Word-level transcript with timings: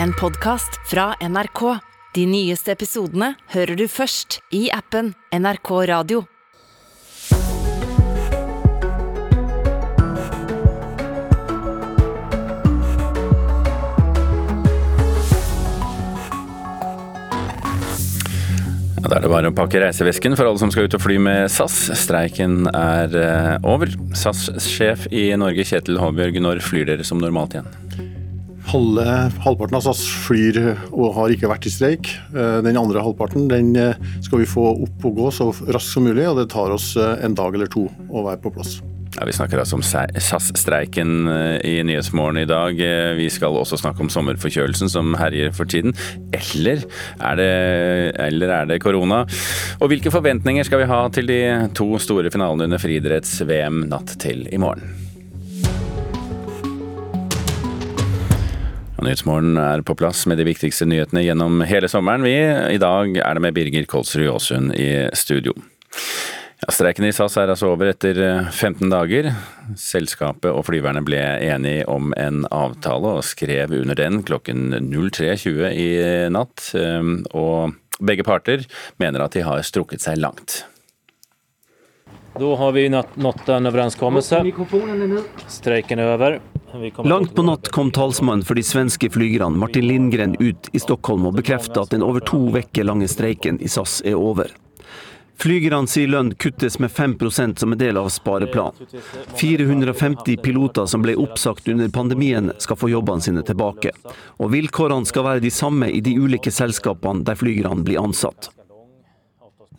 En 0.00 0.12
podkast 0.12 0.80
fra 0.90 1.14
NRK. 1.20 1.78
De 2.14 2.26
nyeste 2.26 2.72
episodene 2.72 3.34
hører 3.52 3.76
du 3.76 3.84
først 3.88 4.38
i 4.54 4.66
appen 4.72 5.12
NRK 5.32 5.70
Radio. 5.90 6.22
Da 19.02 19.18
er 19.18 19.26
det 19.26 19.28
bare 19.28 19.50
å 19.50 19.52
pakke 19.52 19.82
reisevesken 19.82 20.38
for 20.38 20.48
alle 20.48 20.62
som 20.62 20.70
skal 20.72 20.88
ut 20.88 20.96
og 20.96 21.04
fly 21.04 21.18
med 21.20 21.52
SAS. 21.52 21.90
Streiken 22.00 22.64
er 22.72 23.12
eh, 23.12 23.54
over. 23.68 23.92
SAS-sjef 24.16 25.04
i 25.12 25.28
Norge, 25.36 25.68
Kjetil 25.68 26.00
Håbjørg, 26.00 26.40
når 26.40 26.64
flyr 26.64 26.88
dere 26.88 27.04
som 27.04 27.20
normalt 27.20 27.58
igjen? 27.58 27.81
Halve, 28.72 29.04
halvparten 29.44 29.76
av 29.76 29.82
SAS 29.84 30.00
flyr 30.24 30.56
og 30.96 31.10
har 31.18 31.32
ikke 31.34 31.50
vært 31.50 31.66
i 31.68 31.72
streik. 31.74 32.08
Eh, 32.32 32.62
Den 32.64 32.78
andre 32.80 33.02
halvparten 33.04 33.44
den 33.50 33.74
eh, 33.76 33.98
skal 34.24 34.40
vi 34.40 34.48
få 34.48 34.64
opp 34.86 35.04
og 35.10 35.18
gå 35.18 35.26
så 35.36 35.50
raskt 35.68 35.92
som 35.92 36.06
mulig, 36.08 36.24
og 36.30 36.38
det 36.40 36.46
tar 36.54 36.72
oss 36.72 36.94
eh, 36.96 37.20
en 37.20 37.36
dag 37.36 37.52
eller 37.52 37.68
to 37.68 37.84
å 38.08 38.24
være 38.24 38.40
på 38.40 38.54
plass. 38.54 38.78
Ja, 39.12 39.26
vi 39.28 39.34
snakker 39.36 39.60
altså 39.60 39.76
om 39.76 39.84
SAS-streiken 39.84 41.28
i 41.68 41.74
Nyhetsmorgen 41.84 42.40
i 42.40 42.48
dag. 42.48 42.80
Vi 43.18 43.28
skal 43.28 43.58
også 43.60 43.76
snakke 43.76 44.00
om 44.00 44.08
sommerforkjølelsen 44.08 44.88
som 44.88 45.12
herjer 45.20 45.52
for 45.52 45.68
tiden. 45.68 45.92
Eller 46.32 46.86
er 47.20 47.36
det, 47.36 47.52
eller 48.24 48.56
er 48.56 48.72
det 48.72 48.80
korona? 48.80 49.26
Og 49.84 49.92
hvilke 49.92 50.14
forventninger 50.16 50.64
skal 50.64 50.80
vi 50.80 50.88
ha 50.88 51.04
til 51.12 51.28
de 51.28 51.42
to 51.76 51.92
store 52.00 52.32
finalene 52.32 52.72
under 52.72 52.80
friidretts-VM 52.80 53.84
natt 53.92 54.16
til 54.24 54.46
i 54.48 54.64
morgen? 54.64 55.01
Nyhetsmorgen 59.02 59.56
er 59.58 59.82
på 59.86 59.96
plass 59.98 60.24
med 60.30 60.38
de 60.38 60.46
viktigste 60.46 60.86
nyhetene 60.86 61.24
gjennom 61.24 61.62
hele 61.66 61.88
sommeren. 61.90 62.22
Vi, 62.26 62.36
I 62.76 62.78
dag 62.82 63.16
er 63.18 63.34
det 63.38 63.42
med 63.42 63.56
Birger 63.56 63.88
Kolsrud 63.90 64.28
Aasund 64.30 64.74
i 64.78 65.08
studio. 65.18 65.54
Ja, 66.62 66.70
streiken 66.70 67.08
i 67.08 67.10
SAS 67.10 67.34
er 67.42 67.50
altså 67.50 67.72
over 67.72 67.90
etter 67.90 68.18
eh, 68.22 68.50
15 68.54 68.86
dager. 68.92 69.32
Selskapet 69.78 70.52
og 70.52 70.62
flyverne 70.68 71.02
ble 71.02 71.18
enige 71.42 71.88
om 71.90 72.14
en 72.14 72.44
avtale 72.54 73.16
og 73.18 73.26
skrev 73.26 73.74
under 73.80 73.98
den 73.98 74.20
klokken 74.22 74.70
03.20 74.92 75.64
i 75.74 75.88
natt. 76.30 76.68
Eh, 76.78 77.10
Og 77.34 77.74
begge 77.98 78.22
parter 78.26 78.62
mener 79.02 79.26
at 79.26 79.34
de 79.34 79.42
har 79.42 79.66
strukket 79.66 80.06
seg 80.06 80.22
langt. 80.22 80.62
Da 82.38 82.54
har 82.56 82.72
vi 82.72 82.86
nått 82.88 83.18
nått 83.20 83.50
en 83.52 83.68
overenskommelse. 83.68 84.38
Streiken 85.50 86.00
er 86.00 86.14
over. 86.14 86.38
Langt 87.04 87.34
på 87.34 87.42
natt 87.42 87.68
kom 87.68 87.90
talsmannen 87.90 88.44
for 88.44 88.54
de 88.54 88.62
svenske 88.62 89.10
flygerne 89.10 89.58
Martin 89.58 89.86
Lindgren 89.86 90.36
ut 90.40 90.68
i 90.72 90.80
Stockholm 90.80 91.26
og 91.28 91.36
bekreftet 91.36 91.80
at 91.82 91.92
den 91.92 92.04
over 92.06 92.24
to 92.24 92.46
uker 92.52 92.86
lange 92.88 93.08
streiken 93.08 93.60
i 93.60 93.68
SAS 93.68 94.00
er 94.04 94.16
over. 94.16 94.52
Flygerne 95.42 95.90
sier 95.90 96.06
lønn 96.06 96.34
kuttes 96.38 96.78
med 96.78 96.92
5% 96.94 97.58
som 97.58 97.72
en 97.74 97.78
del 97.78 97.96
av 97.98 98.08
spareplanen. 98.14 98.86
450 99.40 100.36
piloter 100.44 100.86
som 100.86 101.02
ble 101.02 101.16
oppsagt 101.18 101.68
under 101.68 101.88
pandemien 101.90 102.52
skal 102.62 102.78
få 102.78 102.92
jobbene 102.92 103.24
sine 103.24 103.42
tilbake. 103.42 103.90
Og 104.38 104.52
vilkårene 104.54 105.08
skal 105.08 105.26
være 105.26 105.42
de 105.42 105.50
samme 105.50 105.90
i 105.90 106.00
de 106.00 106.14
ulike 106.14 106.52
selskapene 106.54 107.26
der 107.26 107.40
flygerne 107.40 107.82
blir 107.82 108.04
ansatt. 108.04 108.52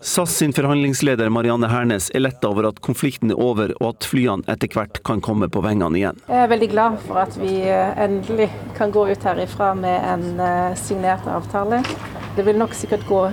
SAS 0.03 0.37
sin 0.37 0.53
forhandlingsleder 0.53 1.29
Marianne 1.29 1.67
Hernes 1.67 2.09
er 2.13 2.19
letta 2.19 2.49
over 2.51 2.65
at 2.67 2.81
konflikten 2.83 3.31
er 3.31 3.39
over 3.39 3.71
og 3.77 3.93
at 3.93 4.07
flyene 4.11 4.43
etter 4.51 4.67
hvert 4.75 4.99
kan 5.07 5.21
komme 5.23 5.47
på 5.47 5.63
vengene 5.63 5.95
igjen. 5.95 6.19
Jeg 6.27 6.41
er 6.43 6.51
veldig 6.51 6.69
glad 6.73 6.97
for 7.05 7.21
at 7.21 7.37
vi 7.39 7.53
eh, 7.63 7.93
endelig 8.03 8.49
kan 8.75 8.91
gå 8.91 9.05
ut 9.07 9.23
herifra 9.23 9.71
med 9.79 9.95
en 10.11 10.43
eh, 10.43 10.75
signert 10.75 11.23
avtale. 11.31 11.79
Det 12.35 12.43
vil 12.43 12.59
nok 12.59 12.75
sikkert 12.75 13.07
gå 13.07 13.23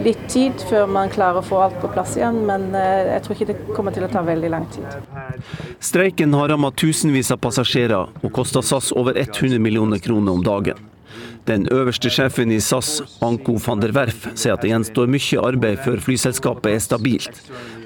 litt 0.00 0.24
tid 0.32 0.56
før 0.70 0.88
man 0.88 1.12
klarer 1.12 1.42
å 1.42 1.44
få 1.44 1.60
alt 1.66 1.76
på 1.82 1.92
plass 1.92 2.16
igjen, 2.16 2.40
men 2.48 2.70
eh, 2.72 3.12
jeg 3.12 3.26
tror 3.26 3.36
ikke 3.36 3.52
det 3.52 3.58
kommer 3.76 3.92
til 3.92 4.08
å 4.08 4.12
ta 4.12 4.24
veldig 4.24 4.52
lang 4.56 4.64
tid. 4.72 4.88
Streiken 5.76 6.32
har 6.40 6.48
rammet 6.54 6.80
tusenvis 6.80 7.34
av 7.36 7.44
passasjerer 7.44 8.24
og 8.24 8.32
kosta 8.32 8.64
SAS 8.64 8.94
over 8.96 9.12
100 9.28 9.60
millioner 9.60 10.00
kroner 10.00 10.40
om 10.40 10.46
dagen. 10.46 10.88
Den 11.48 11.64
øverste 11.72 12.10
sjefen 12.12 12.50
i 12.52 12.58
SAS, 12.60 12.98
Anko 13.24 13.54
van 13.66 13.80
der 13.80 13.94
Werf, 13.96 14.26
sier 14.36 14.52
at 14.52 14.60
det 14.60 14.68
gjenstår 14.68 15.08
mye 15.08 15.38
arbeid 15.40 15.78
før 15.80 16.02
flyselskapet 16.04 16.74
er 16.74 16.82
stabilt. 16.84 17.38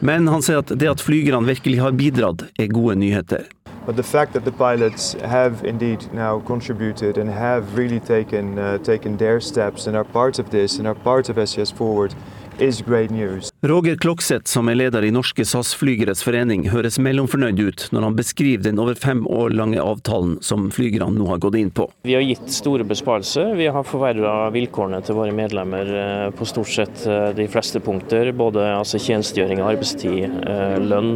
Men 0.02 0.26
han 0.26 0.42
sier 0.42 0.64
at 0.64 0.72
det 0.80 0.88
at 0.90 1.04
flygerne 1.04 1.46
virkelig 1.46 1.78
har 1.78 1.94
bidratt, 1.94 2.42
er 2.58 2.72
gode 2.74 2.96
nyheter. 2.98 3.46
But 3.86 3.94
the 3.94 4.02
fact 4.02 4.32
that 4.32 4.42
the 4.44 4.50
pilots 4.50 5.14
have 5.22 5.62
indeed 5.64 6.08
now 6.12 6.42
contributed 6.46 7.18
and 7.18 7.30
have 7.30 7.78
really 7.78 8.00
taken 8.00 8.58
uh, 8.58 8.78
taken 8.82 9.16
their 9.16 9.38
steps 9.40 9.86
and 9.86 9.96
are 9.96 10.04
part 10.04 10.40
of 10.40 10.50
this 10.50 10.78
and 10.78 10.88
are 10.88 10.98
part 11.04 11.30
of 11.30 11.48
SES 11.48 11.70
Forward 11.70 12.14
is 12.58 12.82
great 12.82 13.10
news. 13.12 13.51
Roger 13.64 13.96
Klokseth, 13.96 14.48
som 14.50 14.66
er 14.66 14.74
leder 14.74 15.04
i 15.06 15.12
Norske 15.14 15.44
SAS-flygeres 15.46 16.24
forening, 16.26 16.64
høres 16.72 16.96
mellomfornøyd 16.98 17.60
ut 17.62 17.82
når 17.94 18.04
han 18.08 18.16
beskriver 18.18 18.64
den 18.64 18.80
over 18.82 18.96
fem 18.98 19.20
år 19.30 19.52
lange 19.54 19.78
avtalen 19.78 20.32
som 20.42 20.64
flygerne 20.74 21.14
nå 21.14 21.28
har 21.28 21.38
gått 21.38 21.54
inn 21.60 21.70
på. 21.70 21.86
Vi 22.02 22.16
har 22.16 22.24
gitt 22.26 22.50
store 22.50 22.82
besparelser. 22.82 23.52
Vi 23.54 23.68
har 23.70 23.86
forverra 23.86 24.48
vilkårene 24.50 24.98
til 25.06 25.14
våre 25.14 25.36
medlemmer 25.38 25.92
eh, 26.00 26.24
på 26.34 26.48
stort 26.50 26.72
sett 26.74 27.04
eh, 27.06 27.28
de 27.38 27.46
fleste 27.52 27.78
punkter. 27.86 28.32
Både 28.34 28.64
altså, 28.80 28.98
tjenestegjøring, 28.98 29.62
arbeidstid, 29.62 30.26
eh, 30.42 30.74
lønn. 30.82 31.12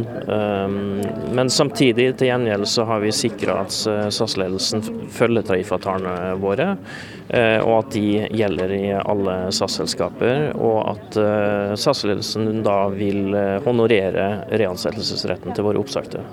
Men 1.35 1.51
samtidig 1.51 2.13
til 2.15 2.31
gjengjeld 2.31 2.63
så 2.71 2.87
har 2.87 3.03
vi 3.03 3.11
sikra 3.11 3.59
at 3.65 3.75
SAS-ledelsen 3.75 4.87
følger 5.11 5.43
tariffavtalene 5.51 6.39
våre. 6.39 6.71
Og 7.27 7.73
at 7.73 7.91
de 7.91 8.05
gjelder 8.39 8.71
i 8.71 8.83
alle 8.95 9.35
SAS-selskaper. 9.51 10.53
Og 10.55 10.77
at 10.93 11.17
eh, 12.37 12.47
SAS-ledelsen 12.47 12.63
da 12.63 12.89
vil 12.89 13.33
eh, 13.35 13.61
honorere 13.65 14.45
reansettelsesretten 14.51 15.55
til 15.55 15.65
våre 15.65 15.79
oppsagte. 15.79 16.23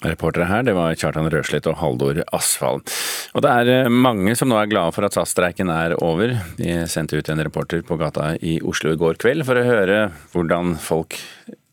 Reportere 0.00 0.46
her, 0.48 0.62
det 0.62 0.72
var 0.72 0.94
Kjartan 0.94 1.28
Røslett 1.28 1.66
og 1.66 1.76
Haldor 1.76 2.22
Asfald. 2.32 2.88
Og 3.34 3.42
det 3.42 3.50
er 3.50 3.70
eh, 3.84 3.90
mange 3.90 4.34
som 4.36 4.48
nå 4.48 4.56
er 4.56 4.70
glade 4.70 4.94
for 4.94 5.04
at 5.04 5.12
SAS-streiken 5.16 5.70
er 5.70 5.96
over. 6.00 6.36
De 6.56 6.86
sendte 6.88 7.18
ut 7.18 7.28
en 7.28 7.42
reporter 7.42 7.82
på 7.82 7.98
gata 8.00 8.36
i 8.40 8.60
Oslo 8.62 8.94
i 8.94 9.00
går 9.00 9.20
kveld 9.20 9.44
for 9.44 9.58
å 9.58 9.66
høre 9.66 10.10
hvordan 10.32 10.76
folk 10.80 11.18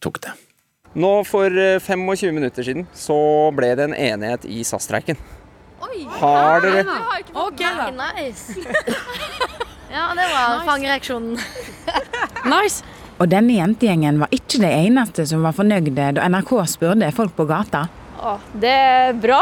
tok 0.03 0.21
det. 0.25 0.33
Nå 0.97 1.23
For 1.27 1.51
eh, 1.51 1.79
25 1.79 2.33
minutter 2.33 2.65
siden 2.65 2.87
så 2.95 3.17
ble 3.55 3.75
det 3.77 3.89
en 3.89 3.95
enighet 3.95 4.47
i 4.49 4.63
SAS-streiken. 4.65 5.19
Har 6.17 6.63
dere 6.63 6.83
Ok, 7.37 7.61
da. 7.61 7.91
Nice. 7.93 8.57
ja, 9.93 10.09
det 10.17 10.25
var 10.33 10.65
fangereaksjonen. 10.65 11.37
Nice. 12.49 12.96
Og 13.17 13.29
denne 13.31 13.55
jentegjengen 13.57 14.19
var 14.21 14.33
ikke 14.35 14.59
de 14.61 14.69
eneste 14.69 15.25
som 15.29 15.45
var 15.45 15.55
fornøyde 15.57 15.93
da 16.17 16.27
NRK 16.29 16.51
spurte 16.69 17.09
folk 17.17 17.33
på 17.37 17.47
gata. 17.49 17.87
Å, 18.21 18.35
det 18.53 18.73
er 18.73 19.17
bra. 19.17 19.39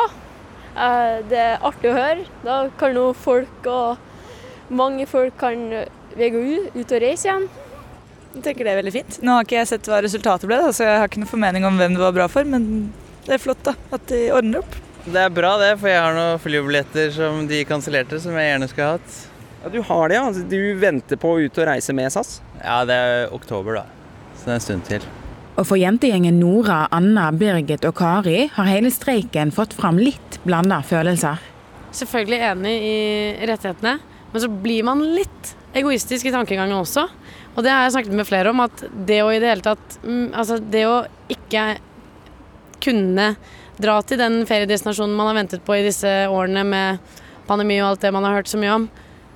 Eh, 0.75 1.19
Det 1.28 1.41
er 1.41 1.59
artig 1.63 1.91
å 1.91 1.96
høre. 1.97 2.24
Da 2.46 2.62
kan 2.80 2.96
jo 2.96 3.09
folk 3.18 3.68
og 3.68 3.97
mange 4.75 5.06
folk 5.08 5.35
kan 5.40 5.68
vege 6.16 6.40
ut, 6.40 6.72
ut 6.75 6.96
og 6.96 7.02
reise 7.03 7.28
igjen. 7.28 7.47
Jeg 8.35 8.44
tenker 8.44 8.68
det 8.68 8.72
er 8.74 8.80
veldig 8.81 8.96
fint. 8.96 9.19
Nå 9.24 9.35
har 9.38 9.46
ikke 9.47 9.59
jeg 9.62 9.69
sett 9.69 9.88
hva 9.88 10.02
resultatet 10.03 10.47
ble, 10.50 10.58
da, 10.59 10.72
så 10.75 10.84
jeg 10.84 10.97
har 11.00 11.08
ikke 11.08 11.22
noen 11.22 11.31
formening 11.31 11.68
om 11.68 11.78
hvem 11.80 11.94
det 11.96 12.02
var 12.03 12.16
bra 12.16 12.25
for, 12.31 12.47
men 12.47 12.66
det 13.28 13.38
er 13.38 13.44
flott 13.44 13.62
da, 13.64 13.75
at 13.96 14.03
de 14.12 14.25
ordner 14.35 14.59
opp. 14.59 14.75
Det 15.06 15.22
er 15.22 15.31
bra 15.31 15.53
det, 15.62 15.69
for 15.80 15.88
jeg 15.91 16.02
har 16.02 16.16
noen 16.18 16.41
flybilletter 16.44 17.14
som 17.16 17.46
de 17.47 17.62
kansellerte, 17.69 18.19
som 18.19 18.35
jeg 18.35 18.50
gjerne 18.50 18.68
skulle 18.72 18.90
hatt. 18.97 19.16
Ja, 19.66 19.70
Du 19.70 19.81
har 19.81 20.09
det, 20.09 20.16
ja. 20.16 20.24
Altså, 20.28 20.44
Du 20.46 20.74
venter 20.78 21.18
på 21.18 21.31
å 21.34 21.42
ut 21.42 21.58
og 21.58 21.66
reise 21.66 21.94
med 21.98 22.12
SAS? 22.14 22.40
Ja, 22.62 22.84
det 22.86 22.94
er 22.94 23.31
oktober, 23.34 23.80
da. 23.80 23.86
Så 24.38 24.46
det 24.46 24.52
er 24.52 24.59
en 24.59 24.66
stund 24.66 24.86
til. 24.86 25.06
Og 25.56 25.66
for 25.66 25.80
jentegjengen 25.80 26.38
Nora, 26.38 26.84
Anna, 26.94 27.31
Birgit 27.34 27.86
og 27.88 27.96
Kari 27.98 28.44
har 28.53 28.68
hele 28.70 28.92
streiken 28.94 29.53
fått 29.56 29.74
fram 29.74 29.98
litt 29.98 30.38
blanda 30.44 30.84
følelser. 30.86 31.42
Selvfølgelig 31.96 32.42
enig 32.52 32.74
i 32.76 33.48
rettighetene, 33.50 33.94
men 34.34 34.44
så 34.44 34.50
blir 34.52 34.85
man 34.85 35.02
litt 35.16 35.56
egoistisk 35.73 36.28
i 36.29 36.34
tankegangen 36.35 36.76
også. 36.78 37.08
Og 37.56 37.64
det 37.66 37.72
har 37.72 37.88
jeg 37.88 37.96
snakket 37.96 38.17
med 38.20 38.28
flere 38.29 38.52
om, 38.52 38.62
at 38.67 38.84
det 39.08 39.22
å 39.23 39.32
i 39.34 39.40
det 39.40 39.50
hele 39.50 39.66
tatt 39.66 39.97
mm, 40.03 40.28
Altså 40.35 40.59
det 40.59 40.84
å 40.85 41.00
ikke 41.32 41.64
kunne 42.84 43.32
dra 43.79 43.96
til 44.06 44.20
den 44.22 44.44
feriedestinasjonen 44.46 45.16
man 45.17 45.32
har 45.32 45.40
ventet 45.40 45.66
på 45.66 45.79
i 45.79 45.88
disse 45.88 46.12
årene 46.29 46.67
med 46.67 47.17
pandemi 47.47 47.79
og 47.82 47.94
alt 47.94 48.06
det 48.06 48.14
man 48.14 48.28
har 48.28 48.38
hørt 48.38 48.52
så 48.52 48.59
mye 48.62 48.76
om, 48.76 48.85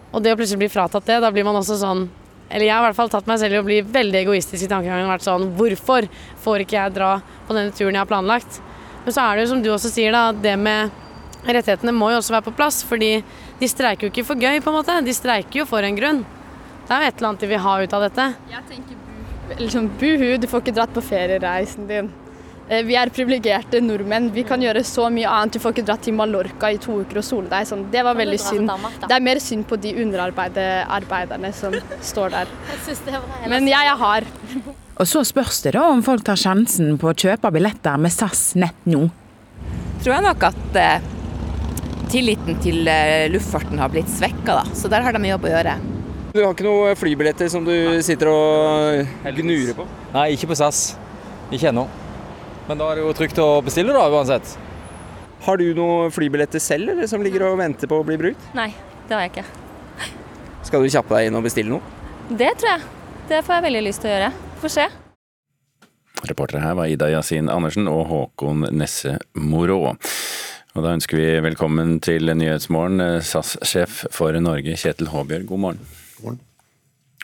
og 0.10 0.24
det 0.24 0.34
å 0.34 0.40
plutselig 0.40 0.64
bli 0.64 0.72
fratatt 0.74 1.06
det, 1.06 1.20
da 1.24 1.32
blir 1.34 1.46
man 1.48 1.60
også 1.60 1.78
sånn 1.82 2.08
eller 2.50 2.66
jeg 2.66 2.74
har 2.74 2.82
i 2.82 2.88
hvert 2.88 2.98
fall 2.98 3.12
tatt 3.14 3.28
meg 3.30 3.38
selv 3.42 3.54
i 3.54 3.60
å 3.62 3.66
bli 3.66 3.76
veldig 3.86 4.24
egoistisk 4.24 4.66
i 4.66 4.70
tankegangen 4.72 5.06
og 5.06 5.12
vært 5.14 5.26
sånn 5.28 5.52
Hvorfor 5.58 6.08
får 6.42 6.64
ikke 6.64 6.80
jeg 6.80 6.96
dra 6.96 7.12
på 7.46 7.54
denne 7.54 7.76
turen 7.78 7.94
jeg 7.94 8.02
har 8.02 8.10
planlagt? 8.10 8.58
Men 9.04 9.14
så 9.14 9.26
er 9.26 9.38
det 9.38 9.44
jo 9.44 9.52
som 9.52 9.62
du 9.62 9.70
også 9.70 9.92
sier, 9.94 10.16
da, 10.16 10.32
det 10.34 10.56
med 10.58 10.90
rettighetene 11.46 11.94
må 11.96 12.10
jo 12.14 12.20
også 12.20 12.36
være 12.36 12.48
på 12.50 12.56
plass. 12.58 12.82
Fordi 12.88 13.12
de 13.60 13.70
streiker 13.70 14.08
jo 14.08 14.12
ikke 14.14 14.26
for 14.28 14.42
gøy, 14.42 14.60
på 14.64 14.72
en 14.72 14.80
måte. 14.80 14.98
De 15.06 15.16
streiker 15.16 15.62
jo 15.62 15.68
for 15.70 15.86
en 15.86 15.98
grunn. 15.98 16.24
Det 16.88 16.96
er 16.96 17.06
jo 17.06 17.12
et 17.12 17.22
eller 17.22 17.30
annet 17.30 17.46
de 17.46 17.52
vil 17.52 17.64
ha 17.64 17.76
ut 17.84 17.96
av 17.96 18.06
dette. 18.08 18.26
Jeg 18.50 18.66
tenker 18.72 18.98
bu, 18.98 19.54
liksom, 19.62 19.92
buhu, 20.02 20.28
du 20.42 20.50
får 20.50 20.66
ikke 20.66 20.76
dratt 20.80 20.96
på 20.96 21.06
feriereisen 21.06 21.90
din. 21.90 22.12
Eh, 22.69 22.83
vi 22.86 22.94
er 23.00 23.10
privilegerte 23.10 23.80
nordmenn. 23.81 24.30
Vi 24.33 24.44
kan 24.45 24.62
gjøre 24.62 24.83
så 24.86 25.07
mye 25.13 25.30
annet. 25.30 25.56
Du 25.57 25.63
får 25.63 25.74
ikke 25.74 25.86
dra 25.88 25.95
til 25.98 26.13
Mallorca 26.18 26.69
i 26.69 26.77
to 26.81 27.00
uker 27.01 27.21
og 27.21 27.25
sole 27.25 27.50
deg. 27.50 27.66
Sånn. 27.66 27.88
Det 27.89 28.04
var 28.06 28.18
veldig 28.18 28.39
synd. 28.42 28.69
Det 29.01 29.16
er 29.16 29.24
mer 29.25 29.42
synd 29.42 29.66
på 29.69 29.80
de 29.81 29.95
underarbeiderne 30.04 31.50
som 31.57 31.74
står 32.06 32.36
der. 32.36 32.51
Men 33.51 33.69
jeg 33.69 33.89
er 33.89 33.98
hard. 33.98 34.30
Og 35.00 35.07
så 35.07 35.24
spørs 35.25 35.63
det 35.66 35.74
da 35.77 35.88
om 35.89 36.04
folk 36.06 36.25
tar 36.27 36.38
sjansen 36.38 37.00
på 37.01 37.10
å 37.10 37.16
kjøpe 37.18 37.50
billetter 37.56 37.98
med 38.01 38.13
SAS 38.13 38.51
nett 38.60 38.86
nå. 38.89 39.07
Tror 40.04 40.13
jeg 40.13 40.25
nok 40.27 40.45
at 40.51 40.77
eh, 40.80 41.07
tilliten 42.12 42.60
til 42.62 42.86
eh, 42.92 43.25
luftfarten 43.33 43.81
har 43.81 43.89
blitt 43.92 44.12
svekka, 44.13 44.60
da. 44.60 44.75
Så 44.77 44.92
der 44.92 45.07
har 45.07 45.18
de 45.18 45.31
jobb 45.31 45.48
å 45.48 45.56
gjøre. 45.56 45.74
Du 46.36 46.44
har 46.44 46.54
ikke 46.54 46.68
noen 46.68 47.00
flybilletter 47.00 47.50
som 47.50 47.66
du 47.66 47.74
sitter 48.06 48.30
og 48.30 49.33
gnurer 49.39 49.74
på? 49.74 49.88
Nei, 50.13 50.27
ikke 50.36 50.51
på 50.51 50.60
SAS. 50.60 50.83
Ikke 51.50 51.71
ennå. 51.71 51.88
Men 52.69 52.77
da 52.77 52.92
er 52.92 53.00
det 53.00 53.01
jo 53.01 53.13
trygt 53.18 53.39
å 53.42 53.48
bestille, 53.66 53.89
da, 53.95 54.04
uansett. 54.13 54.51
Har 55.42 55.57
du 55.57 55.71
noen 55.74 56.12
flybilletter 56.13 56.62
selv, 56.62 56.92
eller 56.94 57.07
som 57.10 57.24
ligger 57.25 57.48
og 57.48 57.56
venter 57.57 57.89
på 57.89 57.98
å 57.98 58.06
bli 58.06 58.18
brukt? 58.19 58.44
Nei, 58.54 58.68
det 59.10 59.16
har 59.16 59.24
jeg 59.25 59.31
ikke. 59.31 59.45
Skal 60.68 60.83
du 60.86 60.92
kjappe 60.94 61.16
deg 61.16 61.30
inn 61.31 61.39
og 61.39 61.48
bestille 61.48 61.74
noe? 61.74 61.81
Det 62.30 62.51
tror 62.62 62.69
jeg. 62.75 62.83
Det 63.31 63.39
får 63.48 63.56
jeg 63.56 63.66
veldig 63.66 63.81
lyst 63.88 64.04
til 64.04 64.12
å 64.12 64.13
gjøre. 64.13 64.27
Får 64.62 64.74
se. 64.75 64.86
Reportere 66.30 66.62
her 66.62 66.75
var 66.77 66.92
Ida 66.94 67.07
Yasin 67.10 67.50
Andersen 67.50 67.89
og 67.89 68.04
Håkon 68.12 68.68
Nesse 68.77 69.16
Morå. 69.33 69.80
Og 69.89 70.86
da 70.86 70.92
ønsker 70.94 71.18
vi 71.18 71.30
velkommen 71.42 71.95
til 72.06 72.30
Nyhetsmorgen, 72.30 73.01
SAS-sjef 73.25 74.04
for 74.13 74.38
Norge, 74.45 74.77
Kjetil 74.77 75.10
Håbjørg. 75.10 75.50
God 75.50 75.66
morgen. 75.66 75.81
God 76.19 76.27
morgen. 76.27 76.45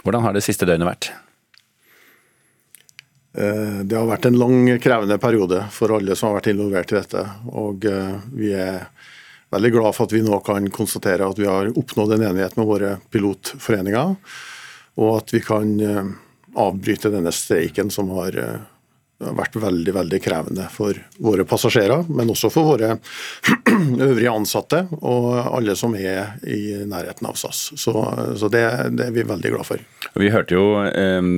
Hvordan 0.01 0.25
har 0.25 0.33
det 0.33 0.45
siste 0.47 0.65
døgnet 0.65 0.89
vært? 0.89 1.12
Eh, 3.38 3.80
det 3.84 3.98
har 3.98 4.08
vært 4.08 4.30
en 4.30 4.38
lang, 4.40 4.68
krevende 4.80 5.18
periode 5.20 5.66
for 5.76 5.92
alle 5.98 6.16
som 6.16 6.30
har 6.30 6.40
vært 6.40 6.54
involvert 6.54 6.94
i 6.94 7.00
dette. 7.00 7.24
Og 7.52 7.88
eh, 7.90 8.14
vi 8.32 8.54
er 8.56 8.86
veldig 9.52 9.72
glad 9.76 9.96
for 9.96 10.08
at 10.08 10.16
vi 10.16 10.24
nå 10.24 10.40
kan 10.46 10.70
konstatere 10.74 11.28
at 11.28 11.40
vi 11.40 11.50
har 11.50 11.74
oppnådd 11.76 12.16
en 12.16 12.30
enighet 12.30 12.56
med 12.60 12.70
våre 12.70 12.94
pilotforeninger, 13.12 14.16
og 15.04 15.12
at 15.18 15.36
vi 15.36 15.44
kan 15.44 15.76
eh, 15.84 16.16
avbryte 16.56 17.12
denne 17.12 17.36
streiken 17.36 17.92
som 17.92 18.14
har 18.16 18.40
vært 19.16 19.56
veldig 19.56 19.94
veldig 19.96 20.18
krevende 20.24 20.66
for 20.72 20.96
våre 21.24 21.46
passasjerer, 21.48 22.08
men 22.12 22.31
også 22.31 22.50
for 22.52 22.76
våre 22.76 22.98
øvrige 24.08 24.31
ansatte 24.31 24.81
og 25.00 25.30
alle 25.40 25.76
som 25.80 25.96
er 25.96 26.36
i 26.44 26.84
nærheten 26.88 27.28
av 27.28 27.40
SAS. 27.40 27.70
Så, 27.80 27.96
så 28.40 28.52
det, 28.52 28.66
det, 28.96 29.08
er 29.08 29.16
vi 29.16 29.28
veldig 29.28 29.54
glad 29.56 29.68
for. 29.68 29.84
Vi 30.20 30.31
hørte 30.31 30.60
jo 30.60 30.68
um 30.84 31.31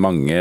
mange 0.00 0.36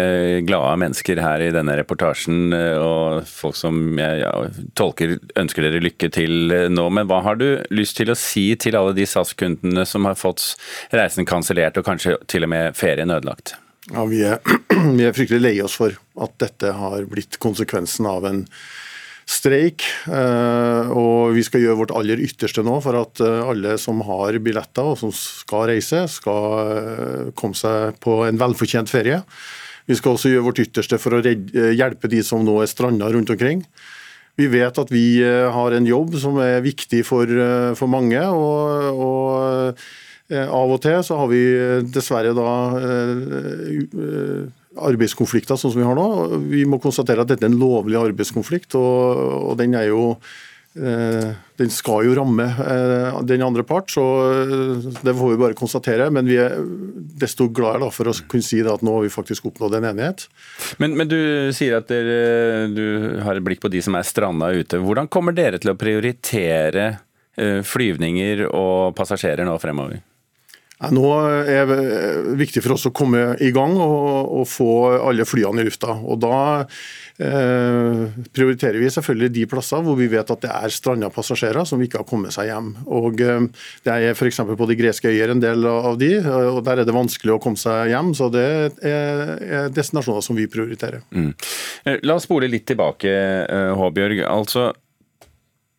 glade 0.47 0.75
mennesker 0.81 1.19
her 1.23 1.43
i 1.43 1.51
denne 1.55 1.75
reportasjen, 1.79 2.53
eh, 2.55 2.77
og 2.79 3.25
folk 3.29 3.57
som 3.59 3.99
jeg 3.99 4.21
ja, 4.23 4.31
tolker 4.77 5.17
ønsker 5.39 5.67
dere 5.67 5.83
lykke 5.83 6.09
til 6.13 6.53
eh, 6.55 6.69
nå. 6.71 6.87
Men 6.93 7.09
hva 7.09 7.21
har 7.25 7.39
du 7.41 7.47
lyst 7.73 7.99
til 7.99 8.13
å 8.13 8.17
si 8.19 8.47
til 8.61 8.77
alle 8.79 8.95
de 8.97 9.07
SAS-kundene 9.09 9.85
som 9.89 10.07
har 10.09 10.17
fått 10.19 10.53
reisen 10.95 11.27
kansellert 11.29 11.79
og 11.79 11.87
kanskje 11.87 12.17
til 12.31 12.47
og 12.47 12.53
med 12.53 12.77
ferien 12.77 13.13
ødelagt? 13.13 13.57
Ja, 13.91 14.05
vi 14.09 14.23
er, 14.25 14.41
vi 14.97 15.05
er 15.05 15.13
fryktelig 15.15 15.43
lei 15.43 15.55
oss 15.65 15.77
for 15.77 15.95
at 16.21 16.39
dette 16.41 16.73
har 16.77 17.05
blitt 17.09 17.39
konsekvensen 17.43 18.07
av 18.09 18.25
en 18.29 18.45
streik. 19.25 19.85
Eh, 20.05 20.93
og 20.93 21.35
vi 21.37 21.43
skal 21.45 21.63
gjøre 21.63 21.79
vårt 21.81 21.95
aller 21.97 22.21
ytterste 22.25 22.63
nå 22.65 22.77
for 22.85 22.99
at 23.01 23.21
alle 23.25 23.75
som 23.81 24.03
har 24.05 24.39
billetter 24.43 24.93
og 24.93 24.99
som 25.01 25.13
skal 25.15 25.69
reise, 25.73 26.05
skal 26.11 27.33
komme 27.37 27.57
seg 27.57 27.99
på 28.03 28.21
en 28.27 28.41
velfortjent 28.41 28.91
ferie. 28.91 29.23
Vi 29.85 29.97
skal 29.97 30.15
også 30.15 30.31
gjøre 30.31 30.47
vårt 30.47 30.63
ytterste 30.63 30.97
for 31.01 31.17
å 31.17 31.21
hjelpe 31.21 32.09
de 32.09 32.23
som 32.25 32.41
nå 32.45 32.57
er 32.61 32.71
stranda 32.71 33.11
rundt 33.13 33.33
omkring. 33.33 33.61
Vi 34.35 34.47
vet 34.51 34.79
at 34.81 34.91
vi 34.91 35.05
eh, 35.23 35.47
har 35.51 35.75
en 35.75 35.87
jobb 35.87 36.17
som 36.19 36.39
er 36.43 36.63
viktig 36.65 37.05
for, 37.07 37.29
eh, 37.29 37.71
for 37.79 37.91
mange. 37.91 38.19
og, 38.19 38.99
og 39.05 39.79
eh, 40.33 40.43
av 40.43 40.73
og 40.73 40.81
til 40.83 40.99
så 41.05 41.21
har 41.21 41.29
vi 41.31 41.43
dessverre 41.93 42.33
da 42.35 42.49
arbeidskonflikter 44.75 45.59
sånn 45.59 45.73
som 45.73 45.81
vi 45.81 45.87
har 45.87 45.95
nå. 45.97 46.41
Vi 46.51 46.65
må 46.69 46.81
konstatere 46.83 47.23
at 47.23 47.31
dette 47.31 47.47
er 47.47 47.53
en 47.53 47.61
lovlig 47.61 47.99
arbeidskonflikt, 48.01 48.75
og, 48.79 49.23
og 49.51 49.55
den 49.61 49.77
er 49.79 49.89
jo 49.91 50.15
Eh, 50.75 51.29
den 51.55 51.69
skal 51.71 52.03
jo 52.03 52.15
ramme 52.17 52.43
eh, 52.43 53.19
den 53.23 53.43
andre 53.45 53.63
part, 53.63 53.87
så 53.93 54.03
eh, 54.27 54.87
det 55.07 55.13
får 55.15 55.29
vi 55.31 55.39
bare 55.39 55.55
konstatere. 55.55 56.09
Men 56.11 56.27
vi 56.27 56.35
er 56.41 56.57
desto 57.21 57.47
gladere 57.47 57.87
for 57.95 58.11
å 58.11 58.15
kunne 58.27 58.43
si 58.45 58.59
at 58.59 58.83
nå 58.83 58.97
har 58.97 59.05
vi 59.05 59.13
faktisk 59.13 59.47
oppnådd 59.47 59.77
en 59.79 59.89
enighet. 59.93 60.25
Men, 60.83 60.97
men, 60.99 61.07
du 61.11 61.17
sier 61.55 61.77
at 61.79 61.87
dere, 61.91 62.67
du 62.75 63.21
har 63.23 63.39
et 63.39 63.45
blikk 63.45 63.63
på 63.63 63.71
de 63.71 63.83
som 63.85 63.95
er 63.95 64.07
stranda 64.07 64.51
ute. 64.51 64.81
Hvordan 64.83 65.07
kommer 65.11 65.35
dere 65.35 65.61
til 65.63 65.71
å 65.71 65.79
prioritere 65.79 66.95
flyvninger 67.35 68.45
og 68.47 68.93
passasjerer 68.95 69.47
nå 69.47 69.57
fremover? 69.59 69.99
Nå 70.91 71.07
er 71.47 71.69
det 71.69 71.81
viktig 72.41 72.63
for 72.65 72.75
oss 72.75 72.87
å 72.89 72.93
komme 72.95 73.37
i 73.39 73.51
gang 73.55 73.77
og, 73.79 74.33
og 74.41 74.47
få 74.49 74.69
alle 75.07 75.27
flyene 75.27 75.63
i 75.63 75.69
lufta. 75.69 75.95
Og 76.03 76.19
Da 76.25 76.37
Eh, 77.15 78.07
prioriterer 78.35 78.75
vi 78.75 78.89
selvfølgelig 78.91 79.29
de 79.37 79.43
plasser 79.47 79.79
hvor 79.85 79.95
vi 79.95 80.09
vet 80.11 80.31
at 80.33 80.41
det 80.43 80.49
er 80.51 80.73
stranda 80.73 81.07
passasjerer 81.15 81.63
som 81.63 81.79
ikke 81.79 82.01
har 82.01 82.07
kommet 82.09 82.35
seg 82.35 82.49
hjem. 82.49 82.73
Og 82.91 83.21
eh, 83.23 83.45
Det 83.85 83.93
er 83.93 84.11
f.eks. 84.11 84.41
på 84.43 84.67
de 84.67 84.75
greske 84.75 85.07
øyer 85.13 85.31
en 85.31 85.43
del 85.43 85.63
av 85.69 85.95
de, 86.01 86.11
og 86.19 86.59
der 86.67 86.83
er 86.83 86.87
det 86.87 86.95
vanskelig 86.95 87.37
å 87.37 87.39
komme 87.39 87.59
seg 87.59 87.93
hjem. 87.93 88.11
Så 88.17 88.27
det 88.33 88.47
er 88.83 89.71
destinasjoner 89.71 90.25
som 90.25 90.35
vi 90.35 90.49
prioriterer. 90.51 91.05
Mm. 91.15 91.31
Eh, 91.85 92.01
la 92.03 92.19
oss 92.19 92.27
spole 92.27 92.51
litt 92.51 92.67
tilbake, 92.67 93.15
Håbjørg. 93.79 94.25
Altså, 94.27 94.73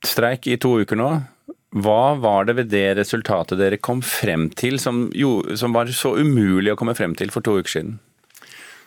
streik 0.06 0.48
i 0.48 0.56
to 0.62 0.78
uker 0.80 0.96
nå. 0.96 1.10
Hva 1.76 2.16
var 2.16 2.46
det 2.48 2.56
ved 2.56 2.70
det 2.72 2.86
resultatet 2.96 3.58
dere 3.60 3.76
kom 3.76 4.00
frem 4.00 4.48
til 4.56 4.78
som, 4.80 5.06
jo, 5.12 5.42
som 5.60 5.74
var 5.76 5.90
så 5.92 6.14
umulig 6.16 6.72
å 6.72 6.78
komme 6.78 6.96
frem 6.96 7.16
til 7.18 7.32
for 7.34 7.44
to 7.44 7.58
uker 7.60 7.74
siden? 7.74 7.98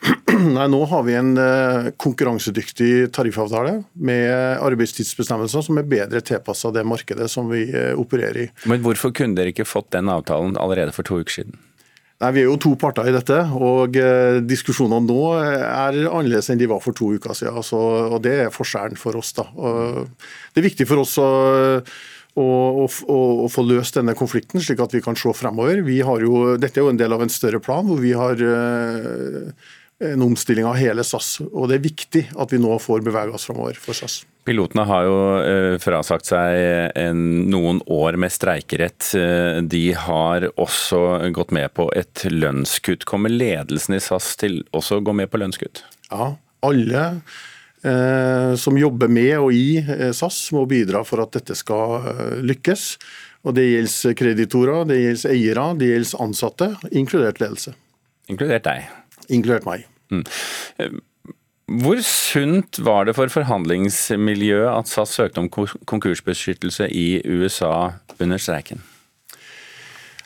Nei, 0.56 0.66
Nå 0.72 0.80
har 0.88 1.04
vi 1.06 1.14
en 1.18 1.34
eh, 1.38 1.90
konkurransedyktig 2.00 3.10
tariffavtale 3.14 3.76
med 4.00 4.30
arbeidstidsbestemmelser 4.64 5.66
som 5.66 5.78
er 5.78 5.88
bedre 5.90 6.22
tilpassa 6.24 6.72
det 6.74 6.86
markedet 6.88 7.28
som 7.30 7.50
vi 7.52 7.66
eh, 7.68 7.92
opererer 8.00 8.46
i. 8.46 8.50
Men 8.70 8.82
hvorfor 8.82 9.12
kunne 9.14 9.38
dere 9.38 9.52
ikke 9.52 9.68
fått 9.68 9.92
den 9.94 10.10
avtalen 10.10 10.56
allerede 10.58 10.94
for 10.96 11.06
to 11.06 11.20
uker 11.20 11.40
siden? 11.42 11.58
Nei, 12.20 12.32
Vi 12.36 12.42
er 12.42 12.50
jo 12.50 12.58
to 12.60 12.74
parter 12.80 13.06
i 13.08 13.14
dette, 13.14 13.36
og 13.56 13.96
eh, 13.96 14.40
diskusjonene 14.44 15.06
nå 15.06 15.20
er 15.40 16.00
annerledes 16.02 16.50
enn 16.52 16.60
de 16.60 16.68
var 16.68 16.82
for 16.84 16.96
to 16.96 17.14
uker 17.16 17.36
siden. 17.36 17.60
Altså, 17.60 17.78
og 18.10 18.18
Det 18.24 18.34
er 18.46 18.54
forskjellen 18.54 18.98
for 19.00 19.20
oss. 19.20 19.34
da. 19.36 19.46
Det 20.50 20.64
er 20.64 20.68
viktig 20.72 20.88
for 20.88 21.04
oss 21.04 21.14
å 21.20 21.28
å, 22.40 22.86
å, 22.86 23.18
å, 23.44 23.50
få 23.52 23.64
løst 23.68 23.98
denne 23.98 24.16
konflikten, 24.18 24.62
slik 24.64 24.80
at 24.82 24.94
vi 24.96 25.02
kan 25.04 25.18
se 25.18 25.32
fremover. 25.36 25.84
Vi 25.86 26.00
har 26.06 26.24
jo, 26.24 26.56
dette 26.60 26.80
er 26.80 26.86
jo 26.86 26.94
en 26.94 27.00
del 27.00 27.16
av 27.16 27.24
en 27.24 27.32
større 27.32 27.60
plan 27.62 27.86
hvor 27.86 28.00
vi 28.02 28.14
har 28.16 28.40
en 30.00 30.22
omstilling 30.22 30.64
av 30.64 30.78
hele 30.80 31.04
SAS. 31.04 31.38
Og 31.44 31.68
det 31.68 31.78
er 31.78 31.84
viktig 31.84 32.22
at 32.40 32.52
vi 32.52 32.60
nå 32.60 32.76
får 32.80 33.04
bevege 33.04 33.36
oss 33.36 33.46
fremover 33.48 33.76
for 33.80 33.96
SAS. 33.96 34.22
Pilotene 34.48 34.86
har 34.88 35.04
jo 35.04 35.16
eh, 35.44 35.74
frasagt 35.82 36.30
seg 36.30 36.96
en, 36.98 37.20
noen 37.52 37.82
år 37.92 38.16
med 38.20 38.32
streikerett. 38.32 39.10
Eh, 39.18 39.60
de 39.60 39.82
har 40.06 40.48
også 40.56 41.02
gått 41.36 41.52
med 41.54 41.68
på 41.76 41.90
et 41.96 42.24
lønnskutt. 42.32 43.04
Kommer 43.08 43.32
ledelsen 43.32 43.98
i 43.98 44.02
SAS 44.02 44.32
til 44.40 44.62
også 44.76 44.98
å 44.98 45.04
gå 45.04 45.14
med 45.20 45.30
på 45.30 45.42
lønnskutt? 45.42 45.84
Ja, 46.08 46.32
alle 46.64 47.04
eh, 47.04 47.38
som 48.60 48.76
jobber 48.76 49.08
med 49.08 49.32
og 49.38 49.54
i 49.56 49.80
eh, 49.80 50.10
SAS 50.16 50.50
må 50.52 50.66
bidra 50.68 51.00
for 51.08 51.22
at 51.24 51.32
dette 51.38 51.56
skal 51.56 52.40
lykkes. 52.44 52.86
Og 53.48 53.54
Det 53.56 53.64
gjelder 53.64 54.16
kreditorer, 54.20 54.82
det 54.84 54.98
gjelder 55.00 55.30
eiere, 55.32 55.68
det 55.80 55.92
gjelder 55.94 56.24
ansatte, 56.26 56.68
inkludert 56.92 57.40
ledelse. 57.40 57.72
Inkludert 58.28 58.66
deg? 58.66 58.90
Inkludert 59.32 59.64
meg. 59.64 59.86
Mm. 60.12 60.26
Hvor 61.80 62.00
sunt 62.02 62.80
var 62.82 63.06
det 63.06 63.14
for 63.16 63.30
forhandlingsmiljøet 63.32 64.72
at 64.74 64.90
SAS 64.90 65.14
søkte 65.16 65.40
om 65.40 65.48
konkursbeskyttelse 65.48 66.88
i 66.90 67.22
USA 67.24 67.92
under 68.18 68.42
streiken? 68.42 68.82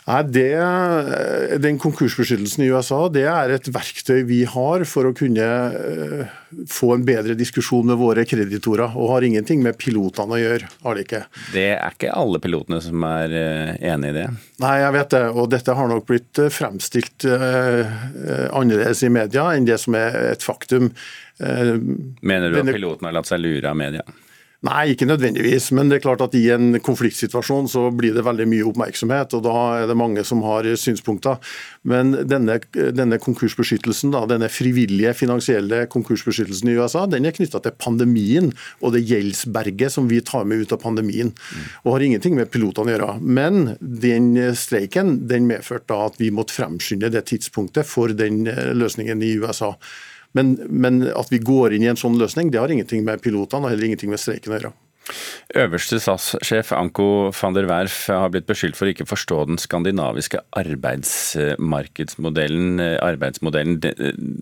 Det, 0.05 1.59
Den 1.65 1.79
konkursbeskyttelsen 1.81 2.65
i 2.65 2.69
USA 2.69 3.07
det 3.13 3.25
er 3.31 3.55
et 3.55 3.69
verktøy 3.73 4.21
vi 4.29 4.43
har 4.49 4.85
for 4.89 5.09
å 5.09 5.15
kunne 5.17 5.47
eh, 5.47 6.35
få 6.69 6.91
en 6.99 7.07
bedre 7.09 7.37
diskusjon 7.39 7.87
med 7.89 7.97
våre 8.01 8.27
kreditorer, 8.29 8.93
og 9.01 9.15
har 9.15 9.25
ingenting 9.25 9.63
med 9.65 9.79
pilotene 9.81 10.37
å 10.37 10.41
gjøre. 10.43 10.69
har 10.85 10.99
Det 10.99 11.07
ikke. 11.07 11.23
Det 11.55 11.67
er 11.73 11.97
ikke 11.97 12.13
alle 12.13 12.41
pilotene 12.45 12.83
som 12.85 13.07
er 13.09 13.37
eh, 13.39 13.73
enig 13.95 14.13
i 14.13 14.19
det? 14.19 14.27
Nei, 14.65 14.75
jeg 14.83 14.97
vet 14.99 15.17
det. 15.17 15.25
Og 15.33 15.49
dette 15.57 15.79
har 15.79 15.91
nok 15.91 16.09
blitt 16.11 16.43
eh, 16.43 16.53
fremstilt 16.53 17.25
annerledes 17.25 19.01
i 19.07 19.13
media 19.13 19.49
enn 19.55 19.65
det 19.69 19.79
som 19.81 19.97
er 19.97 20.35
et 20.35 20.45
faktum. 20.45 20.91
Mener 21.41 22.53
du 22.53 22.61
at 22.61 22.69
pilotene 22.69 23.09
har 23.09 23.17
latt 23.17 23.31
seg 23.31 23.41
lure 23.41 23.73
av 23.73 23.81
media? 23.81 24.05
Nei, 24.65 24.95
ikke 24.95 25.05
nødvendigvis. 25.05 25.67
Men 25.77 25.91
det 25.91 25.99
er 25.99 26.05
klart 26.07 26.23
at 26.25 26.35
i 26.39 26.47
en 26.55 26.79
konfliktsituasjon 26.81 27.67
så 27.69 27.83
blir 27.93 28.15
det 28.17 28.25
veldig 28.25 28.47
mye 28.49 28.65
oppmerksomhet, 28.71 29.35
og 29.37 29.43
da 29.45 29.57
er 29.83 29.91
det 29.91 29.97
mange 30.01 30.25
som 30.25 30.41
har 30.47 30.65
synspunkter. 30.81 31.37
Men 31.85 32.15
denne, 32.31 32.57
denne 32.73 33.19
konkursbeskyttelsen, 33.21 34.15
da, 34.15 34.23
denne 34.31 34.49
frivillige 34.49 35.13
finansielle 35.19 35.83
konkursbeskyttelsen 35.93 36.73
i 36.73 36.79
USA, 36.79 37.05
den 37.11 37.29
er 37.29 37.37
knytta 37.37 37.61
til 37.61 37.77
pandemien 37.77 38.55
og 38.81 38.95
det 38.97 39.05
gjeldsberget 39.05 39.93
som 39.93 40.09
vi 40.09 40.23
tar 40.25 40.49
med 40.49 40.65
ut 40.65 40.73
av 40.73 40.81
pandemien. 40.87 41.35
Og 41.85 41.99
har 41.99 42.07
ingenting 42.09 42.39
med 42.39 42.49
pilotene 42.55 42.95
å 42.95 42.97
gjøre. 42.97 43.11
Men 43.21 43.77
den 43.81 44.33
streiken 44.57 45.19
den 45.29 45.51
medførte 45.51 45.93
da 45.93 46.09
at 46.09 46.17
vi 46.17 46.33
måtte 46.33 46.57
fremskynde 46.57 47.13
det 47.13 47.27
tidspunktet 47.29 47.85
for 47.85 48.17
den 48.17 48.47
løsningen 48.49 49.21
i 49.21 49.35
USA. 49.45 49.75
Men, 50.35 50.59
men, 50.69 51.03
at 51.15 51.31
vi 51.31 51.39
går 51.39 51.75
inn 51.75 51.83
i 51.87 51.91
en 51.93 52.01
sånn 52.01 52.19
løsning, 52.19 52.51
det 52.51 52.61
har 52.61 52.71
ingenting 52.73 53.05
med 53.07 53.23
pilotene 53.23 53.65
og 53.67 53.71
heller 53.73 53.87
ingenting 53.87 54.11
med 54.11 54.21
streiken 54.23 54.53
å 54.53 54.57
gjøre. 54.59 54.73
Øverste 55.61 55.99
SAS-sjef 56.01 56.73
Anko 56.75 57.31
van 57.37 57.55
der 57.55 57.67
Werf 57.69 58.07
har 58.09 58.31
blitt 58.33 58.49
beskyldt 58.49 58.77
for 58.79 58.87
å 58.89 58.91
ikke 58.95 59.07
forstå 59.07 59.47
den 59.51 59.59
skandinaviske 59.61 60.39
arbeidsmarkedsmodellen. 60.57 62.81
arbeidsmodellen. 63.05 63.81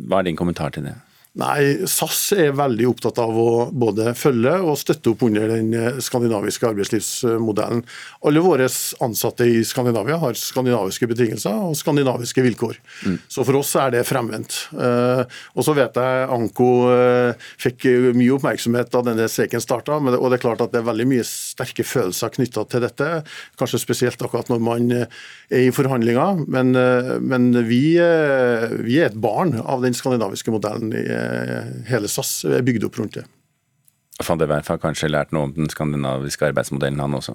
Hva 0.07 0.17
er 0.21 0.25
din 0.31 0.39
kommentar 0.39 0.71
til 0.75 0.85
det? 0.87 0.95
Nei, 1.41 1.87
SAS 1.89 2.35
er 2.37 2.51
veldig 2.53 2.91
opptatt 2.91 3.17
av 3.23 3.33
å 3.41 3.53
både 3.73 4.11
følge 4.21 4.53
og 4.69 4.75
støtte 4.77 5.15
opp 5.15 5.23
under 5.25 5.49
den 5.49 5.71
eh, 5.73 6.01
skandinaviske 6.05 6.67
arbeidslivsmodellen. 6.69 7.81
Alle 8.29 8.43
våre 8.45 8.67
ansatte 9.01 9.47
i 9.49 9.63
Skandinavia 9.65 10.19
har 10.21 10.37
skandinaviske 10.37 11.09
betingelser 11.09 11.57
og 11.71 11.79
skandinaviske 11.79 12.45
vilkår. 12.45 12.77
Mm. 13.09 13.17
Så 13.33 13.47
for 13.49 13.57
oss 13.63 13.71
er 13.81 13.95
det 13.95 14.03
fremvendt. 14.05 14.59
Eh, 14.77 15.23
og 15.57 15.65
så 15.65 15.73
vet 15.79 15.97
jeg 15.97 16.27
Anko 16.37 16.69
eh, 16.93 17.49
fikk 17.65 17.89
mye 18.13 18.37
oppmerksomhet 18.37 18.93
da 18.93 19.03
denne 19.09 19.31
streiken 19.33 19.65
starta, 19.65 19.97
og 20.03 20.29
det 20.29 20.37
er 20.37 20.45
klart 20.45 20.67
at 20.67 20.77
det 20.77 20.83
er 20.83 20.91
veldig 20.91 21.09
mye 21.15 21.25
sterke 21.25 21.89
følelser 21.89 22.37
knytta 22.37 22.67
til 22.69 22.85
dette. 22.85 23.11
Kanskje 23.57 23.81
spesielt 23.81 24.21
akkurat 24.21 24.53
når 24.53 24.61
man 24.69 24.93
er 24.93 25.09
i 25.49 25.73
forhandlinger, 25.73 26.45
men, 26.45 26.77
men 27.25 27.51
vi, 27.65 27.97
vi 27.97 29.01
er 29.01 29.09
et 29.09 29.21
barn 29.21 29.57
av 29.63 29.81
den 29.85 29.97
skandinaviske 29.97 30.53
modellen. 30.53 30.93
i 30.93 31.22
hele 31.89 32.11
SAS 32.11 32.43
er 32.49 32.65
bygd 32.67 32.87
opp 32.89 32.99
rundt 33.01 33.19
det. 33.21 33.25
Van 34.23 34.39
de 34.39 34.47
Werf 34.51 34.69
har 34.71 34.81
kanskje 34.83 35.11
lært 35.11 35.33
noe 35.35 35.49
om 35.49 35.55
den 35.57 35.71
skandinaviske 35.73 36.47
arbeidsmodellen, 36.51 37.01
han 37.03 37.17
også? 37.19 37.35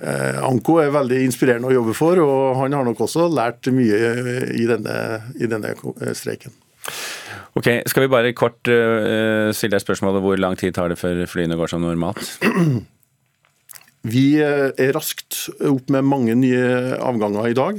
Eh, 0.00 0.40
Anko 0.42 0.80
er 0.82 0.94
veldig 0.94 1.20
inspirerende 1.22 1.70
å 1.70 1.76
jobbe 1.76 1.94
for, 1.94 2.18
og 2.24 2.56
han 2.62 2.74
har 2.74 2.86
nok 2.86 3.04
også 3.06 3.28
lært 3.30 3.68
mye 3.74 4.00
i 4.56 4.66
denne, 4.70 4.96
i 5.38 5.50
denne 5.50 5.74
streiken. 6.16 6.54
Ok, 7.54 7.68
Skal 7.86 8.04
vi 8.04 8.10
bare 8.12 8.32
kort 8.34 8.58
stille 8.66 9.76
deg 9.76 9.84
spørsmålet 9.84 10.24
hvor 10.24 10.40
lang 10.40 10.58
tid 10.58 10.74
tar 10.74 10.90
det 10.90 10.98
før 10.98 11.22
flyene 11.30 11.56
går 11.56 11.70
som 11.70 11.84
normalt? 11.84 12.34
Vi 14.04 14.26
er 14.42 14.92
raskt 14.92 15.46
opp 15.64 15.88
med 15.92 16.04
mange 16.04 16.34
nye 16.36 16.98
avganger 16.98 17.48
i 17.48 17.56
dag. 17.56 17.78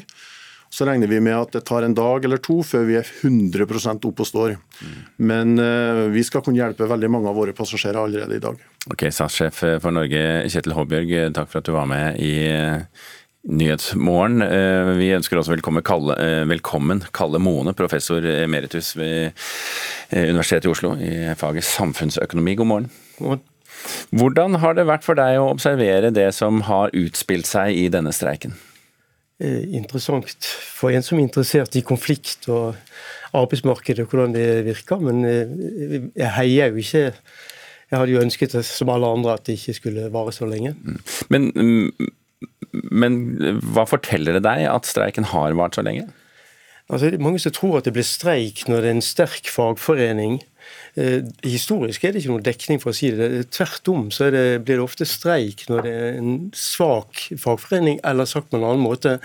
Så 0.75 0.83
regner 0.83 1.07
vi 1.07 1.21
med 1.23 1.37
at 1.37 1.53
det 1.55 1.61
tar 1.69 1.85
en 1.87 1.93
dag 1.95 2.25
eller 2.27 2.41
to 2.43 2.57
før 2.67 2.81
vi 2.89 2.97
er 2.99 3.07
100 3.07 3.63
oppe 3.95 4.25
og 4.25 4.27
står. 4.27 4.55
Men 5.23 5.55
uh, 5.55 6.09
vi 6.11 6.23
skal 6.27 6.43
kunne 6.43 6.59
hjelpe 6.59 6.89
veldig 6.89 7.09
mange 7.13 7.31
av 7.31 7.37
våre 7.39 7.55
passasjerer 7.55 8.01
allerede 8.01 8.35
i 8.35 8.43
dag. 8.43 8.59
Ok, 8.91 9.05
SAS-sjef 9.07 9.61
for 9.63 9.95
Norge 9.95 10.49
Kjetil 10.51 10.75
Håbjørg, 10.75 11.13
takk 11.37 11.53
for 11.53 11.61
at 11.61 11.69
du 11.69 11.71
var 11.77 11.87
med 11.87 12.19
i 12.19 12.33
uh, 12.51 12.83
Nyhetsmorgen. 13.55 14.43
Uh, 14.43 14.91
vi 14.99 15.13
ønsker 15.15 15.39
også 15.39 15.55
velkommen 15.55 15.85
Kalle, 15.85 16.19
velkommen 16.51 17.05
Kalle 17.15 17.39
Moene, 17.39 17.71
professor 17.77 18.27
emeritus 18.35 18.97
ved 18.99 19.31
Universitetet 20.11 20.67
i 20.67 20.75
Oslo 20.75 20.95
i 20.99 21.15
faget 21.39 21.71
samfunnsøkonomi. 21.71 22.59
God 22.59 22.73
morgen. 22.73 22.93
God 23.21 23.31
morgen. 23.31 23.47
Hvordan 24.11 24.59
har 24.59 24.75
det 24.75 24.89
vært 24.91 25.07
for 25.07 25.15
deg 25.15 25.39
å 25.39 25.51
observere 25.55 26.11
det 26.11 26.33
som 26.35 26.65
har 26.67 26.91
utspilt 26.91 27.47
seg 27.47 27.79
i 27.79 27.87
denne 27.93 28.11
streiken? 28.15 28.59
Eh, 29.43 29.65
interessant 29.75 30.47
for 30.47 30.95
en 30.95 31.03
som 31.03 31.19
er 31.19 31.25
interessert 31.25 31.75
i 31.75 31.83
konflikt 31.83 32.47
og 32.47 32.77
arbeidsmarkedet, 33.35 34.05
hvordan 34.07 34.35
det 34.35 34.63
virker. 34.63 35.01
Men 35.03 35.25
eh, 35.27 36.05
jeg 36.15 36.31
heier 36.37 36.71
jo 36.71 36.83
ikke 36.83 37.11
Jeg 37.85 37.99
hadde 37.99 38.13
jo 38.15 38.21
ønsket 38.23 38.53
som 38.65 38.89
alle 38.89 39.07
andre 39.07 39.35
at 39.35 39.43
det 39.45 39.59
ikke 39.59 39.73
skulle 39.77 40.07
vare 40.11 40.31
så 40.33 40.47
lenge. 40.49 40.71
Mm. 40.73 40.95
Men, 41.29 41.43
mm, 41.53 42.07
men 42.91 43.17
hva 43.61 43.83
forteller 43.85 44.33
det 44.33 44.41
deg 44.43 44.65
at 44.65 44.89
streiken 44.89 45.27
har 45.29 45.53
vart 45.53 45.77
så 45.77 45.83
lenge? 45.85 46.07
Altså, 46.89 47.11
det 47.11 47.19
er 47.19 47.23
mange 47.23 47.39
som 47.39 47.53
tror 47.53 47.77
at 47.77 47.85
det 47.85 47.93
blir 47.93 48.07
streik 48.07 48.63
når 48.67 48.81
det 48.81 48.89
er 48.89 48.97
en 48.97 49.05
sterk 49.05 49.51
fagforening 49.53 50.39
Eh, 50.39 50.54
historisk 50.95 52.05
er 52.05 52.13
det 52.13 52.21
ikke 52.21 52.31
noen 52.31 52.45
dekning 52.45 52.79
for 52.79 52.93
å 52.93 52.95
si 52.95 53.09
det. 53.11 53.27
Tvert 53.51 53.89
om 53.91 54.05
så 54.15 54.29
det, 54.31 54.43
blir 54.63 54.79
det 54.79 54.85
ofte 54.85 55.07
streik 55.09 55.65
når 55.67 55.83
det 55.83 55.91
er 55.91 56.19
en 56.21 56.37
svak 56.55 57.25
fagforening, 57.41 57.99
eller 58.07 58.29
sagt 58.29 58.51
på 58.51 58.59
en 58.59 58.63
annen 58.63 58.83
måte, 58.83 59.17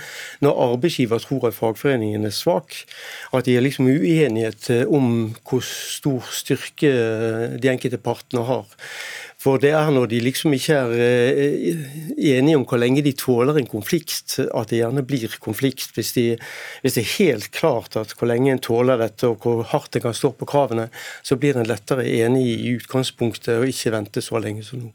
når 0.43 0.59
arbeidsgiver 0.67 1.23
tror 1.23 1.47
at 1.49 1.59
fagforeningen 1.59 2.27
er 2.27 2.35
svak. 2.35 2.75
At 3.37 3.47
de 3.47 3.55
er 3.55 3.65
liksom 3.65 3.87
uenighet 3.87 4.71
om 4.91 5.31
hvor 5.47 5.63
stor 5.67 6.27
styrke 6.35 6.91
de 7.63 7.71
enkelte 7.71 8.03
partene 8.03 8.47
har. 8.51 8.67
For 9.41 9.61
det 9.61 9.71
er 9.73 9.89
når 9.95 10.11
de 10.11 10.21
liksom 10.21 10.53
ikke 10.53 10.77
er 10.77 10.91
eh, 11.01 11.85
enige 12.37 12.59
om 12.59 12.67
hvor 12.69 12.81
lenge 12.81 13.01
de 13.05 13.15
tåler 13.17 13.57
en 13.57 13.69
konflikt, 13.71 14.37
at 14.39 14.73
det 14.73 14.83
gjerne 14.83 15.05
blir 15.07 15.33
konflikt. 15.41 15.95
Hvis, 15.97 16.13
de, 16.17 16.27
hvis 16.85 16.99
det 16.99 17.05
er 17.05 17.15
helt 17.15 17.49
klart 17.57 17.97
at 17.97 18.13
hvor 18.19 18.29
lenge 18.29 18.53
en 18.53 18.61
tåler 18.61 19.01
dette 19.01 19.31
og 19.31 19.41
hvor 19.41 19.65
hardt 19.73 19.97
en 19.97 20.05
kan 20.05 20.17
stå 20.17 20.35
på 20.37 20.49
kravene, 20.51 20.91
så 21.25 21.39
blir 21.41 21.57
en 21.57 21.69
lettere 21.69 22.05
enig 22.05 22.45
i 22.53 22.75
utgangspunktet 22.77 23.57
og 23.57 23.73
ikke 23.73 23.95
vente 23.97 24.25
så 24.25 24.43
lenge 24.43 24.67
som 24.67 24.85
nå. 24.85 24.93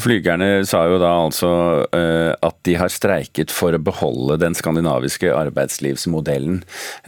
Flygerne 0.00 0.64
sa 0.66 0.86
jo 0.88 0.96
da 1.02 1.12
altså 1.20 1.50
eh, 1.94 2.32
at 2.32 2.56
de 2.66 2.78
har 2.80 2.92
streiket 2.92 3.52
for 3.54 3.76
å 3.76 3.82
beholde 3.82 4.40
den 4.40 4.56
skandinaviske 4.56 5.30
arbeidslivsmodellen. 5.34 6.62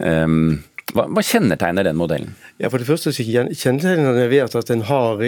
Ehm, 0.05 0.61
hva, 0.95 1.05
hva 1.07 1.23
kjennetegner 1.23 1.85
den 1.87 1.99
modellen? 1.99 2.33
Ja, 2.61 2.69
For 2.69 2.81
det 2.81 2.87
første 2.89 3.13
kjennetegner 3.15 4.15
den 4.15 4.29
ved 4.31 4.55
at 4.57 4.71
en 4.73 4.83
har 4.89 5.21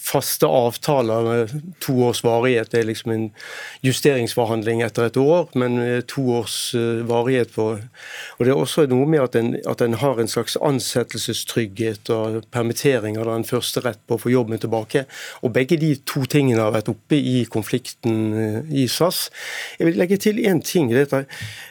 faste 0.00 0.48
avtaler 0.48 1.26
med 1.26 1.54
to 1.82 1.96
års 2.06 2.22
varighet. 2.24 2.70
Det 2.72 2.80
er 2.80 2.88
liksom 2.88 3.12
en 3.14 3.26
justeringsforhandling 3.86 4.82
etter 4.84 5.08
et 5.08 5.18
år, 5.20 5.50
men 5.58 5.78
to 6.10 6.24
års 6.38 6.74
eh, 6.78 7.02
varighet 7.06 7.52
på 7.54 7.68
Og 7.70 8.44
det 8.46 8.52
er 8.52 8.58
også 8.58 8.86
noe 8.90 9.06
med 9.08 9.22
at 9.22 9.36
en, 9.38 9.52
at 9.68 9.82
en 9.84 9.98
har 10.00 10.20
en 10.20 10.30
slags 10.30 10.56
ansettelsestrygghet 10.56 12.10
og 12.14 12.40
permittering 12.52 13.18
av 13.20 13.28
den 13.28 13.44
første 13.44 13.82
rett 13.84 14.00
på 14.06 14.16
å 14.16 14.22
få 14.22 14.32
jobben 14.32 14.60
tilbake. 14.60 15.04
Og 15.44 15.52
begge 15.54 15.78
de 15.80 15.94
to 16.08 16.24
tingene 16.30 16.62
har 16.62 16.74
vært 16.74 16.90
oppe 16.92 17.18
i 17.18 17.44
konflikten 17.50 18.20
eh, 18.34 18.60
i 18.82 18.86
SAS. 18.88 19.28
Jeg 19.78 19.90
vil 19.90 20.00
legge 20.00 20.20
til 20.20 20.40
én 20.46 20.62
ting. 20.64 20.90
Dette. 20.90 21.24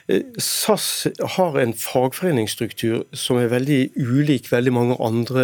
Eh, 0.10 0.24
SAS 0.38 1.08
har 1.36 1.60
en 1.60 1.74
fagforeningsstruktur 1.74 3.04
som 3.14 3.29
er 3.38 3.52
veldig 3.52 3.80
ulik 3.96 4.50
veldig 4.52 4.74
mange 4.74 4.96
andre 5.06 5.44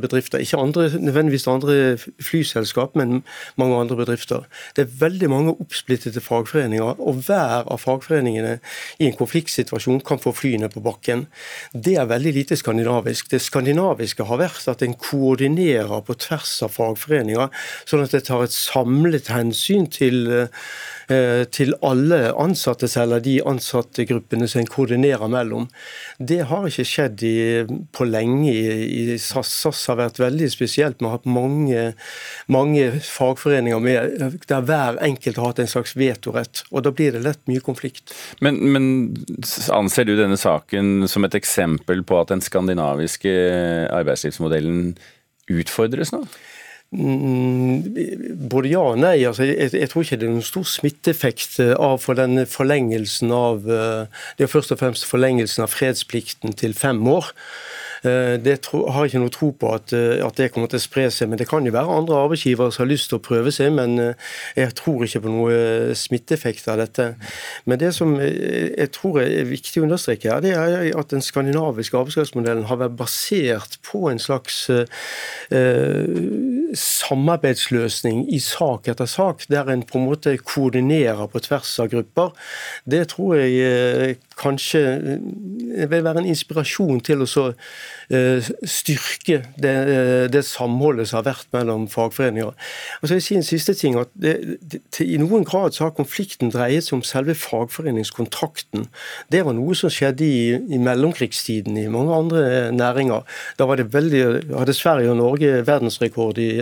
bedrifter. 0.00 0.38
Ikke 0.38 0.60
andre, 0.60 0.88
nødvendigvis 1.00 1.46
andre 1.50 1.98
flyselskap, 2.22 2.94
men 2.96 3.22
mange 3.56 3.76
andre 3.80 3.96
bedrifter. 3.96 4.46
Det 4.76 4.84
er 4.84 4.96
veldig 5.00 5.30
mange 5.30 5.54
oppsplittede 5.58 6.20
fagforeninger, 6.22 7.00
og 7.00 7.22
hver 7.26 7.66
av 7.66 7.80
fagforeningene 7.82 8.58
i 8.98 9.08
en 9.08 9.16
konfliktsituasjon 9.18 10.00
kan 10.06 10.22
få 10.22 10.32
flyene 10.36 10.70
på 10.70 10.82
bakken. 10.84 11.26
Det 11.72 11.96
er 11.98 12.10
veldig 12.10 12.34
lite 12.36 12.56
skandinavisk. 12.56 13.30
Det 13.30 13.42
skandinaviske 13.42 14.28
har 14.28 14.42
vært 14.42 14.68
at 14.70 14.84
en 14.86 14.94
koordinerer 14.94 16.04
på 16.06 16.14
tvers 16.14 16.54
av 16.62 16.76
fagforeninger, 16.76 17.50
sånn 17.88 18.04
at 18.04 18.14
det 18.14 18.24
tar 18.28 18.46
et 18.46 18.54
samlet 18.54 19.32
hensyn 19.32 19.88
til 19.90 20.28
eh, 20.30 20.70
til 21.08 21.72
alle 21.84 22.18
ansatte, 22.36 22.88
eller 23.00 23.22
de 23.24 23.38
ansattegruppene 23.48 24.48
som 24.48 24.60
en 24.60 24.68
koordinerer 24.68 25.30
mellom. 25.32 25.68
Det 26.18 26.42
har 26.50 26.66
ikke 26.68 26.84
skjedd 26.84 27.22
i, 27.24 27.38
på 27.96 28.04
lenge 28.08 28.52
i, 28.52 29.16
SAS. 29.16 29.52
SAS 29.62 29.84
har 29.88 29.98
vært 30.02 30.20
veldig 30.20 30.50
spesielt. 30.52 31.00
Vi 31.00 31.08
har 31.08 31.16
hatt 31.16 31.28
mange, 31.28 31.84
mange 32.52 32.90
fagforeninger 33.04 33.80
med, 33.82 34.36
der 34.50 34.66
hver 34.68 35.00
enkelt 35.04 35.40
har 35.40 35.52
hatt 35.52 35.62
en 35.64 35.72
slags 35.72 35.96
vetorett. 35.98 36.64
og 36.70 36.84
Da 36.84 36.92
blir 36.92 37.16
det 37.16 37.24
lett 37.24 37.42
mye 37.50 37.64
konflikt. 37.64 38.12
Men, 38.44 38.60
men 38.74 38.90
anser 39.74 40.08
du 40.08 40.16
denne 40.18 40.38
saken 40.40 41.08
som 41.08 41.24
et 41.24 41.38
eksempel 41.38 42.04
på 42.04 42.20
at 42.20 42.34
den 42.34 42.44
skandinaviske 42.44 43.32
arbeidslivsmodellen 43.94 44.92
utfordres 45.48 46.12
nå? 46.12 46.24
Mm, 46.90 47.82
både 48.48 48.70
ja 48.72 48.80
og 48.80 49.00
nei. 49.02 49.18
Altså, 49.28 49.44
jeg, 49.44 49.74
jeg, 49.76 49.88
tror 49.90 50.04
ikke 50.04 50.16
det 50.16 50.28
er 50.28 50.32
noen 50.32 50.46
stor 50.46 50.64
smitteeffekt 50.64 51.58
eh, 51.60 51.74
av 51.76 51.98
for 52.00 52.16
den 52.16 52.40
forlengelsen 52.48 53.34
av 53.34 53.68
eh, 53.68 54.22
Det 54.38 54.46
er 54.46 54.54
først 54.54 54.72
og 54.72 54.80
fremst 54.80 55.04
forlengelsen 55.04 55.66
av 55.66 55.74
fredsplikten 55.74 56.56
til 56.56 56.72
fem 56.74 57.02
år. 57.08 57.34
Det 57.98 58.44
det 58.44 58.52
har 58.70 59.02
jeg 59.02 59.10
ikke 59.10 59.20
noe 59.24 59.32
tro 59.34 59.48
på 59.58 59.72
at, 59.74 59.90
at, 59.90 60.36
det 60.38 60.52
kommer 60.54 60.68
til 60.70 60.78
å 60.78 60.82
spre 60.84 61.08
seg. 61.10 61.26
men 61.28 61.40
Det 61.40 61.48
kan 61.50 61.66
jo 61.66 61.72
være 61.74 61.96
andre 61.98 62.20
arbeidsgivere 62.28 62.70
som 62.70 62.84
har 62.84 62.90
lyst 62.92 63.08
til 63.10 63.18
å 63.18 63.24
prøve 63.26 63.50
seg, 63.50 63.72
men 63.74 64.14
jeg 64.54 64.76
tror 64.78 65.02
ikke 65.02 65.24
på 65.24 65.32
noe 65.32 65.96
smitteeffekt 65.98 66.68
av 66.70 66.78
dette. 66.78 67.08
Men 67.66 67.82
det 67.82 67.90
som 67.96 68.14
jeg 68.22 68.92
tror 68.94 69.18
er 69.24 69.50
viktig 69.50 69.82
å 69.82 69.88
understreke, 69.88 70.30
her, 70.30 70.46
det 70.46 70.54
er 70.54 70.94
at 70.94 71.10
den 71.10 71.26
skandinaviske 71.26 71.98
arbeidskraftsmodellen 71.98 72.68
har 72.70 72.78
vært 72.84 72.94
basert 73.02 73.80
på 73.90 74.06
en 74.12 74.22
slags 74.22 74.68
uh, 74.70 74.86
samarbeidsløsning 76.74 78.26
i 78.34 78.40
sak 78.42 78.88
etter 78.90 79.08
sak, 79.08 79.44
der 79.48 79.70
en 79.72 79.84
på 79.86 79.98
en 79.98 80.08
måte 80.08 80.36
koordinerer 80.42 81.28
på 81.30 81.42
tvers 81.44 81.70
av 81.82 81.90
grupper, 81.92 82.32
det 82.84 83.06
tror 83.14 83.38
jeg 83.40 83.58
eh, 83.64 84.16
kanskje 84.38 84.82
eh, 84.82 85.88
vil 85.90 86.04
være 86.04 86.22
en 86.22 86.30
inspirasjon 86.32 87.00
til 87.04 87.24
å 87.24 87.28
så 87.28 87.50
styrke 88.08 89.42
det, 89.60 89.72
det, 90.32 90.40
samholdet 90.48 91.10
som 91.10 91.18
har 91.18 91.26
vært 91.26 91.50
mellom 91.52 91.82
fagforeninger. 91.92 92.54
Og 92.54 93.02
så 93.02 93.10
vil 93.12 93.18
jeg 93.20 93.26
si 93.26 93.36
en 93.36 93.44
siste 93.44 93.74
ting, 93.76 93.98
at 94.00 94.08
det, 94.16 94.32
det, 94.64 94.80
I 95.04 95.18
noen 95.20 95.44
grad 95.44 95.76
så 95.76 95.84
har 95.84 95.96
konflikten 95.96 96.48
dreiet 96.54 96.86
seg 96.86 96.96
om 96.96 97.04
selve 97.04 97.36
fagforeningskontrakten. 97.36 98.86
Det 99.28 99.42
var 99.44 99.56
noe 99.58 99.76
som 99.76 99.92
skjedde 99.92 100.24
i, 100.24 100.40
i 100.56 100.80
mellomkrigstiden 100.80 101.76
i 101.76 101.84
mange 101.92 102.16
andre 102.16 102.72
næringer. 102.72 103.28
Da 103.60 103.68
var 103.68 103.76
det 103.76 103.90
veldig, 103.92 104.24
hadde 104.56 104.76
Sverige 104.76 105.12
og 105.12 105.20
Norge 105.20 105.60
verdensrekord 105.68 106.40
i, 106.40 106.57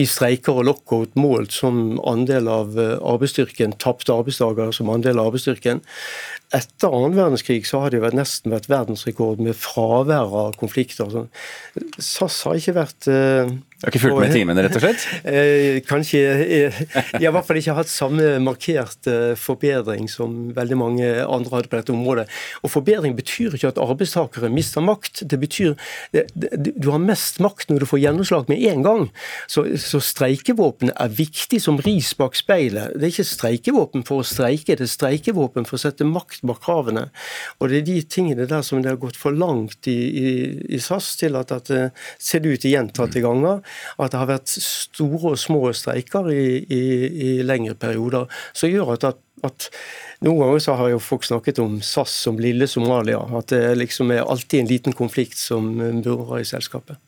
i 0.00 0.06
streiker 0.08 0.60
og 0.60 0.68
lockout 0.70 1.14
målt 1.18 1.54
som 1.54 1.98
andel 2.08 2.48
av 2.50 2.78
arbeidsstyrken, 2.78 3.76
tapte 3.82 4.14
arbeidsdager 4.14 4.72
som 4.74 4.92
andel 4.92 5.20
av 5.20 5.32
arbeidsstyrken. 5.32 5.82
Etter 6.54 6.92
annen 6.92 7.16
verdenskrig 7.16 7.64
så 7.66 7.80
har 7.82 7.90
det 7.94 8.02
vært 8.02 8.16
nesten 8.18 8.52
vært 8.52 8.68
verdensrekord 8.70 9.40
med 9.42 9.56
fravær 9.58 10.34
av 10.44 10.58
konflikter. 10.60 11.08
SAS 11.98 12.36
har 12.46 12.58
ikke 12.60 12.74
vært 12.76 13.08
Du 13.08 13.86
har 13.86 13.90
ikke 13.90 14.02
fulgt 14.04 14.20
med 14.20 14.30
i 14.30 14.38
timene, 14.38 14.62
rett 14.62 14.76
og 14.78 14.84
slett? 14.84 15.06
Uh, 15.24 15.80
kanskje 15.90 16.20
Jeg 16.20 16.68
har 17.16 17.24
i 17.24 17.32
hvert 17.34 17.48
fall 17.48 17.58
ikke 17.58 17.76
hatt 17.80 17.90
samme 17.90 18.28
markert 18.44 19.08
forbedring 19.40 20.06
som 20.10 20.52
veldig 20.54 20.78
mange 20.78 21.08
andre 21.24 21.56
hadde 21.58 21.72
på 21.72 21.80
dette 21.80 21.94
området. 21.94 22.28
Og 22.62 22.72
Forbedring 22.74 23.16
betyr 23.18 23.56
ikke 23.56 23.72
at 23.72 23.80
arbeidstakere 23.82 24.52
mister 24.52 24.84
makt. 24.84 25.24
Det 25.30 25.40
betyr 25.40 25.74
Du 26.44 26.90
har 26.92 27.02
mest 27.02 27.40
makt 27.42 27.72
når 27.72 27.82
du 27.82 27.88
får 27.90 28.02
gjennomslag 28.04 28.52
med 28.52 28.62
en 28.70 28.86
gang. 28.86 29.04
Så, 29.50 29.66
så 29.80 30.00
streikevåpenet 30.02 30.94
er 31.00 31.18
viktig 31.18 31.60
som 31.62 31.80
ris 31.82 32.12
bak 32.18 32.38
speilet. 32.38 32.94
Det 32.94 33.08
er 33.08 33.14
ikke 33.14 33.28
streikevåpen 33.32 34.06
for 34.06 34.22
å 34.22 34.28
streike, 34.28 34.76
det 34.76 34.86
er 34.86 34.92
streikevåpen 34.92 35.66
for 35.68 35.78
å 35.78 35.84
sette 35.86 36.06
makt 36.08 36.43
bak 36.48 36.62
kravene. 36.64 37.06
Og 37.58 37.70
det 37.70 37.80
er 37.80 37.86
de 37.88 37.98
tingene 38.16 38.48
der 38.50 38.64
som 38.66 38.82
det 38.82 38.92
har 38.92 39.00
gått 39.02 39.18
for 39.20 39.34
langt 39.34 39.88
i, 39.90 39.96
i, 39.96 40.32
i 40.76 40.80
SAS 40.82 41.14
til 41.20 41.38
at, 41.40 41.52
at 41.54 41.70
det 41.70 41.84
ser 42.18 42.46
ut 42.46 42.64
i 42.64 42.74
gjentatte 42.74 43.22
ganger. 43.24 43.62
At 43.98 44.14
det 44.14 44.22
har 44.22 44.32
vært 44.32 44.54
store 44.54 45.34
og 45.34 45.40
små 45.40 45.62
streiker 45.76 46.30
i, 46.32 46.46
i, 46.62 46.82
i 47.28 47.30
lengre 47.46 47.76
perioder. 47.78 48.28
Som 48.56 48.72
gjør 48.72 48.94
at, 48.96 49.08
at, 49.12 49.22
at 49.46 49.70
noen 50.24 50.42
ganger 50.42 50.62
så 50.64 50.78
har 50.80 50.92
jo 50.94 51.02
folk 51.02 51.26
snakket 51.26 51.62
om 51.64 51.80
SAS 51.84 52.14
som 52.26 52.40
lille 52.40 52.68
Somalia. 52.70 53.22
At 53.38 53.52
det 53.54 53.76
liksom 53.80 54.12
er 54.14 54.24
alltid 54.24 54.62
en 54.62 54.72
liten 54.72 54.96
konflikt 54.96 55.40
som 55.40 55.74
burer 56.04 56.40
i 56.40 56.48
selskapet. 56.48 57.00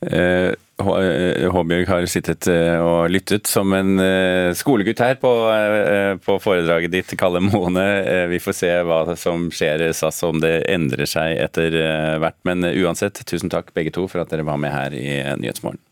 Eh, 0.00 0.52
Håbjørg 0.80 1.88
har 1.90 2.06
sittet 2.10 2.48
eh, 2.50 2.78
og 2.80 3.10
lyttet 3.12 3.50
som 3.50 3.72
en 3.76 4.00
eh, 4.02 4.50
skolegutt 4.56 5.02
her 5.04 5.18
på, 5.20 5.32
på 6.24 6.38
foredraget 6.42 6.94
ditt, 6.94 7.14
Kalle 7.20 7.42
Mone. 7.44 7.86
Vi 8.30 8.40
får 8.42 8.58
se 8.62 8.72
hva 8.86 9.02
som 9.20 9.48
skjer 9.54 9.88
i 9.88 9.92
SAS, 9.96 10.22
om 10.26 10.40
det 10.42 10.60
endrer 10.70 11.08
seg 11.08 11.38
etter 11.44 11.76
hvert. 12.22 12.38
Men 12.48 12.64
uansett, 12.70 13.22
tusen 13.28 13.52
takk 13.52 13.74
begge 13.76 13.94
to 13.94 14.08
for 14.10 14.24
at 14.24 14.32
dere 14.32 14.46
var 14.48 14.60
med 14.60 14.74
her 14.74 14.96
i 14.96 15.06
Nyhetsmorgen. 15.40 15.82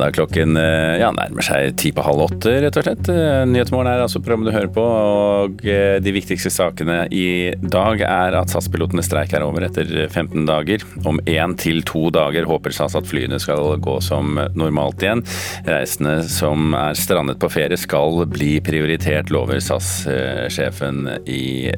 Ja, 0.00 0.06
da 0.06 0.12
klokken 0.16 0.56
eh, 0.56 0.96
ja, 0.96 1.10
nærmer 1.12 1.44
seg 1.44 1.74
ti 1.76 1.90
på 1.92 2.00
halv 2.00 2.22
åtte, 2.24 2.54
rett 2.64 2.76
og 2.80 2.86
slett. 2.86 3.08
Eh, 3.12 3.42
Nyhetsmorgen 3.50 3.90
er 3.90 4.00
altså 4.00 4.22
programmet 4.22 4.48
du 4.48 4.54
hører 4.54 4.70
på, 4.72 4.80
og 4.80 5.60
eh, 5.68 5.98
de 6.00 6.14
viktigste 6.16 6.48
sakene 6.54 7.02
i 7.12 7.52
dag 7.60 8.00
er 8.06 8.36
at 8.38 8.48
SAS-pilotene 8.48 9.04
streik 9.04 9.34
er 9.36 9.44
over 9.44 9.66
etter 9.66 9.90
15 10.06 10.46
dager. 10.48 10.86
Om 11.04 11.20
én 11.28 11.56
til 11.60 11.82
to 11.84 12.06
dager 12.16 12.48
håper 12.48 12.72
SAS 12.72 12.96
at 12.96 13.10
flyene 13.10 13.36
skal 13.44 13.74
gå 13.84 13.98
som 14.00 14.40
normalt 14.56 15.04
igjen. 15.04 15.20
Reisende 15.68 16.22
som 16.32 16.72
er 16.78 16.96
strandet 16.96 17.36
på 17.42 17.52
ferie 17.52 17.76
skal 17.76 18.22
bli 18.32 18.54
prioritert, 18.64 19.28
lover 19.28 19.60
SAS-sjefen 19.60 21.10
i 21.28 21.68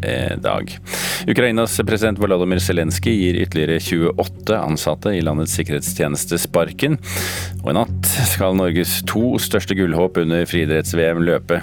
dag. 0.46 0.70
Ukrainas 1.26 1.74
president 1.82 2.22
Volodymyr 2.22 2.62
Zelenskyj 2.62 3.18
gir 3.18 3.42
ytterligere 3.48 3.82
28 3.82 4.62
ansatte 4.62 5.16
i 5.18 5.26
landets 5.26 5.58
sikkerhetstjeneste 5.58 6.38
sparken. 6.46 7.00
Og 7.64 7.72
i 7.74 7.78
natt 7.80 8.11
skal 8.28 8.56
Norges 8.58 8.98
to 9.08 9.38
største 9.40 9.76
gullhåp 9.78 10.18
under 10.20 10.44
friidretts-VM 10.48 11.22
løpe. 11.24 11.62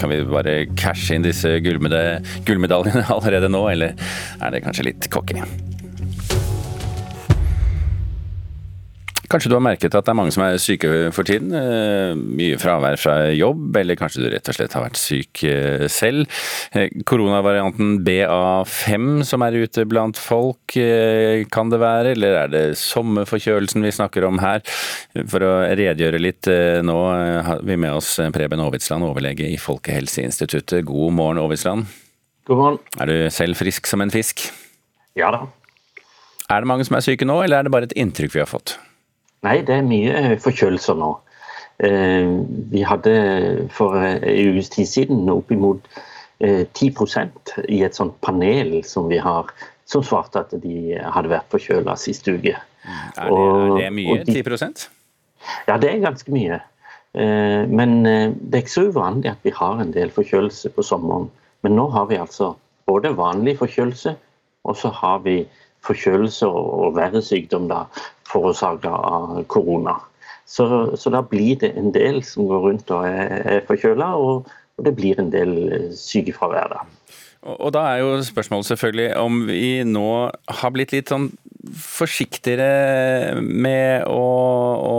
Kan 0.00 0.12
vi 0.12 0.22
bare 0.24 0.54
cashe 0.78 1.16
inn 1.16 1.26
disse 1.26 1.58
gullmedaljene 1.64 3.04
allerede 3.16 3.50
nå, 3.52 3.66
eller 3.72 3.92
er 4.40 4.54
det 4.54 4.62
kanskje 4.64 4.88
litt 4.88 5.10
cocky? 5.12 5.42
Kanskje 9.30 9.52
du 9.52 9.54
har 9.54 9.62
merket 9.62 9.94
at 9.94 10.02
det 10.02 10.10
er 10.10 10.16
mange 10.18 10.32
som 10.34 10.42
er 10.42 10.56
syke 10.58 10.88
for 11.14 11.26
tiden. 11.26 11.52
Eh, 11.54 12.16
mye 12.18 12.56
fravær 12.58 12.96
fra 12.98 13.14
jobb, 13.30 13.76
eller 13.78 13.98
kanskje 13.98 14.24
du 14.24 14.26
rett 14.32 14.50
og 14.50 14.56
slett 14.56 14.74
har 14.74 14.82
vært 14.82 14.98
syk 14.98 15.44
eh, 15.46 15.84
selv. 15.92 16.26
Eh, 16.74 16.90
koronavarianten 17.06 18.00
BA5 18.06 19.22
som 19.28 19.46
er 19.46 19.60
ute 19.62 19.86
blant 19.86 20.18
folk, 20.18 20.74
kan 21.54 21.70
det 21.70 21.80
være? 21.82 22.16
Eller 22.16 22.40
er 22.40 22.50
det 22.50 22.64
sommerforkjølelsen 22.82 23.86
vi 23.86 23.94
snakker 23.94 24.26
om 24.26 24.42
her? 24.42 24.64
For 25.30 25.46
å 25.46 25.54
redegjøre 25.78 26.22
litt 26.22 26.50
nå 26.86 26.98
har 27.46 27.62
vi 27.66 27.78
med 27.78 28.00
oss 28.00 28.12
Preben 28.34 28.62
Aavitsland, 28.62 29.06
overlege 29.06 29.46
i 29.46 29.58
Folkehelseinstituttet. 29.62 30.82
God 30.88 31.14
morgen, 31.18 31.42
Aavitsland. 31.42 31.86
God 32.50 32.62
morgen. 32.64 32.82
Er 32.98 33.10
du 33.10 33.16
selv 33.34 33.58
frisk 33.62 33.86
som 33.90 34.02
en 34.02 34.14
fisk? 34.14 34.48
Ja 35.18 35.30
da. 35.34 35.44
Er 36.50 36.62
det 36.62 36.70
mange 36.70 36.86
som 36.86 36.98
er 36.98 37.06
syke 37.06 37.26
nå, 37.26 37.42
eller 37.44 37.60
er 37.60 37.68
det 37.68 37.78
bare 37.78 37.90
et 37.90 37.98
inntrykk 37.98 38.34
vi 38.34 38.42
har 38.42 38.50
fått? 38.50 38.78
Nei, 39.46 39.60
det 39.64 39.76
er 39.78 39.86
mye 39.86 40.14
eh, 40.16 40.36
forkjølelser 40.40 40.96
nå. 41.00 41.10
Eh, 41.86 42.30
vi 42.72 42.84
hadde 42.84 43.14
for 43.72 43.96
en 43.96 44.24
ukes 44.24 44.72
tid 44.74 44.88
siden 44.88 45.28
oppimot 45.32 45.86
10 46.40 46.90
eh, 47.20 47.28
i 47.68 47.82
et 47.84 47.96
sånt 47.96 48.16
panel 48.24 48.80
som 48.88 49.08
vi 49.08 49.20
har, 49.20 49.48
som 49.88 50.04
svarte 50.04 50.44
at 50.44 50.52
de 50.62 50.98
hadde 51.00 51.32
vært 51.32 51.52
forkjøla 51.52 51.96
sist 52.00 52.28
uke. 52.28 52.56
Er 52.56 53.28
det, 53.28 53.38
er 53.40 53.76
det 53.78 53.92
mye? 53.96 54.20
De, 54.28 54.40
10 54.40 54.88
Ja, 55.68 55.76
det 55.80 55.90
er 55.90 56.04
ganske 56.04 56.32
mye. 56.32 56.60
Men 57.10 58.04
det 58.04 58.54
er 58.54 58.62
ikke 58.62 58.70
så 58.70 58.84
uvanlig 58.92 59.32
at 59.32 59.40
vi 59.42 59.50
har 59.56 59.80
en 59.82 59.90
del 59.92 60.12
forkjølelse 60.14 60.70
på 60.76 60.84
sommeren. 60.86 61.26
Men 61.66 61.74
nå 61.76 61.88
har 61.92 62.06
vi 62.08 62.20
altså 62.20 62.52
både 62.88 63.10
vanlig 63.18 63.56
forkjølelse, 63.58 64.14
og 64.64 64.76
så 64.78 64.92
har 64.94 65.24
vi 65.26 65.42
forkjølelse 65.86 66.48
og 66.48 66.94
verre 66.98 67.22
sykdom 67.24 67.68
da, 67.70 67.84
forårsaka 68.30 68.92
av 68.92 69.42
korona. 69.50 69.96
Så, 70.50 70.66
så, 70.98 71.12
da 71.14 71.22
blir 71.22 71.60
det 71.62 71.74
en 71.78 71.92
del 71.94 72.24
som 72.26 72.48
går 72.50 72.64
rundt 72.64 72.90
og 72.90 73.06
er, 73.06 73.36
er 73.46 73.66
forkjøla, 73.68 74.08
og, 74.18 74.48
og, 74.50 74.82
det 74.86 74.96
blir 74.98 75.20
en 75.22 75.30
del 75.30 75.52
sykefravær. 75.94 76.72
da. 76.72 76.80
Og, 77.46 77.54
og 77.54 77.70
da 77.76 77.84
er 77.92 78.02
jo 78.02 78.16
spørsmålet 78.26 78.72
selvfølgelig 78.72 79.12
om 79.20 79.44
vi 79.46 79.84
nå 79.86 80.08
har 80.60 80.74
blitt 80.74 80.96
litt 80.96 81.12
sånn 81.12 81.30
forsiktigere 81.70 83.40
med 83.40 84.08
å, 84.08 84.24
å, 84.80 84.96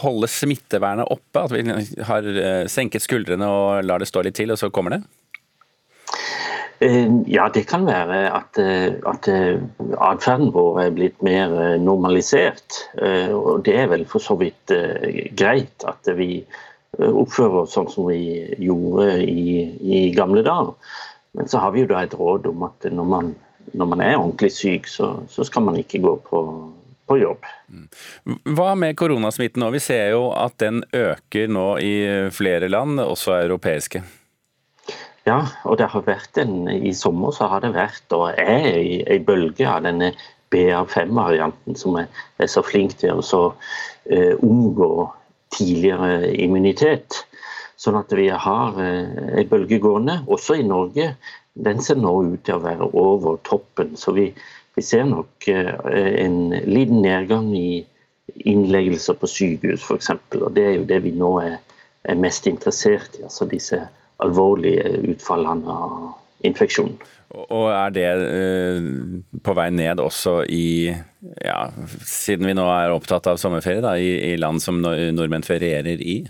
holde 0.00 0.30
smittevernet 0.30 1.10
oppe? 1.10 1.42
At 1.42 1.52
vi 1.52 2.00
har 2.08 2.30
eh, 2.32 2.64
senket 2.70 3.04
skuldrene 3.04 3.50
og 3.50 3.84
lar 3.84 4.02
det 4.02 4.08
stå 4.08 4.24
litt 4.24 4.38
til, 4.38 4.54
og 4.54 4.60
så 4.60 4.72
kommer 4.72 4.96
det? 4.96 5.02
Eh, 6.84 7.12
ja, 7.26 7.48
det 7.54 7.62
kan 7.68 7.86
være 7.88 8.18
at, 8.34 8.58
eh, 8.60 8.92
at 9.08 9.28
eh, 9.30 9.56
atferden 10.04 10.50
vår 10.52 10.80
er 10.82 10.92
blitt 10.92 11.22
mer 11.24 11.78
normalisert. 11.80 12.80
Og 13.32 13.64
det 13.64 13.76
er 13.78 13.88
vel 13.92 14.04
for 14.08 14.20
så 14.20 14.36
vidt 14.40 14.72
greit 15.38 15.86
at 15.88 16.10
vi 16.18 16.44
oppfører 16.94 17.64
oss 17.64 17.74
sånn 17.74 17.88
som 17.90 18.10
vi 18.10 18.44
gjorde 18.62 19.08
i, 19.24 19.64
i 19.80 20.02
gamle 20.14 20.44
dager. 20.46 20.74
Men 21.34 21.48
så 21.50 21.62
har 21.62 21.72
vi 21.74 21.82
jo 21.82 21.90
da 21.90 22.04
et 22.04 22.14
råd 22.14 22.46
om 22.52 22.66
at 22.68 22.86
når 22.92 23.08
man, 23.10 23.32
når 23.72 23.90
man 23.90 24.02
er 24.04 24.18
ordentlig 24.18 24.52
syk, 24.54 24.86
så, 24.90 25.08
så, 25.28 25.46
skal 25.48 25.64
man 25.66 25.78
ikke 25.80 26.02
gå 26.04 26.12
på, 26.28 26.42
på 27.08 27.18
jobb. 27.18 27.48
Mm. 27.72 27.88
Hva 28.54 28.74
med 28.78 28.94
koronasmitten 29.00 29.64
nå? 29.64 29.72
Vi 29.74 29.82
ser 29.82 30.12
jo 30.14 30.28
at 30.36 30.60
den 30.62 30.84
øker 30.94 31.50
nå 31.50 31.66
i 31.82 31.94
flere 32.36 32.70
land, 32.70 33.00
også 33.02 33.40
europeiske. 33.40 34.04
Ja, 35.24 35.38
og 35.64 35.78
det 35.80 35.88
har 35.88 36.04
vært 36.04 36.36
en, 36.42 36.66
i 36.68 36.92
sommer 36.92 37.32
så 37.32 37.48
har 37.48 37.62
det 37.64 37.72
vært 37.72 38.12
og 38.12 38.26
er 38.36 38.74
ei 38.76 39.20
bølge 39.24 39.64
av 39.64 39.86
denne 39.86 40.10
BA5-varianten 40.52 41.78
som 41.80 41.96
er, 41.96 42.10
er, 42.36 42.50
så 42.50 42.60
flink 42.64 42.98
til 43.00 43.22
å 43.22 43.24
så, 43.24 43.44
uh, 44.12 44.34
unngå 44.44 44.90
tidligere 45.54 46.28
immunitet. 46.44 47.22
Sånn 47.80 47.96
at 47.98 48.12
vi 48.12 48.28
har 48.28 48.76
uh, 48.76 49.32
ei 49.32 49.46
bølge 49.48 49.80
gående, 49.80 50.20
også 50.28 50.58
i 50.60 50.68
Norge. 50.68 51.14
Den 51.56 51.80
ser 51.80 51.96
nå 52.02 52.12
ut 52.28 52.44
til 52.44 52.58
å 52.58 52.64
være 52.66 52.92
over 52.92 53.40
toppen. 53.48 53.96
Så 53.96 54.12
vi, 54.12 54.28
vi 54.76 54.84
ser 54.84 55.08
nok 55.08 55.48
uh, 55.48 55.74
en 55.88 56.52
liten 56.68 57.00
nedgang 57.00 57.48
i 57.56 57.80
innleggelser 58.44 59.16
på 59.16 59.30
sykehus 59.30 59.88
f.eks. 59.88 60.12
Og 60.36 60.50
det 60.52 60.68
er 60.68 60.78
jo 60.82 60.88
det 60.92 61.00
vi 61.08 61.16
nå 61.16 61.36
er, 61.40 61.60
er 62.04 62.20
mest 62.20 62.44
interessert 62.50 63.16
i. 63.16 63.24
altså 63.24 63.48
disse 63.48 63.86
alvorlige 64.22 64.98
utfallene 65.14 65.78
infeksjon. 66.44 66.94
Og 67.34 67.66
er 67.72 67.90
det 67.94 68.06
eh, 68.06 68.88
på 69.42 69.54
vei 69.58 69.66
ned 69.74 69.98
også 69.98 70.44
i 70.54 70.92
ja, 71.42 71.58
Siden 72.06 72.46
vi 72.46 72.54
nå 72.54 72.66
er 72.70 72.94
opptatt 72.94 73.26
av 73.26 73.40
sommerferie, 73.42 73.82
da, 73.82 73.96
i, 73.98 74.12
i 74.30 74.36
land 74.38 74.62
som 74.62 74.78
nordmenn 74.84 75.46
ferierer 75.46 75.98
i? 75.98 76.20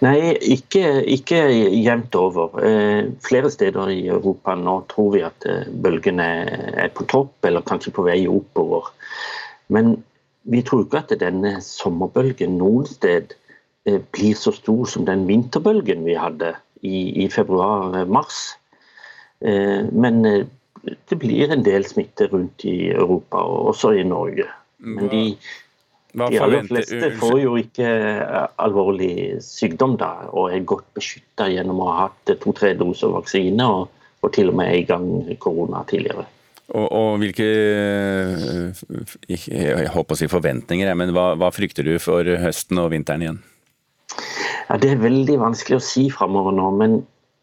Nei, 0.00 0.32
ikke, 0.54 1.02
ikke 1.12 1.40
jevnt 1.76 2.16
over. 2.16 2.54
Eh, 2.64 3.10
flere 3.24 3.50
steder 3.52 3.90
i 3.92 3.98
Europa 4.08 4.54
nå 4.56 4.78
tror 4.88 5.10
vi 5.14 5.24
at 5.26 5.44
eh, 5.48 5.68
bølgene 5.68 6.28
er 6.72 6.88
på 6.96 7.04
topp, 7.10 7.34
eller 7.44 7.66
kanskje 7.68 7.92
på 7.96 8.06
vei 8.06 8.22
oppover. 8.30 8.88
Men 9.68 9.98
vi 10.48 10.62
tror 10.64 10.86
ikke 10.86 11.02
at 11.04 11.12
denne 11.20 11.58
sommerbølgen 11.64 12.56
noen 12.62 12.88
sted 12.88 13.36
eh, 13.84 14.00
blir 14.00 14.38
så 14.40 14.54
stor 14.56 14.88
som 14.88 15.04
den 15.08 15.26
vinterbølgen 15.28 16.06
vi 16.08 16.16
hadde 16.16 16.54
i, 16.80 17.24
i 17.24 17.28
februar-mars. 17.32 18.40
Eh, 19.40 19.86
men 19.92 20.24
eh, 20.26 20.46
det 21.08 21.18
blir 21.20 21.52
en 21.52 21.64
del 21.64 21.84
smitte 21.84 22.28
rundt 22.32 22.64
i 22.64 22.90
Europa, 22.92 23.42
og 23.42 23.74
også 23.74 23.94
i 24.00 24.04
Norge. 24.06 24.46
Men 24.80 25.10
de, 25.12 25.22
de 26.16 26.40
aller 26.40 26.66
fleste 26.68 27.12
får 27.20 27.36
jo 27.42 27.54
ikke 27.60 27.90
alvorlig 28.62 29.14
sykdom 29.44 29.98
da, 30.00 30.12
og 30.32 30.54
er 30.54 30.64
godt 30.68 30.88
beskytta 30.96 31.50
gjennom 31.52 31.82
å 31.84 31.90
ha 31.90 31.96
hatt 32.06 32.34
to-tre 32.40 32.72
doser 32.80 33.12
vaksine, 33.12 33.66
og, 33.66 33.90
og 34.24 34.32
til 34.36 34.52
og 34.52 34.60
med 34.60 34.72
en 34.72 34.86
gang 34.88 35.10
korona 35.42 35.84
tidligere. 35.90 36.24
Og, 36.70 36.86
og, 36.86 37.16
hvilke 37.18 37.46
jeg 39.26 39.90
håper 39.90 40.14
å 40.14 40.18
si 40.18 40.28
forventninger, 40.30 40.92
men 40.94 41.10
hva, 41.16 41.32
hva, 41.38 41.50
frykter 41.50 41.86
du 41.86 41.96
for 42.02 42.26
høsten 42.44 42.78
og 42.78 42.92
vinteren 42.94 43.24
igjen? 43.24 43.40
Ja, 44.70 44.78
Det 44.78 44.94
er 44.94 45.02
veldig 45.02 45.40
vanskelig 45.42 45.80
å 45.80 45.84
si 45.84 46.06
framover 46.14 46.54
nå. 46.54 46.70
Men 46.78 47.00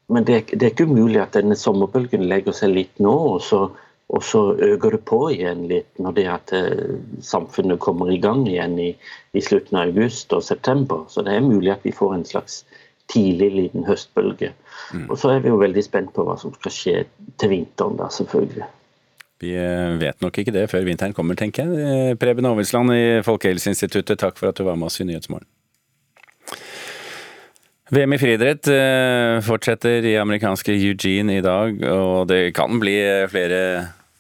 men 0.08 0.24
det, 0.24 0.44
det, 0.54 0.64
er 0.64 0.72
ikke 0.72 0.88
umulig 0.88 1.20
at 1.20 1.36
denne 1.36 1.58
sommerbølgen 1.60 2.28
legger 2.32 2.56
seg 2.56 2.72
litt 2.76 3.02
nå, 3.04 3.14
og 3.34 3.42
så, 3.44 3.66
og 4.08 4.24
så 4.24 4.44
øker 4.56 4.96
det 4.96 5.02
på 5.10 5.20
igjen 5.34 5.66
litt 5.68 6.00
når 6.00 6.16
det 6.16 6.28
at 6.32 6.54
eh, 6.56 6.96
samfunnet 7.24 7.82
kommer 7.84 8.12
i 8.14 8.20
gang 8.24 8.46
igjen 8.48 8.78
i, 8.80 8.94
i, 9.36 9.44
slutten 9.44 9.80
av 9.80 9.92
august 9.92 10.32
og 10.36 10.46
september. 10.48 11.04
Så 11.12 11.26
det 11.28 11.36
er 11.36 11.44
mulig 11.44 11.74
at 11.76 11.84
vi 11.84 11.96
får 11.96 12.16
en 12.16 12.26
slags 12.30 12.62
tidlig 13.12 13.52
liten 13.56 13.84
høstbølge. 13.88 14.54
Mm. 14.96 15.10
Og 15.10 15.20
så 15.20 15.34
er 15.36 15.44
vi 15.44 15.52
jo 15.52 15.60
veldig 15.60 15.84
spent 15.84 16.16
på 16.16 16.24
hva 16.28 16.38
som 16.40 16.56
skal 16.56 16.76
skje 16.76 16.96
til 17.40 17.52
vinteren, 17.52 18.00
da, 18.00 18.08
selvfølgelig. 18.12 18.72
Vi 19.44 19.52
eh, 19.60 20.00
vet 20.00 20.24
nok 20.24 20.40
ikke 20.40 20.56
det 20.56 20.70
før 20.72 20.88
vinteren 20.88 21.14
kommer, 21.14 21.36
tenker 21.38 21.68
jeg. 21.68 21.92
Eh, 21.92 22.16
Preben 22.20 22.48
Aavitsland 22.48 22.96
i 22.96 23.06
Folkehelseinstituttet, 23.28 24.24
takk 24.24 24.40
for 24.40 24.54
at 24.54 24.58
du 24.58 24.64
var 24.72 24.80
med 24.80 24.88
oss 24.88 25.04
i 25.04 25.12
Nyhetsmorgen. 25.12 25.50
VM 27.88 28.12
i 28.12 28.18
friidrett 28.20 28.68
eh, 28.68 29.38
fortsetter 29.48 30.04
i 30.04 30.18
amerikanske 30.20 30.74
Eugene 30.76 31.38
i 31.38 31.44
dag, 31.44 31.78
og 31.88 32.26
det 32.28 32.52
kan 32.58 32.82
bli 32.82 32.98
flere 33.32 33.62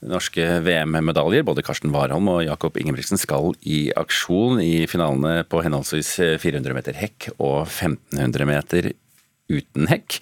norske 0.07 0.45
VM-medaljer. 0.63 1.43
Både 1.43 1.65
Karsten 1.67 1.91
Warholm 1.91 2.29
og 2.31 2.45
Jakob 2.45 2.79
Ingebrigtsen 2.79 3.19
skal 3.19 3.51
i 3.67 3.89
aksjon 3.99 4.61
i 4.63 4.85
finalene 4.87 5.41
på 5.51 5.59
henholdsvis 5.65 6.13
400 6.39 6.77
meter 6.77 6.95
hekk 6.95 7.31
og 7.35 7.65
1500 7.65 8.47
meter 8.47 8.91
uten 9.51 9.91
hekk. 9.91 10.21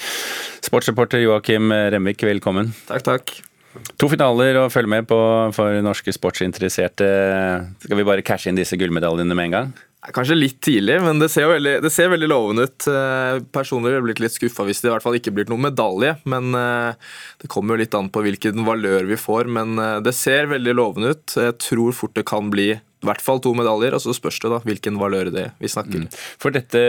Sportsreporter 0.65 1.21
Joakim 1.21 1.69
Remvik, 1.69 2.25
velkommen. 2.25 2.73
Takk, 2.89 3.05
takk. 3.05 3.35
To 3.99 4.07
finaler 4.09 4.57
å 4.57 4.69
følge 4.71 4.89
med 4.89 5.05
på 5.09 5.17
for 5.53 5.81
norske 5.85 6.13
sportsinteresserte. 6.15 7.07
Skal 7.83 7.99
vi 7.99 8.07
bare 8.07 8.25
cashe 8.25 8.49
inn 8.49 8.57
disse 8.57 8.79
gullmedaljene 8.79 9.37
med 9.37 9.51
en 9.51 9.59
gang? 9.59 9.75
Kanskje 10.13 10.35
litt 10.37 10.59
tidlig, 10.61 10.99
men 11.01 11.17
det 11.21 11.31
ser, 11.33 11.47
veldig, 11.49 11.79
det 11.81 11.89
ser 11.93 12.11
veldig 12.11 12.27
lovende 12.29 12.67
ut. 12.67 12.85
Eh, 12.91 13.39
personlig 13.55 13.93
ville 13.93 14.05
blitt 14.05 14.21
litt 14.21 14.35
skuffa 14.35 14.65
hvis 14.67 14.83
det 14.83 14.89
i 14.89 14.93
hvert 14.93 15.05
fall 15.05 15.17
ikke 15.17 15.33
blir 15.33 15.49
noen 15.49 15.65
medalje. 15.65 16.11
Men 16.29 16.53
eh, 16.57 17.13
det 17.41 17.49
kommer 17.51 17.73
jo 17.73 17.81
litt 17.81 17.97
an 17.97 18.11
på 18.13 18.21
hvilken 18.25 18.65
valør 18.67 19.09
vi 19.09 19.17
får. 19.17 19.49
Men 19.57 19.79
eh, 19.81 19.97
det 20.05 20.13
ser 20.17 20.51
veldig 20.51 20.75
lovende 20.77 21.15
ut. 21.15 21.37
Jeg 21.47 21.57
tror 21.63 21.97
fort 21.97 22.13
det 22.17 22.27
kan 22.29 22.51
bli 22.53 22.75
i 23.05 23.09
hvert 23.11 23.23
fall 23.23 23.41
to 23.43 23.53
medaljer, 23.57 23.95
og 23.95 24.01
så 24.03 24.13
spørs 24.15 24.39
det 24.43 24.51
da 24.51 24.59
hvilken 24.65 24.97
valør 24.99 25.29
det 25.33 25.45
vi 25.61 25.69
snakker. 25.71 26.05
Mm. 26.05 26.19
For 26.41 26.55
dette 26.55 26.81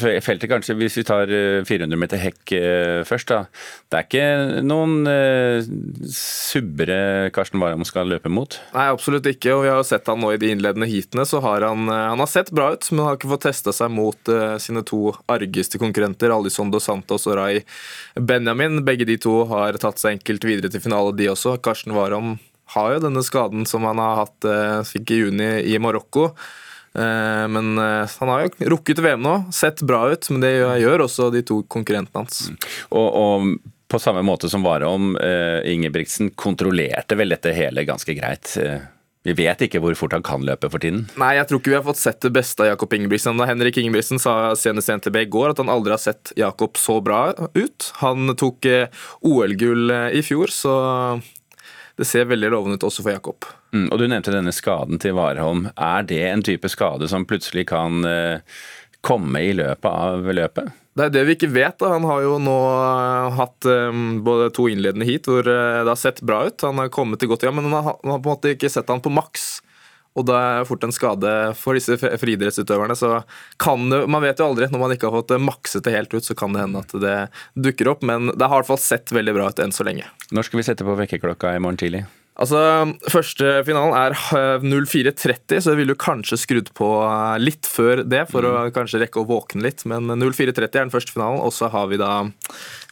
feltet, 0.00 0.48
kanskje, 0.50 0.76
hvis 0.80 0.98
vi 1.00 1.06
tar 1.06 1.30
400 1.68 1.84
eh, 1.84 2.00
meter 2.00 2.20
hekk 2.20 2.54
eh, 2.56 3.00
først, 3.08 3.30
da. 3.30 3.44
Det 3.90 3.98
er 3.98 4.06
ikke 4.06 4.62
noen 4.64 5.08
uh, 5.08 5.66
subbere 6.14 7.30
Karsten 7.34 7.60
Warholm 7.62 7.84
skal 7.88 8.08
løpe 8.10 8.30
mot? 8.32 8.56
Nei, 8.74 8.86
absolutt 8.92 9.26
ikke. 9.28 9.52
Og 9.56 9.64
vi 9.64 9.72
har 9.72 9.82
sett 9.86 10.08
han 10.10 10.20
nå 10.22 10.32
i 10.34 10.40
de 10.40 10.52
innledende 10.54 10.88
heatene, 10.90 11.26
så 11.28 11.42
har 11.44 11.66
han, 11.66 11.90
han 11.90 12.22
har 12.22 12.30
sett 12.30 12.52
bra 12.54 12.70
ut, 12.74 12.90
men 12.94 13.06
har 13.06 13.18
ikke 13.18 13.32
fått 13.32 13.48
testa 13.48 13.74
seg 13.76 13.92
mot 13.94 14.32
uh, 14.32 14.56
sine 14.62 14.84
to 14.86 15.14
argeste 15.30 15.80
konkurrenter, 15.82 16.32
Alison 16.34 16.70
dos 16.72 16.86
Santos 16.88 17.26
og 17.30 17.38
Rai 17.40 17.64
Benjamin. 18.14 18.82
Begge 18.86 19.08
de 19.08 19.18
to 19.20 19.42
har 19.50 19.78
tatt 19.82 20.00
seg 20.02 20.18
enkelt 20.18 20.46
videre 20.46 20.72
til 20.72 20.82
finale, 20.84 21.14
de 21.18 21.30
også. 21.32 21.58
Karsten 21.64 21.96
Warholm 21.96 22.38
har 22.74 22.94
jo 22.94 23.04
denne 23.06 23.22
skaden 23.26 23.66
som 23.66 23.86
han 23.88 23.98
har 24.02 24.24
hatt, 24.24 24.44
eh, 24.46 24.80
fikk 24.86 25.10
i 25.10 25.20
juni 25.24 25.50
i 25.72 25.78
Marokko. 25.82 26.30
Eh, 26.94 27.46
men 27.50 27.78
eh, 27.78 28.06
han 28.20 28.30
har 28.30 28.46
jo 28.46 28.70
rukket 28.74 29.02
VM 29.02 29.22
nå, 29.22 29.34
sett 29.54 29.82
bra 29.86 30.04
ut, 30.10 30.30
men 30.30 30.44
det 30.44 30.54
gjør 30.82 31.06
også 31.06 31.30
de 31.34 31.42
to 31.46 31.62
konkurrentene 31.70 32.24
hans. 32.24 32.46
Mm. 32.50 32.56
Og, 32.90 33.10
og, 33.24 33.76
på 33.90 33.98
samme 33.98 34.22
måte 34.22 34.46
som 34.46 34.62
Warholm, 34.62 35.16
Ingebrigtsen 35.66 36.28
kontrollerte 36.38 37.16
vel 37.18 37.32
dette 37.34 37.50
hele 37.50 37.82
ganske 37.82 38.14
greit. 38.14 38.52
Vi 39.26 39.34
vet 39.34 39.64
ikke 39.66 39.80
hvor 39.82 39.96
fort 39.98 40.14
han 40.14 40.22
kan 40.22 40.44
løpe 40.46 40.70
for 40.70 40.78
tiden. 40.78 41.08
Nei, 41.18 41.32
jeg 41.34 41.48
tror 41.50 41.58
ikke 41.58 41.72
vi 41.72 41.76
har 41.80 41.88
fått 41.88 41.98
sett 41.98 42.20
det 42.22 42.30
beste 42.36 42.62
av 42.62 42.68
Jakob 42.68 42.94
Ingebrigtsen. 42.94 43.42
Da 43.42 43.48
Henrik 43.50 43.80
Ingebrigtsen 43.82 44.22
sa 44.22 44.54
senest 44.54 44.92
i 44.92 44.94
NTB 44.94 45.18
i 45.24 45.26
går 45.34 45.56
at 45.56 45.64
han 45.64 45.74
aldri 45.74 45.96
har 45.96 46.04
sett 46.04 46.30
Jakob 46.38 46.78
så 46.78 47.00
bra 47.02 47.32
ut. 47.34 47.90
Han 47.98 48.30
tok 48.38 48.70
OL-gull 49.26 49.90
i 50.14 50.22
fjor, 50.22 50.54
så 50.54 50.76
det 51.98 52.06
ser 52.08 52.28
veldig 52.30 52.50
lovende 52.52 52.78
ut 52.78 52.86
også 52.86 53.04
for 53.04 53.14
Jakob. 53.14 53.46
Mm, 53.74 53.88
og 53.88 53.98
Du 53.98 54.06
nevnte 54.06 54.34
denne 54.34 54.54
skaden 54.54 55.00
til 55.02 55.16
Warholm. 55.18 55.68
Er 55.76 56.04
det 56.06 56.20
en 56.28 56.44
type 56.46 56.70
skade 56.72 57.08
som 57.10 57.26
plutselig 57.28 57.66
kan 57.70 58.04
uh, 58.06 58.60
komme 59.06 59.42
i 59.42 59.54
løpet 59.56 59.90
av 59.90 60.30
løpet? 60.30 60.76
Det 60.98 61.06
er 61.06 61.14
det 61.14 61.24
vi 61.28 61.36
ikke 61.38 61.52
vet. 61.54 61.78
da. 61.80 61.94
Han 61.94 62.06
har 62.08 62.24
jo 62.26 62.36
nå 62.42 62.58
uh, 62.68 63.30
hatt 63.38 63.70
um, 63.70 64.20
både 64.26 64.50
to 64.56 64.68
innledende 64.70 65.08
heat 65.08 65.28
hvor 65.30 65.46
det 65.46 65.88
har 65.88 65.98
sett 65.98 66.22
bra 66.26 66.44
ut. 66.48 66.66
Han 66.66 66.82
har 66.82 66.92
kommet 66.94 67.22
til 67.22 67.30
godt 67.32 67.46
igjen, 67.46 67.58
men 67.58 67.70
han 67.70 67.78
har, 67.80 67.98
han 68.02 68.16
har 68.16 68.22
på 68.22 68.30
en 68.30 68.38
måte 68.38 68.54
ikke 68.56 68.72
sett 68.72 68.90
han 68.90 69.04
på 69.04 69.12
maks. 69.14 69.60
Og 70.18 70.26
det 70.26 70.34
er 70.36 70.66
fort 70.66 70.84
en 70.84 70.94
skade 70.94 71.32
for 71.58 71.78
disse 71.78 71.94
friidrettsutøverne. 72.00 72.96
Så 72.98 73.20
kan 73.62 73.90
det, 73.92 74.02
man 74.10 74.24
vet 74.24 74.40
jo 74.42 74.48
aldri. 74.50 74.66
Når 74.70 74.82
man 74.82 74.94
ikke 74.94 75.10
har 75.10 75.20
fått 75.20 75.36
makset 75.42 75.86
det 75.86 75.94
helt 75.94 76.14
ut, 76.14 76.26
så 76.26 76.34
kan 76.38 76.54
det 76.54 76.64
hende 76.64 76.82
at 76.82 76.94
det 77.02 77.18
dukker 77.54 77.92
opp. 77.94 78.02
Men 78.06 78.32
det 78.34 78.46
har 78.46 78.58
i 78.58 78.62
hvert 78.64 78.72
fall 78.72 78.82
sett 78.82 79.14
veldig 79.14 79.36
bra 79.38 79.50
ut 79.50 79.62
enn 79.62 79.74
så 79.74 79.86
lenge. 79.86 80.08
Når 80.34 80.48
skal 80.48 80.62
vi 80.62 80.66
sette 80.66 80.86
på 80.86 80.98
vekkerklokka 80.98 81.54
i 81.54 81.62
morgen 81.62 81.78
tidlig? 81.80 82.06
Altså, 82.40 82.58
Første 83.12 83.58
finalen 83.66 83.92
er 83.98 84.14
04.30, 84.64 85.12
eh, 85.12 85.60
så 85.60 85.74
jeg 85.74 85.80
ville 85.82 85.96
kanskje 86.00 86.38
skrudd 86.40 86.70
på 86.78 86.88
eh, 87.04 87.36
litt 87.42 87.68
før 87.68 88.02
det 88.08 88.24
for 88.30 88.46
mm. 88.46 88.50
å 88.50 88.74
kanskje 88.74 89.02
rekke 89.02 89.20
å 89.20 89.28
våkne 89.28 89.66
litt. 89.66 89.84
Men 89.90 90.08
04.30 90.08 90.64
er 90.64 90.72
den 90.78 90.94
første 90.94 91.14
finalen, 91.14 91.42
og 91.44 91.52
så 91.54 91.68
har 91.70 91.90
vi 91.92 92.00
da 92.00 92.14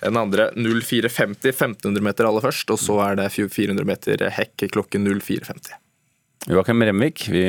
den 0.05 0.21
andre 0.21 0.51
04.50, 0.55 1.51
1500 1.55 2.05
meter 2.05 2.29
aller 2.29 2.45
først. 2.45 2.71
Og 2.75 2.83
så 2.83 3.01
er 3.09 3.21
det 3.23 3.31
400 3.33 3.89
meter 3.89 4.29
hekk 4.37 4.69
klokken 4.77 5.09
04.50. 5.09 5.79
Joakim 6.47 6.85
Remvik, 6.87 7.27
vi 7.33 7.45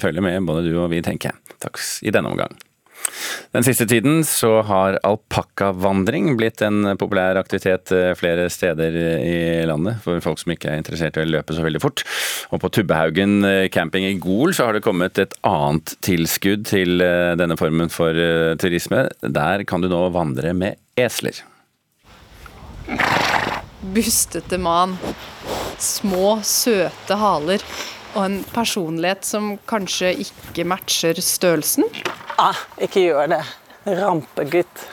følger 0.00 0.24
med, 0.24 0.40
både 0.48 0.64
du 0.66 0.74
og 0.80 0.90
vi, 0.94 1.02
tenker 1.04 1.32
jeg. 1.32 1.56
Takk 1.60 1.80
i 2.06 2.14
denne 2.14 2.32
omgang. 2.32 2.56
Den 3.50 3.64
siste 3.66 3.86
tiden 3.88 4.20
så 4.26 4.60
har 4.66 4.98
alpakkavandring 5.06 6.34
blitt 6.38 6.62
en 6.62 6.92
populær 7.00 7.38
aktivitet 7.40 7.90
eh, 7.94 8.12
flere 8.18 8.46
steder 8.52 8.96
i 9.24 9.38
landet 9.66 9.98
for 10.04 10.22
folk 10.22 10.40
som 10.42 10.54
ikke 10.54 10.70
er 10.70 10.80
interessert 10.80 11.18
i 11.18 11.24
å 11.24 11.28
løpe 11.28 11.56
så 11.56 11.64
veldig 11.64 11.82
fort. 11.82 12.04
Og 12.54 12.62
på 12.62 12.70
Tubbehaugen 12.76 13.40
eh, 13.46 13.68
camping 13.72 14.06
i 14.06 14.16
Gol 14.22 14.54
så 14.56 14.68
har 14.68 14.78
det 14.78 14.84
kommet 14.86 15.18
et 15.18 15.34
annet 15.46 15.96
tilskudd 16.06 16.68
til 16.70 17.02
eh, 17.04 17.34
denne 17.40 17.58
formen 17.60 17.90
for 17.92 18.14
turisme. 18.60 19.08
Der 19.22 19.66
kan 19.66 19.82
du 19.82 19.90
nå 19.90 20.04
vandre 20.14 20.54
med 20.56 20.78
esler. 21.00 21.42
Bustete 23.94 24.60
man. 24.60 24.94
Små, 25.80 26.36
søte 26.44 27.16
haler 27.16 27.64
og 28.14 28.24
en 28.24 28.38
personlighet 28.54 29.26
som 29.26 29.52
kanskje 29.70 30.12
ikke 30.24 30.66
matcher 30.68 31.20
størrelsen? 31.24 31.86
Ah, 32.40 32.58
ikke 32.82 33.06
gjør 33.08 33.30
det. 33.36 33.42
Rampegutt. 33.86 34.86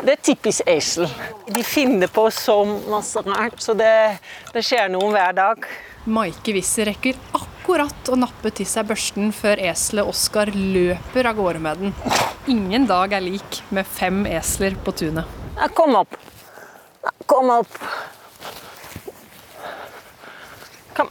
Det 0.00 0.14
er 0.14 0.22
typisk 0.24 0.64
esel. 0.70 1.10
De 1.52 1.62
finner 1.66 2.08
på 2.08 2.24
så 2.32 2.56
masse 2.64 3.20
rart, 3.26 3.60
så 3.60 3.74
det, 3.76 3.92
det 4.54 4.64
skjer 4.64 4.88
noe 4.92 5.10
hver 5.12 5.36
dag. 5.36 5.66
Maike 6.08 6.54
Wisser 6.56 6.88
rekker 6.88 7.18
akkurat 7.36 8.08
å 8.08 8.16
nappe 8.16 8.52
til 8.56 8.68
seg 8.68 8.88
børsten 8.88 9.34
før 9.36 9.60
eselet 9.68 10.08
Oskar 10.08 10.48
løper 10.56 11.28
av 11.28 11.36
gårde 11.36 11.60
med 11.66 11.84
den. 11.84 11.94
Ingen 12.48 12.88
dag 12.88 13.12
er 13.12 13.26
lik 13.26 13.60
med 13.68 13.84
fem 13.86 14.24
esler 14.30 14.78
på 14.80 14.96
tunet. 14.96 15.28
Kom 15.76 15.98
opp. 16.00 16.16
Kom 17.26 17.50
opp. 17.50 17.78
Kom. 20.96 21.10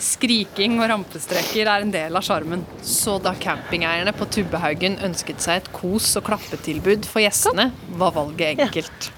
Skriking 0.00 0.78
og 0.80 0.88
rampestreker 0.92 1.68
er 1.68 1.84
en 1.84 1.92
del 1.92 2.16
av 2.16 2.24
sjarmen. 2.24 2.64
Så 2.86 3.18
da 3.22 3.34
campingeierne 3.40 4.14
på 4.16 4.28
Tubbehaugen 4.32 4.98
ønsket 5.06 5.42
seg 5.44 5.62
et 5.62 5.70
kos- 5.76 6.14
og 6.20 6.26
klappetilbud 6.28 7.08
for 7.08 7.24
gjestene, 7.24 7.70
var 8.00 8.14
valget 8.16 8.60
enkelt. 8.60 9.10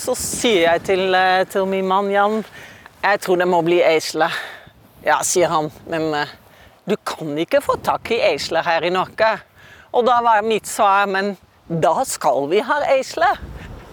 Så 0.00 0.14
sier 0.18 0.68
jeg 0.70 0.84
til, 0.88 1.14
eh, 1.14 1.44
til 1.44 1.66
min 1.66 1.86
mann 1.86 2.10
Jan 2.10 2.44
jeg 3.02 3.18
tror 3.18 3.40
det 3.40 3.48
må 3.50 3.58
bli 3.66 3.80
esler. 3.82 4.30
Ja, 5.02 5.16
sier 5.26 5.50
han, 5.50 5.72
men 5.90 6.12
eh, 6.14 6.34
du 6.86 6.94
kan 7.02 7.34
ikke 7.38 7.58
få 7.64 7.74
tak 7.82 8.12
i 8.14 8.20
esler 8.28 8.62
her 8.62 8.86
i 8.86 8.92
Norge. 8.94 9.30
Og 9.90 10.06
da 10.06 10.20
var 10.22 10.44
mitt 10.46 10.70
svar 10.70 11.08
men 11.10 11.32
da 11.66 12.04
skal 12.06 12.46
vi 12.52 12.60
ha 12.62 12.78
esler. 12.94 13.40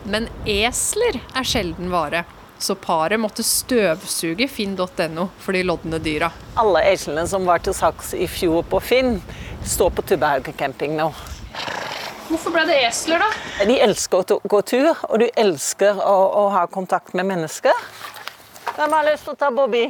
Men 0.04 0.30
esler 0.48 1.20
er 1.36 1.48
sjelden 1.48 1.90
vare, 1.92 2.24
så 2.60 2.76
paret 2.76 3.20
måtte 3.20 3.44
støvsuge 3.44 4.48
finn.no 4.52 5.28
for 5.40 5.56
de 5.56 5.64
lodne 5.64 6.00
dyra. 6.04 6.32
Alle 6.60 6.84
eslene 6.92 7.26
som 7.28 7.48
var 7.48 7.64
til 7.64 7.76
saks 7.76 8.14
i 8.16 8.28
fjor 8.28 8.64
på 8.70 8.80
Finn, 8.84 9.20
står 9.66 9.92
på 9.96 10.06
Tubbehaugen 10.12 10.56
camping 10.60 10.96
nå. 11.00 11.10
Hvorfor 12.30 12.54
ble 12.54 12.66
det 12.70 12.78
esler, 12.86 13.24
da? 13.24 13.66
De 13.66 13.80
elsker 13.82 14.22
å 14.22 14.40
gå 14.44 14.62
tur, 14.62 14.92
og 15.10 15.16
de 15.24 15.32
elsker 15.40 15.98
å, 16.04 16.18
å 16.44 16.44
ha 16.54 16.68
kontakt 16.70 17.16
med 17.18 17.26
mennesker. 17.32 17.74
Hvem 18.76 18.94
har 18.94 19.08
lyst 19.08 19.26
til 19.26 19.34
å 19.34 19.40
ta 19.40 19.50
Bobby? 19.52 19.88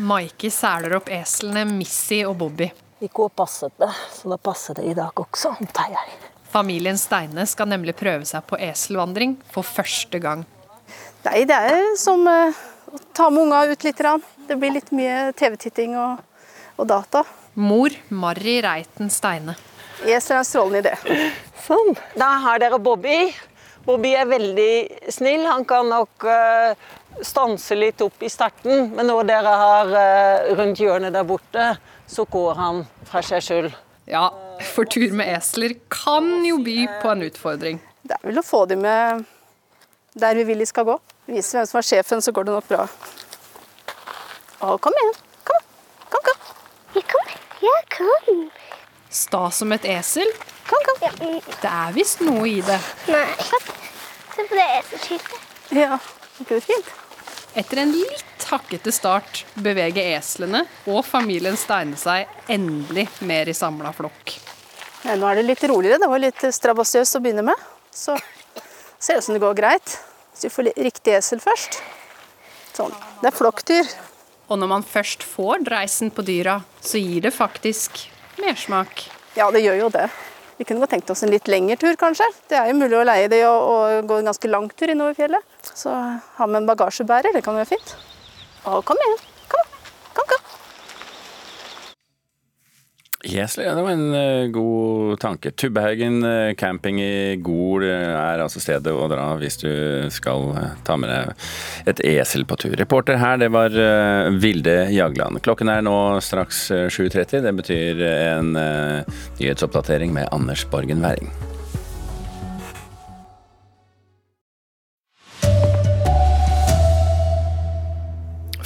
Maiki 0.00 0.48
sæler 0.50 0.96
opp 0.96 1.10
eslene 1.12 1.66
Missy 1.68 2.24
og 2.26 2.38
Bobby. 2.40 2.70
I 3.04 3.10
går 3.12 3.34
passet 3.36 3.74
det, 3.78 3.90
så 4.16 4.32
da 4.32 4.38
passer 4.40 4.80
det 4.80 4.88
i 4.90 4.94
dag 4.96 5.12
også, 5.20 5.52
antar 5.60 5.92
jeg. 5.92 6.33
Familien 6.54 6.98
Steine 6.98 7.48
skal 7.50 7.66
nemlig 7.66 7.96
prøve 7.98 8.22
seg 8.28 8.44
på 8.46 8.58
eselvandring 8.62 9.34
for 9.50 9.66
første 9.66 10.20
gang. 10.22 10.44
Nei, 11.24 11.40
det 11.50 11.56
er 11.56 11.94
som 11.98 12.22
eh, 12.30 12.54
å 12.94 13.00
ta 13.16 13.26
med 13.32 13.48
unga 13.48 13.64
ut 13.72 13.86
litt. 13.86 14.02
Det 14.46 14.58
blir 14.60 14.76
litt 14.76 14.92
mye 14.94 15.32
TV-titting 15.34 15.96
og, 15.98 16.20
og 16.78 16.86
data. 16.86 17.24
Mor 17.58 17.94
Marry 18.14 18.60
Reiten 18.62 19.10
Steine. 19.10 19.56
Esel 20.04 20.36
er 20.36 20.42
en 20.44 20.46
strålende 20.46 20.84
idé. 20.84 21.32
Sånn. 21.64 21.94
Da 22.14 22.28
har 22.44 22.62
dere 22.62 22.78
Bobby. 22.78 23.32
Bobby 23.84 24.12
er 24.14 24.30
veldig 24.30 25.10
snill. 25.10 25.48
Han 25.48 25.66
kan 25.66 25.90
nok 25.90 26.28
eh, 26.30 26.76
stanse 27.24 27.74
litt 27.78 28.04
opp 28.04 28.22
i 28.22 28.30
starten, 28.30 28.92
men 28.94 29.10
når 29.10 29.26
dere 29.32 29.56
har 29.64 29.96
eh, 30.04 30.52
rundt 30.60 30.82
hjørnet 30.82 31.18
der 31.18 31.26
borte, 31.26 31.72
så 32.06 32.28
går 32.30 32.62
han 32.62 32.84
fra 33.10 33.24
seg 33.26 33.42
sjøl. 33.42 33.74
Ja, 34.10 34.28
for 34.74 34.84
tur 34.84 35.12
med 35.16 35.30
esler 35.32 35.74
kan 35.92 36.26
jo 36.44 36.58
by 36.64 36.76
på 37.02 37.12
en 37.14 37.24
utfordring. 37.24 37.78
Det 38.04 38.18
er 38.18 38.26
vel 38.28 38.40
å 38.40 38.44
få 38.44 38.64
dem 38.68 38.82
med 38.84 39.24
der 40.20 40.36
vi 40.36 40.44
vil 40.50 40.60
de 40.60 40.66
skal 40.68 40.84
gå. 40.88 40.98
Vise 41.30 41.56
hvem 41.56 41.68
som 41.68 41.80
er 41.80 41.86
sjefen, 41.88 42.20
så 42.22 42.32
går 42.36 42.44
det 42.46 42.56
nok 42.56 42.68
bra. 42.68 42.84
Å, 44.60 44.74
kom 44.78 44.98
igjen. 45.00 45.14
Kom, 45.48 45.64
kom, 46.12 46.28
kom. 46.28 47.00
Kom. 47.14 47.32
Ja, 47.64 47.76
kom. 47.96 48.44
Sta 49.08 49.46
som 49.54 49.72
et 49.72 49.88
esel? 49.88 50.28
Kom, 50.68 50.84
kom. 50.90 51.00
Det 51.62 51.70
er 51.70 51.96
visst 51.96 52.20
noe 52.24 52.44
i 52.48 52.60
det. 52.64 52.78
Nei. 53.08 53.24
Se 54.34 54.44
på 54.44 54.58
det 54.58 54.68
eselskiltet. 54.82 55.50
Ja, 55.74 55.98
det 56.38 56.48
går 56.50 56.62
fint. 56.68 56.92
Etter 57.54 57.76
en 57.76 57.92
litt 57.94 58.46
hakkete 58.50 58.90
start 58.90 59.44
beveger 59.54 60.16
eslene 60.16 60.64
og 60.90 61.04
familien 61.06 61.54
Steine 61.54 61.94
seg 61.94 62.26
endelig 62.50 63.06
mer 63.22 63.46
i 63.46 63.54
samla 63.54 63.92
flokk. 63.94 64.32
Ja, 65.04 65.14
nå 65.14 65.28
er 65.28 65.38
det 65.38 65.44
litt 65.46 65.62
roligere. 65.70 66.00
Det 66.02 66.08
var 66.10 66.22
litt 66.22 66.42
strabasiøst 66.56 67.14
å 67.14 67.22
begynne 67.22 67.44
med. 67.46 67.62
Så 67.94 68.16
ser 68.98 69.14
det 69.14 69.22
ut 69.22 69.28
som 69.28 69.36
det 69.36 69.44
går 69.44 69.54
greit. 69.60 69.94
Hvis 70.32 70.48
vi 70.48 70.50
får 70.50 70.70
riktig 70.88 71.14
esel 71.14 71.42
først. 71.44 71.78
Sånn. 72.74 72.94
Det 73.22 73.30
er 73.30 73.38
flokkdyr. 73.38 73.94
Og 74.50 74.58
når 74.58 74.72
man 74.74 74.82
først 74.82 75.22
får 75.22 75.62
dreisen 75.68 76.10
på 76.10 76.26
dyra, 76.26 76.58
så 76.82 76.98
gir 76.98 77.22
det 77.22 77.36
faktisk 77.36 78.02
mersmak. 78.42 79.06
Ja, 79.38 79.52
det 79.54 79.62
gjør 79.62 79.84
jo 79.84 79.92
det. 79.94 80.08
Vi 80.58 80.64
kunne 80.64 80.82
godt 80.84 80.94
tenkt 80.94 81.10
oss 81.10 81.24
en 81.26 81.32
litt 81.34 81.48
lengre 81.50 81.76
tur, 81.80 81.96
kanskje. 81.98 82.26
Det 82.50 82.58
er 82.58 82.70
jo 82.70 82.78
mulig 82.78 82.98
å 83.00 83.06
leie 83.06 83.30
de 83.30 83.40
og, 83.48 83.70
og 83.74 84.10
gå 84.10 84.20
en 84.20 84.30
ganske 84.30 84.50
lang 84.50 84.68
tur 84.78 84.92
innover 84.92 85.16
fjellet. 85.18 85.56
Så 85.74 85.90
ha 85.90 86.46
med 86.46 86.62
en 86.62 86.68
bagasjebærer, 86.70 87.34
det 87.34 87.42
kan 87.46 87.58
være 87.58 87.72
fint. 87.74 87.96
Å, 88.64 88.78
kom 88.86 89.00
igjen. 89.02 89.18
Kom, 89.50 89.74
kom, 90.14 90.30
kom. 90.30 90.46
Ja, 93.26 93.46
det 93.56 93.82
var 93.82 93.90
en 93.90 94.14
eh, 94.14 94.46
god 94.46 95.20
tanke. 95.20 95.50
Tubbehaugen 95.50 96.24
eh, 96.24 96.54
camping 96.54 97.00
i 97.02 97.36
Gol 97.36 97.84
eh, 97.86 98.10
er 98.12 98.42
altså 98.44 98.60
stedet 98.60 98.92
å 98.92 99.06
dra 99.08 99.30
hvis 99.40 99.56
du 99.62 99.70
skal 100.12 100.52
ta 100.84 100.98
med 101.00 101.08
deg 101.08 101.94
et 101.94 102.04
esel 102.14 102.44
på 102.44 102.58
tur. 102.60 102.76
Reporter 102.76 103.16
her, 103.20 103.40
det 103.40 103.48
var 103.54 103.72
Vilde 104.42 104.76
Jagland. 104.92 105.40
Klokken 105.44 105.72
er 105.72 105.84
nå 105.86 105.96
straks 106.24 106.66
eh, 106.74 106.86
7.30. 106.92 107.40
Det 107.48 107.56
betyr 107.62 108.04
en 108.04 108.52
nyhetsoppdatering 108.54 110.12
med 110.12 110.28
Anders 110.34 110.68
Borgen 110.68 111.04
Werring.– 111.04 111.32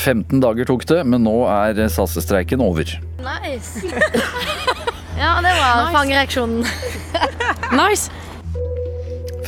15 0.09 0.41
dager 0.41 0.65
tok 0.65 0.87
det, 0.89 1.03
men 1.05 1.27
nå 1.27 1.43
er 1.53 1.83
SAS-streiken 1.93 2.63
over. 2.65 2.95
Nice. 3.21 3.85
ja, 5.19 5.35
det 5.45 5.53
var 5.59 5.93
fangereaksjonen. 5.93 6.65
nice. 7.83 8.11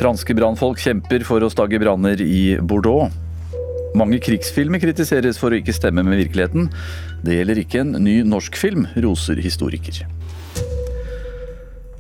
Franske 0.00 0.35
brannfolk 0.37 0.80
kjemper 0.80 1.24
for 1.28 1.44
å 1.44 1.50
stagge 1.52 1.80
branner 1.83 2.20
i 2.24 2.56
Bordeaux. 2.61 3.12
Mange 3.98 4.20
krigsfilmer 4.22 4.80
kritiseres 4.83 5.38
for 5.40 5.52
å 5.52 5.59
ikke 5.59 5.74
stemme 5.74 6.04
med 6.06 6.20
virkeligheten. 6.22 6.70
Det 7.26 7.40
gjelder 7.40 7.61
ikke 7.62 7.83
en 7.83 7.96
ny 8.04 8.20
norsk 8.24 8.56
film, 8.59 8.87
roser 9.02 9.40
historiker. 9.42 10.04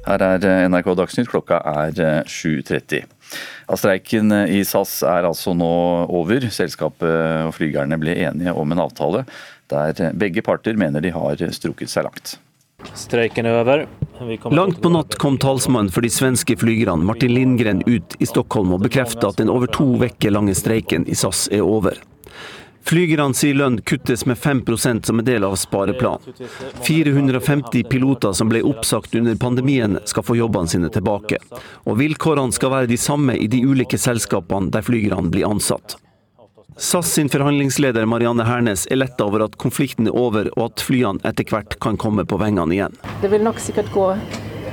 Her 0.06 0.22
er 0.24 0.68
NRK 0.72 0.94
Dagsnytt, 0.96 1.28
klokka 1.30 1.60
er 1.66 2.24
7.30. 2.26 3.04
Ja, 3.68 3.76
streiken 3.78 4.32
i 4.48 4.62
SAS 4.66 5.00
er 5.06 5.28
altså 5.28 5.54
nå 5.54 5.72
over. 6.08 6.48
Selskapet 6.50 7.46
og 7.46 7.54
flygerne 7.58 7.98
ble 8.00 8.16
enige 8.24 8.54
om 8.56 8.72
en 8.72 8.86
avtale 8.86 9.26
der 9.70 10.14
begge 10.18 10.42
parter 10.42 10.78
mener 10.78 11.04
de 11.04 11.12
har 11.14 11.42
strukket 11.54 11.92
seg 11.92 12.08
langt. 12.08 12.38
Streiken 12.94 13.46
er 13.46 13.60
over. 13.62 13.86
Langt 14.50 14.82
på 14.82 14.92
natt 14.92 15.16
kom 15.18 15.38
talsmannen 15.40 15.92
for 15.92 16.04
de 16.04 16.10
svenske 16.12 16.56
flygerne 16.60 17.04
Martin 17.08 17.32
Lindgren 17.34 17.82
ut 17.86 18.16
i 18.18 18.28
Stockholm 18.28 18.74
og 18.76 18.82
bekreftet 18.84 19.24
at 19.24 19.40
den 19.40 19.52
over 19.52 19.70
to 19.72 19.86
uker 19.96 20.34
lange 20.34 20.54
streiken 20.54 21.06
i 21.08 21.16
SAS 21.16 21.46
er 21.48 21.64
over. 21.64 21.96
Flygerne 22.84 23.36
sier 23.36 23.54
lønn 23.54 23.78
kuttes 23.86 24.24
med 24.26 24.38
5% 24.40 25.06
som 25.06 25.20
en 25.20 25.24
del 25.24 25.44
av 25.44 25.56
spareplanen. 25.60 26.20
450 26.86 27.84
piloter 27.92 28.32
som 28.32 28.48
ble 28.50 28.62
oppsagt 28.66 29.14
under 29.14 29.36
pandemien 29.36 29.98
skal 30.04 30.24
få 30.26 30.36
jobbene 30.40 30.68
sine 30.68 30.90
tilbake. 30.92 31.38
Og 31.86 32.00
vilkårene 32.00 32.56
skal 32.56 32.72
være 32.74 32.90
de 32.90 32.98
samme 33.00 33.36
i 33.36 33.48
de 33.52 33.62
ulike 33.64 34.00
selskapene 34.00 34.72
der 34.74 34.84
flygerne 34.84 35.30
blir 35.32 35.48
ansatt. 35.48 35.98
SAS 36.80 37.12
sin 37.12 37.28
forhandlingsleder 37.28 38.06
Marianne 38.08 38.44
Hernes 38.48 38.86
er 38.90 38.96
letta 38.96 39.26
over 39.28 39.42
at 39.44 39.56
konflikten 39.60 40.06
er 40.08 40.14
over 40.16 40.46
og 40.54 40.70
at 40.70 40.80
flyene 40.80 41.20
etter 41.28 41.44
hvert 41.52 41.74
kan 41.84 41.98
komme 42.00 42.24
på 42.24 42.38
vengene 42.40 42.72
igjen. 42.72 42.94
Det 43.20 43.28
vil 43.28 43.44
nok 43.44 43.60
sikkert 43.60 43.90
gå 43.92 44.06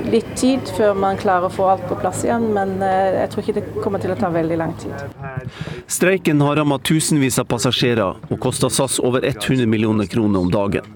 litt 0.07 0.29
tid 0.39 0.71
før 0.77 0.95
man 0.95 1.19
klarer 1.19 1.49
å 1.49 1.51
få 1.51 1.65
alt 1.67 1.83
på 1.89 1.97
plass 1.99 2.21
igjen, 2.23 2.45
men 2.55 2.77
eh, 2.79 3.17
jeg 3.17 3.33
tror 3.33 3.43
ikke 3.43 3.55
det 3.57 3.63
kommer 3.83 3.99
til 3.99 4.13
å 4.13 4.15
ta 4.21 4.29
veldig 4.31 4.59
lang 4.61 4.71
tid. 4.79 5.03
Streiken 5.91 6.45
har 6.47 6.55
rammet 6.61 6.85
tusenvis 6.87 7.41
av 7.43 7.49
passasjerer 7.51 8.23
og 8.31 8.39
kosta 8.39 8.71
SAS 8.71 9.01
over 9.03 9.27
100 9.27 9.67
millioner 9.67 10.07
kroner 10.07 10.47
om 10.47 10.53
dagen. 10.53 10.87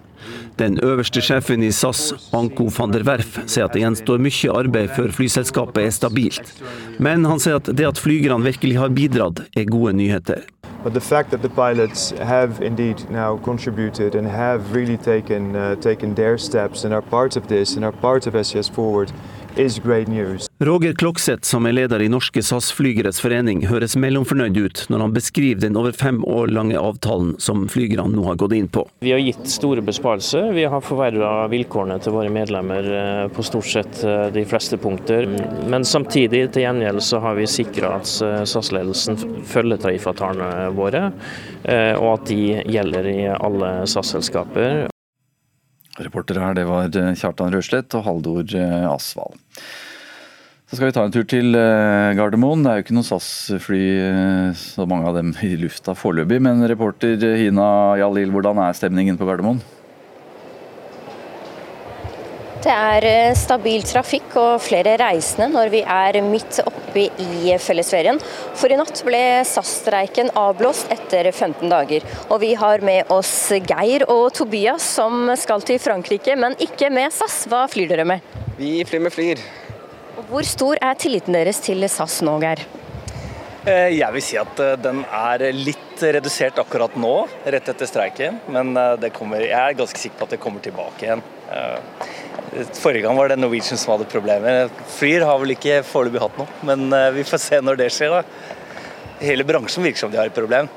Den 0.62 0.80
øverste 0.80 1.20
sjefen 1.26 1.68
i 1.68 1.74
SAS, 1.76 2.14
Anko 2.32 2.70
van 2.72 2.96
der 2.96 3.04
Werf, 3.04 3.36
sier 3.52 3.68
at 3.68 3.76
det 3.76 3.84
gjenstår 3.84 4.24
mye 4.24 4.56
arbeid 4.64 4.96
før 4.96 5.12
flyselskapet 5.20 5.84
er 5.90 5.92
stabilt. 5.96 6.56
Men 7.04 7.28
han 7.28 7.44
sier 7.44 7.60
at 7.60 7.68
det 7.76 7.92
at 7.92 8.00
flygerne 8.00 8.48
virkelig 8.48 8.80
har 8.80 8.96
bidratt, 8.96 9.44
er 9.60 9.68
gode 9.68 9.98
nyheter. 10.00 10.46
But 10.84 10.96
the 10.96 11.02
fact 11.02 11.30
that 11.30 11.44
the 11.44 11.50
pilots 11.50 12.10
have 12.10 12.60
indeed 12.62 13.08
now 13.10 13.38
contributed 13.38 14.16
and 14.16 14.28
have 14.28 14.74
really 14.74 14.98
taken 14.98 15.56
uh, 15.56 15.76
taken 15.76 16.16
their 16.16 16.40
steps 16.40 16.84
and 16.84 16.94
are 16.94 17.04
part 17.04 17.36
of 17.36 17.48
this 17.48 17.76
and 17.76 17.86
are 17.86 17.92
part 17.92 18.26
of 18.26 18.34
SES 18.46 18.68
Forward. 18.68 19.12
Roger 20.60 20.94
Klokseth, 20.94 21.44
som 21.44 21.66
er 21.66 21.76
leder 21.76 22.02
i 22.02 22.10
Norske 22.12 22.42
SAS-flygeres 22.46 23.20
forening, 23.22 23.66
høres 23.68 23.98
mellomfornøyd 24.00 24.58
ut 24.58 24.84
når 24.94 25.04
han 25.06 25.16
beskriver 25.16 25.66
den 25.66 25.80
over 25.80 25.96
fem 25.98 26.22
år 26.24 26.54
lange 26.56 26.80
avtalen 26.80 27.34
som 27.42 27.66
flygerne 27.72 28.08
nå 28.16 28.24
har 28.30 28.40
gått 28.40 28.56
inn 28.58 28.70
på. 28.72 28.86
Vi 29.04 29.12
har 29.12 29.22
gitt 29.22 29.48
store 29.52 29.84
besparelser. 29.86 30.52
Vi 30.56 30.68
har 30.70 30.86
forverra 30.86 31.48
vilkårene 31.52 32.00
til 32.04 32.16
våre 32.16 32.32
medlemmer 32.34 32.92
eh, 33.00 33.26
på 33.34 33.46
stort 33.46 33.70
sett 33.72 34.04
eh, 34.08 34.28
de 34.34 34.46
fleste 34.48 34.80
punkter. 34.82 35.28
Men 35.72 35.86
samtidig 35.88 36.46
til 36.54 36.66
gjengjeld 36.66 37.04
så 37.06 37.22
har 37.26 37.38
vi 37.40 37.50
sikra 37.50 37.98
at 38.00 38.14
eh, 38.26 38.42
SAS-ledelsen 38.48 39.20
følger 39.52 39.82
tariffavtalene 39.82 40.72
våre, 40.78 41.10
og 41.62 42.08
at 42.12 42.26
de 42.30 42.40
gjelder 42.74 43.08
i 43.12 43.20
alle 43.32 43.74
SAS-selskaper. 43.90 44.91
Reporter 46.00 46.40
her, 46.40 46.56
det 46.56 46.64
var 46.70 46.88
Kjartan 46.92 47.52
Røslett 47.52 47.98
og 48.00 48.06
Haldor 48.06 48.54
Asvald. 48.94 49.36
Så 50.72 50.78
skal 50.78 50.88
vi 50.88 50.94
ta 50.96 51.02
en 51.04 51.12
tur 51.12 51.26
til 51.28 51.52
eh, 51.60 52.14
Gardermoen. 52.16 52.62
Det 52.64 52.72
er 52.72 52.78
jo 52.80 52.84
ikke 52.86 52.94
noen 52.96 53.04
SAS-fly, 53.10 53.82
eh, 54.00 54.54
så 54.56 54.86
mange 54.88 55.10
av 55.10 55.18
dem 55.18 55.34
i 55.44 55.50
lufta 55.60 55.92
foreløpig. 56.00 56.38
Men 56.48 56.64
reporter 56.72 57.20
Hina 57.20 57.66
Jalil, 58.00 58.32
hvordan 58.32 58.62
er 58.64 58.78
stemningen 58.80 59.20
på 59.20 59.28
Gardermoen? 59.28 59.60
Det 62.62 62.70
er 62.70 63.06
eh, 63.10 63.34
stabil 63.34 63.82
trafikk 63.90 64.36
og 64.38 64.60
flere 64.62 64.94
reisende 65.02 65.48
når 65.50 65.72
vi 65.74 65.80
er 65.82 66.20
midt 66.22 66.60
oppe 66.62 67.08
i 67.10 67.56
fellesferien. 67.58 68.20
For 68.60 68.70
i 68.70 68.78
natt 68.78 69.02
ble 69.08 69.22
SAS-streiken 69.50 70.30
avblåst 70.38 70.92
etter 70.94 71.32
15 71.32 71.72
dager. 71.72 72.06
Og 72.30 72.38
vi 72.44 72.52
har 72.62 72.86
med 72.86 73.10
oss 73.10 73.34
Geir 73.66 74.06
og 74.06 74.36
Tobias 74.38 74.86
som 75.00 75.32
skal 75.42 75.66
til 75.66 75.82
Frankrike, 75.82 76.38
men 76.38 76.54
ikke 76.62 76.92
med 76.94 77.10
SAS. 77.16 77.48
Hva 77.50 77.64
flyr 77.72 77.90
dere 77.96 78.06
med? 78.14 78.30
Vi 78.62 78.76
flyr 78.86 79.08
med 79.08 79.16
Flyr. 79.16 79.42
Og 80.22 80.30
hvor 80.30 80.46
stor 80.46 80.78
er 80.86 81.02
tilliten 81.02 81.34
deres 81.34 81.64
til 81.66 81.82
SAS 81.90 82.22
nå, 82.22 82.38
Geir? 82.46 82.62
Eh, 83.66 83.90
jeg 83.98 84.14
vil 84.14 84.28
si 84.28 84.38
at 84.38 84.62
eh, 84.62 84.78
den 84.86 85.02
er 85.10 85.50
litt 85.58 86.06
redusert 86.14 86.62
akkurat 86.62 86.94
nå, 86.94 87.16
rett 87.42 87.74
etter 87.74 87.90
streiken. 87.90 88.38
Men 88.54 88.78
kommer, 89.18 89.42
jeg 89.50 89.58
er 89.58 89.82
ganske 89.82 90.06
sikker 90.06 90.22
på 90.22 90.30
at 90.30 90.38
det 90.38 90.46
kommer 90.46 90.62
tilbake 90.62 91.10
igjen. 91.10 91.26
Forrige 92.52 93.06
gang 93.06 93.16
var 93.16 93.30
det 93.32 93.38
Norwegian 93.40 93.80
som 93.80 93.94
hadde 93.94 94.10
problemer. 94.12 94.68
Flyr 94.92 95.24
har 95.24 95.38
vel 95.40 95.54
ikke 95.54 95.78
foreløpig 95.88 96.20
hatt 96.20 96.40
noe, 96.42 96.50
men 96.68 96.90
eh, 96.98 97.08
vi 97.16 97.24
får 97.28 97.40
se 97.40 97.60
når 97.64 97.80
det 97.80 97.88
skjer. 97.96 98.12
da. 98.12 98.50
Hele 99.24 99.46
bransjen 99.48 99.86
virker 99.86 100.04
som 100.04 100.12
de 100.12 100.20
har 100.20 100.28
et 100.28 100.36
problem. 100.36 100.68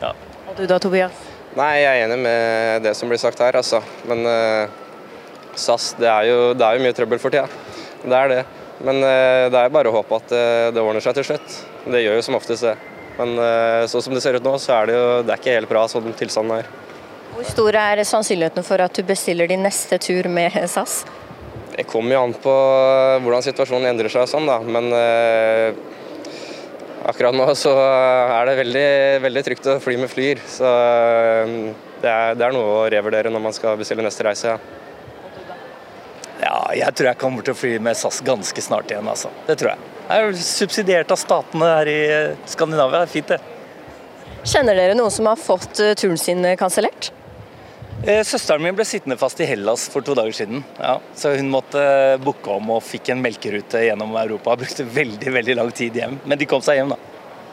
Ja. 0.00 0.14
Og 0.48 0.56
du 0.56 0.64
da, 0.70 0.78
Tobias? 0.80 1.18
Nei, 1.58 1.82
jeg 1.82 1.90
er 1.90 2.06
enig 2.06 2.16
med 2.24 2.86
det 2.86 2.94
som 2.96 3.12
blir 3.12 3.20
sagt 3.20 3.42
her, 3.44 3.58
altså. 3.60 3.82
Men 4.08 4.24
uh, 4.24 4.72
SAS, 5.52 5.90
det 6.00 6.08
er, 6.08 6.30
jo, 6.30 6.38
det 6.56 6.64
er, 6.64 6.78
jo, 6.78 6.86
mye 6.86 6.96
trøbbel 6.96 7.20
for 7.20 7.34
tida. 7.34 7.44
Det 8.06 8.16
er 8.16 8.32
det. 8.32 8.40
Men 8.80 9.04
uh, 9.04 9.50
det 9.52 9.60
er 9.60 9.74
bare 9.74 9.92
å 9.92 9.96
håpe 9.98 10.16
at 10.16 10.32
uh, 10.32 10.70
det 10.72 10.80
ordner 10.80 11.04
seg 11.04 11.18
til 11.18 11.28
slutt. 11.28 11.58
Det 11.92 12.00
gjør 12.00 12.16
jo 12.16 12.24
som 12.24 12.38
oftest 12.40 12.70
det. 12.70 12.78
Men 13.18 13.36
sånn 13.92 14.00
som 14.06 14.14
det 14.16 14.22
ser 14.24 14.38
ut 14.40 14.46
nå, 14.46 14.54
så 14.56 14.72
er 14.78 14.88
det 14.88 14.94
jo 14.96 15.08
det 15.20 15.34
er 15.34 15.40
ikke 15.42 15.56
helt 15.58 15.68
bra 15.68 15.82
sånn 15.90 16.14
tilstanden 16.16 16.62
er. 16.62 16.70
Hvor 17.32 17.48
stor 17.48 17.76
er 17.80 18.02
sannsynligheten 18.04 18.64
for 18.66 18.82
at 18.84 18.92
du 18.92 19.04
bestiller 19.08 19.48
din 19.48 19.62
neste 19.64 19.96
tur 20.02 20.28
med 20.28 20.52
SAS? 20.68 21.02
Det 21.72 21.86
kommer 21.88 22.12
jo 22.14 22.24
an 22.26 22.34
på 22.36 22.52
hvordan 23.24 23.44
situasjonen 23.46 23.88
endrer 23.88 24.12
seg, 24.12 24.28
sånn 24.28 24.44
da. 24.44 24.58
men 24.60 24.90
eh, 24.92 25.72
akkurat 27.08 27.32
nå 27.32 27.46
så 27.56 27.72
er 27.72 28.50
det 28.50 28.58
veldig, 28.58 28.90
veldig 29.24 29.44
trygt 29.46 29.70
å 29.72 29.78
fly 29.80 29.96
med 30.02 30.12
Flyr. 30.12 30.42
Så 30.44 30.68
eh, 30.68 31.54
det, 32.02 32.10
er, 32.10 32.36
det, 32.36 32.44
er, 32.44 32.52
noe 32.52 32.74
å 32.82 32.84
revurdere 32.92 33.32
når 33.32 33.44
man 33.48 33.56
skal 33.56 33.80
bestille 33.80 34.04
neste 34.04 34.28
reise. 34.28 34.52
Ja. 34.52 34.58
ja, 36.44 36.58
jeg 36.82 36.98
tror 36.98 37.10
jeg 37.14 37.20
kommer 37.24 37.48
til 37.48 37.56
å 37.56 37.60
fly 37.62 37.72
med 37.88 37.96
SAS 37.96 38.20
ganske 38.26 38.66
snart 38.68 38.92
igjen, 38.92 39.08
altså. 39.08 39.32
Det 39.48 39.56
tror 39.62 39.72
jeg. 39.72 39.88
Jeg 40.02 40.28
er 40.28 40.38
subsidiert 40.44 41.16
av 41.16 41.22
statene 41.22 41.72
her 41.78 41.88
i 41.88 41.98
Skandinavia. 42.52 43.00
Det 43.00 43.08
er 43.08 43.16
fint, 43.16 43.32
det. 43.32 44.38
Kjenner 44.52 44.76
dere 44.76 44.98
noen 44.98 45.14
som 45.14 45.32
har 45.32 45.40
fått 45.40 45.80
eh, 45.80 45.96
turen 45.96 46.20
sin 46.20 46.44
kansellert? 46.60 47.14
Eh, 48.02 48.24
søsteren 48.26 48.64
min 48.64 48.74
ble 48.74 48.82
sittende 48.82 49.14
fast 49.14 49.38
i 49.38 49.46
Hellas 49.46 49.84
for 49.92 50.02
to 50.02 50.14
dager 50.18 50.34
siden. 50.34 50.64
Ja, 50.80 50.96
så 51.14 51.36
hun 51.36 51.52
måtte 51.52 51.78
eh, 51.78 52.16
booke 52.18 52.50
om 52.50 52.72
og 52.74 52.80
fikk 52.82 53.12
en 53.14 53.20
melkerute 53.22 53.84
gjennom 53.84 54.16
Europa. 54.18 54.56
Brukte 54.62 54.86
veldig 54.90 55.34
veldig 55.36 55.54
lang 55.60 55.70
tid 55.70 56.00
hjem, 56.00 56.16
men 56.26 56.40
de 56.40 56.48
kom 56.50 56.64
seg 56.66 56.80
hjem, 56.80 56.90
da. 56.96 56.98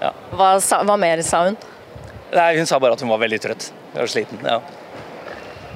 Ja. 0.02 0.12
Hva, 0.34 0.50
sa, 0.64 0.82
hva, 0.88 0.96
mer 0.98 1.22
sa 1.28 1.44
hun? 1.46 1.60
Nei, 2.34 2.50
Hun 2.58 2.70
sa 2.70 2.80
bare 2.82 2.98
at 2.98 3.04
hun 3.04 3.12
var 3.12 3.22
veldig 3.22 3.40
trøtt 3.46 3.70
og 3.94 4.10
sliten. 4.10 4.42
ja. 4.46 4.58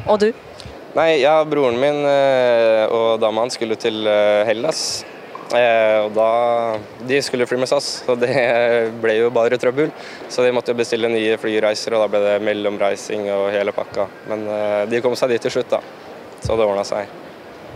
Og 0.10 0.18
du? 0.20 0.32
Nei, 0.98 1.22
ja, 1.22 1.36
Broren 1.46 1.78
min 1.82 2.02
eh, 2.10 2.84
og 2.90 3.22
dama 3.22 3.46
hans 3.46 3.58
skulle 3.60 3.78
til 3.78 4.10
Hellas. 4.50 5.04
Eh, 5.54 5.98
og 6.06 6.14
da, 6.16 6.28
De 7.08 7.20
skulle 7.26 7.48
fly 7.50 7.60
med 7.62 7.70
SAS, 7.70 8.04
og 8.10 8.22
det 8.22 8.34
ble 9.04 9.18
jo 9.20 9.34
bare 9.34 9.60
trøbbel. 9.62 9.92
Så 10.32 10.46
de 10.46 10.54
måtte 10.56 10.74
jo 10.74 10.80
bestille 10.80 11.12
nye 11.12 11.38
flyreiser, 11.42 11.96
og 11.96 12.06
da 12.06 12.12
ble 12.14 12.24
det 12.24 12.38
mellomreising 12.46 13.28
og 13.34 13.50
hele 13.54 13.76
pakka. 13.76 14.08
Men 14.32 14.48
eh, 14.48 14.80
de 14.92 15.04
kom 15.04 15.18
seg 15.20 15.36
dit 15.36 15.44
til 15.48 15.58
slutt, 15.58 15.76
da. 15.76 15.84
Så 16.44 16.58
det 16.60 16.66
ordna 16.68 16.88
seg. 16.88 17.20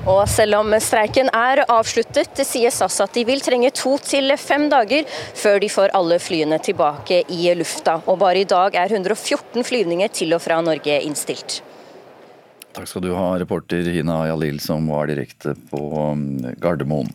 Og 0.07 0.21
selv 0.29 0.59
om 0.59 0.75
streiken 0.79 1.29
er 1.35 1.63
avsluttet, 1.65 2.37
sier 2.45 2.71
SAS 2.71 2.99
at 3.03 3.15
de 3.17 3.23
vil 3.27 3.41
trenge 3.43 3.71
to 3.75 3.95
til 4.03 4.31
fem 4.39 4.67
dager 4.71 5.07
før 5.09 5.57
de 5.63 5.69
får 5.71 5.95
alle 5.97 6.19
flyene 6.21 6.59
tilbake 6.63 7.23
i 7.33 7.49
lufta. 7.57 7.97
Og 8.05 8.19
bare 8.21 8.43
i 8.43 8.47
dag 8.47 8.77
er 8.77 8.93
114 8.93 9.65
flyvninger 9.67 10.13
til 10.13 10.37
og 10.37 10.43
fra 10.43 10.61
Norge 10.63 11.01
innstilt. 11.01 11.61
Takk 12.77 12.87
skal 12.91 13.07
du 13.07 13.13
ha, 13.17 13.31
reporter 13.41 13.89
Hina 13.89 14.21
Jalil 14.29 14.61
som 14.61 14.85
var 14.91 15.09
direkte 15.09 15.55
på 15.71 15.81
um, 15.97 16.27
Gardermoen. 16.61 17.09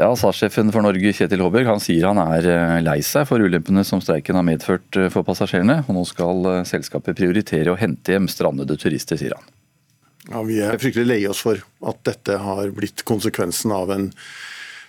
Ja, 0.00 0.08
SAS-sjefen 0.16 0.72
for 0.72 0.80
Norge 0.84 1.10
Kjetil 1.12 1.42
Håberg, 1.44 1.68
han 1.68 1.82
sier 1.82 2.06
han 2.08 2.20
er 2.22 2.46
eh, 2.48 2.78
lei 2.80 3.00
seg 3.04 3.26
for 3.28 3.42
ulempene 3.44 3.84
som 3.84 4.00
streiken 4.00 4.38
har 4.38 4.46
medført 4.46 4.96
eh, 4.96 5.10
for 5.12 5.26
passasjerene. 5.26 5.82
og 5.84 5.96
Nå 5.98 6.04
skal 6.08 6.48
eh, 6.48 6.62
selskapet 6.68 7.18
prioritere 7.18 7.74
å 7.74 7.76
hente 7.76 8.14
hjem 8.14 8.30
strandede 8.32 8.78
turister, 8.80 9.20
sier 9.20 9.36
han. 9.36 9.50
Ja, 10.30 10.40
Vi 10.48 10.62
er 10.64 10.80
fryktelig 10.80 11.04
lei 11.10 11.20
oss 11.28 11.42
for 11.44 11.60
at 11.60 12.00
dette 12.08 12.38
har 12.40 12.72
blitt 12.72 13.04
konsekvensen 13.04 13.74
av 13.74 13.92
en 13.92 14.08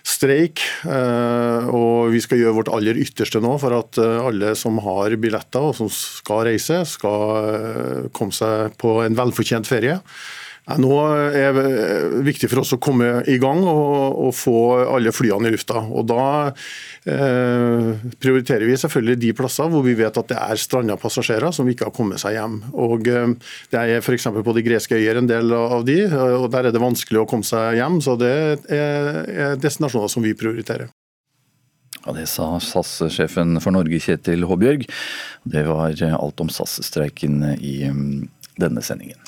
streik. 0.04 0.60
Og 0.84 2.12
vi 2.12 2.20
skal 2.20 2.38
gjøre 2.38 2.58
vårt 2.58 2.70
aller 2.76 2.98
ytterste 3.00 3.40
nå 3.42 3.54
for 3.58 3.72
at 3.72 3.98
alle 3.98 4.52
som 4.60 4.76
har 4.84 5.16
billetter 5.18 5.64
og 5.64 5.72
som 5.78 5.88
skal 5.90 6.44
reise, 6.50 6.82
skal 6.86 8.12
komme 8.14 8.36
seg 8.36 8.76
på 8.78 8.98
en 9.02 9.16
velfortjent 9.16 9.66
ferie. 9.66 9.96
Nå 10.64 10.94
er 11.36 11.52
det 11.52 12.22
viktig 12.24 12.48
for 12.48 12.62
oss 12.62 12.72
å 12.72 12.80
komme 12.80 13.18
i 13.28 13.36
gang 13.40 13.60
og, 13.68 14.16
og 14.24 14.30
få 14.32 14.60
alle 14.94 15.12
flyene 15.12 15.50
i 15.50 15.52
lufta. 15.52 15.82
Og 15.84 16.06
Da 16.08 16.24
eh, 17.04 17.90
prioriterer 18.16 18.64
vi 18.64 18.78
selvfølgelig 18.80 19.18
de 19.20 19.34
plasser 19.36 19.68
hvor 19.68 19.84
vi 19.84 19.96
vet 19.98 20.16
at 20.16 20.30
det 20.32 20.38
er 20.40 20.60
stranda 20.60 20.96
passasjerer 21.00 21.52
som 21.52 21.68
ikke 21.68 21.90
har 21.90 21.94
kommet 21.96 22.22
seg 22.22 22.38
hjem. 22.38 22.56
Og 22.72 23.04
eh, 23.12 23.34
Det 23.72 23.82
er 23.82 24.00
f.eks. 24.00 24.30
på 24.32 24.56
de 24.56 24.64
greske 24.64 24.96
øyer 24.96 25.20
en 25.20 25.28
del 25.28 25.52
av 25.52 25.84
de, 25.84 25.98
og 26.08 26.48
der 26.54 26.70
er 26.70 26.72
det 26.72 26.82
vanskelig 26.82 27.20
å 27.20 27.28
komme 27.28 27.44
seg 27.44 27.76
hjem. 27.82 28.00
Så 28.04 28.16
det 28.20 28.34
er, 28.72 29.20
er 29.28 29.60
destinasjoner 29.60 30.08
som 30.12 30.24
vi 30.24 30.32
prioriterer. 30.38 30.88
Ja, 32.04 32.16
Det 32.16 32.24
sa 32.28 32.48
SAS-sjefen 32.60 33.60
for 33.64 33.76
Norge, 33.76 34.00
Kjetil 34.00 34.48
Håbjørg. 34.48 34.88
Det 35.44 35.68
var 35.68 36.00
alt 36.08 36.40
om 36.40 36.52
SAS-streiken 36.52 37.40
i 37.60 37.76
mm, 37.88 38.16
denne 38.60 38.84
sendingen. 38.84 39.23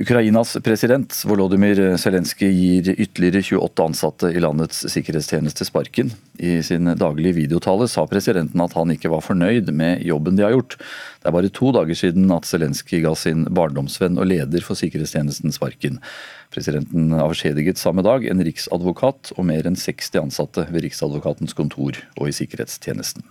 Ukrainas 0.00 0.56
president 0.64 1.12
Volodymyr 1.28 1.98
Zelenskyj 2.00 2.48
gir 2.56 2.86
ytterligere 2.94 3.42
28 3.58 3.82
ansatte 3.84 4.30
i 4.32 4.40
landets 4.40 4.86
sikkerhetstjeneste 4.88 5.66
sparken. 5.68 6.08
I 6.40 6.62
sin 6.64 6.88
daglige 6.96 7.36
videotale 7.36 7.84
sa 7.84 8.06
presidenten 8.08 8.62
at 8.64 8.72
han 8.78 8.94
ikke 8.94 9.10
var 9.12 9.20
fornøyd 9.26 9.68
med 9.76 10.00
jobben 10.08 10.38
de 10.38 10.46
har 10.46 10.54
gjort. 10.54 10.78
Det 11.20 11.28
er 11.28 11.34
bare 11.36 11.50
to 11.52 11.72
dager 11.76 11.98
siden 12.00 12.32
at 12.32 12.48
Zelenskyj 12.48 13.02
ga 13.04 13.12
sin 13.12 13.44
barndomsvenn 13.52 14.16
og 14.16 14.30
leder 14.30 14.64
for 14.64 14.80
sikkerhetstjenesten 14.80 15.52
sparken. 15.52 16.00
Presidenten 16.48 17.12
avskjediget 17.20 17.76
samme 17.76 18.00
dag 18.06 18.24
en 18.24 18.40
riksadvokat 18.48 19.34
og 19.36 19.50
mer 19.52 19.68
enn 19.68 19.76
60 19.76 20.16
ansatte 20.22 20.64
ved 20.72 20.88
Riksadvokatens 20.88 21.52
kontor 21.60 22.00
og 22.16 22.32
i 22.32 22.36
sikkerhetstjenesten. 22.40 23.28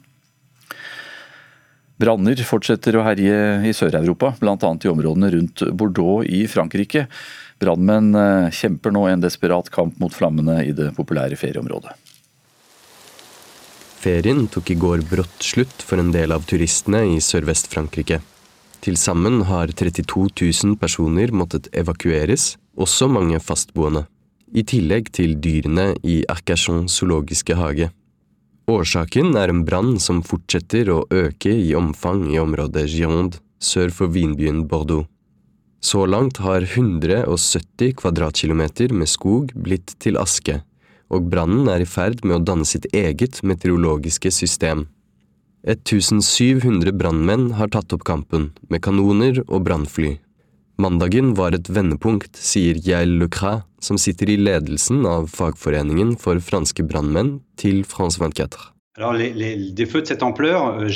Branner 2.00 2.40
fortsetter 2.48 2.96
å 2.96 3.04
herje 3.04 3.40
i 3.68 3.74
Sør-Europa, 3.76 4.32
bl.a. 4.40 4.56
i 4.56 4.92
områdene 4.92 5.32
rundt 5.34 5.66
Bordeaux 5.76 6.24
i 6.24 6.46
Frankrike. 6.48 7.10
Brannmenn 7.60 8.14
eh, 8.16 8.54
kjemper 8.56 8.94
nå 8.96 9.04
en 9.10 9.26
desperat 9.26 9.68
kamp 9.74 10.00
mot 10.00 10.14
flammene 10.16 10.62
i 10.64 10.72
det 10.72 10.94
populære 10.96 11.36
ferieområdet. 11.40 11.92
Ferien 14.00 14.46
tok 14.48 14.72
i 14.72 14.78
går 14.80 15.04
brått 15.10 15.44
slutt 15.44 15.84
for 15.84 16.00
en 16.00 16.14
del 16.16 16.32
av 16.32 16.48
turistene 16.48 17.04
i 17.18 17.20
Sørvest-Frankrike. 17.20 18.22
Til 18.80 18.96
sammen 18.96 19.42
har 19.50 19.76
32 19.76 20.30
000 20.40 20.80
personer 20.80 21.36
måttet 21.36 21.68
evakueres, 21.76 22.54
også 22.80 23.10
mange 23.12 23.44
fastboende. 23.44 24.06
I 24.56 24.64
tillegg 24.64 25.12
til 25.12 25.36
dyrene 25.44 25.92
i 26.08 26.22
Arcachon 26.32 26.88
zoologiske 26.88 27.60
hage. 27.60 27.92
Årsaken 28.70 29.34
er 29.40 29.50
en 29.50 29.64
brann 29.66 29.96
som 30.04 30.20
fortsetter 30.22 30.92
å 30.94 31.06
øke 31.10 31.50
i 31.50 31.72
omfang 31.78 32.28
i 32.30 32.38
området 32.38 32.86
Gironde, 32.92 33.40
sør 33.58 33.90
for 33.90 34.14
vinbyen 34.14 34.68
Bordeaux. 34.70 35.08
Så 35.82 36.04
langt 36.06 36.38
har 36.44 36.62
170 36.68 37.96
kvadratkilometer 37.98 38.94
med 38.94 39.10
skog 39.10 39.56
blitt 39.56 39.96
til 40.04 40.20
aske, 40.22 40.60
og 41.10 41.32
brannen 41.32 41.72
er 41.72 41.82
i 41.82 41.90
ferd 41.90 42.22
med 42.26 42.36
å 42.38 42.44
danne 42.52 42.68
sitt 42.68 42.86
eget 42.94 43.42
meteorologiske 43.42 44.32
system. 44.36 44.86
1700 45.66 46.94
brannmenn 47.00 47.54
har 47.58 47.72
tatt 47.74 47.96
opp 47.96 48.06
kampen, 48.06 48.52
med 48.70 48.84
kanoner 48.86 49.42
og 49.48 49.66
brannfly. 49.66 50.18
Mandagen 50.80 51.34
var 51.36 51.52
et 51.52 51.68
vendepunkt, 51.68 52.38
sier 52.40 52.78
Yael 52.80 53.18
Lecras, 53.20 53.66
som 53.84 53.98
sitter 54.00 54.30
i 54.32 54.38
ledelsen 54.40 55.04
av 55.08 55.28
fagforeningen 55.28 56.14
for 56.20 56.40
franske 56.40 56.86
brannmenn, 56.88 57.42
til 57.60 57.84
France 57.84 58.16
24. 58.22 58.70
Alors 59.00 59.14
les, 59.14 59.34
les, 59.34 59.72
des 59.72 59.86
feux 59.86 60.02
de 60.02 60.08
cette 60.08 60.24
ampleur 60.24 60.80
euh, 60.80 60.88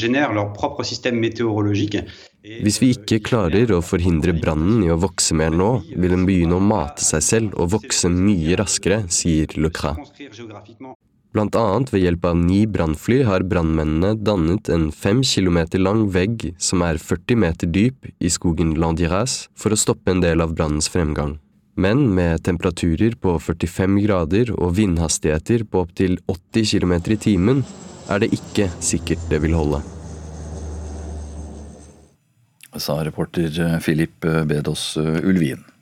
Hvis 2.64 2.80
vi 2.82 2.90
ikke 2.96 3.20
klarer 3.24 3.72
å 3.72 3.82
forhindre 3.84 4.34
brannen 4.40 4.84
i 4.84 4.92
å 4.92 5.00
vokse 5.04 5.36
mer 5.36 5.52
nå, 5.52 5.70
vil 5.96 6.16
den 6.16 6.26
begynne 6.28 6.60
å 6.60 6.64
mate 6.64 7.04
seg 7.04 7.24
selv 7.24 7.56
og 7.60 7.72
vokse 7.78 8.12
mye 8.12 8.56
raskere, 8.60 9.04
sier 9.12 9.52
Le 9.60 9.72
Cras. 9.72 10.00
Blant 11.34 11.56
annet 11.58 11.90
ved 11.90 12.04
hjelp 12.04 12.26
av 12.30 12.36
ni 12.38 12.60
brannfly 12.70 13.24
har 13.26 13.42
brannmennene 13.50 14.12
dannet 14.22 14.70
en 14.70 14.92
fem 14.94 15.24
kilometer 15.26 15.82
lang 15.82 16.04
vegg 16.14 16.52
som 16.62 16.84
er 16.86 17.00
40 17.02 17.40
meter 17.42 17.72
dyp 17.74 18.06
i 18.22 18.30
skogen 18.30 18.76
Landiras 18.78 19.48
for 19.58 19.74
å 19.74 19.80
stoppe 19.80 20.14
en 20.14 20.22
del 20.22 20.46
av 20.46 20.54
brannens 20.54 20.92
fremgang. 20.94 21.40
Men 21.74 22.06
med 22.14 22.44
temperaturer 22.46 23.18
på 23.18 23.34
45 23.42 23.98
grader 24.06 24.54
og 24.54 24.76
vindhastigheter 24.78 25.66
på 25.66 25.82
opptil 25.88 26.20
80 26.30 26.70
km 26.70 26.96
i 27.02 27.22
timen 27.26 27.66
er 28.14 28.22
det 28.22 28.30
ikke 28.38 28.70
sikkert 28.78 29.26
det 29.34 29.42
vil 29.42 29.58
holde. 29.58 29.82
Sa 32.78 33.02
reporter 33.06 33.80
Filip 33.82 34.22
Bedås 34.22 34.92
Ulvien. 35.02 35.73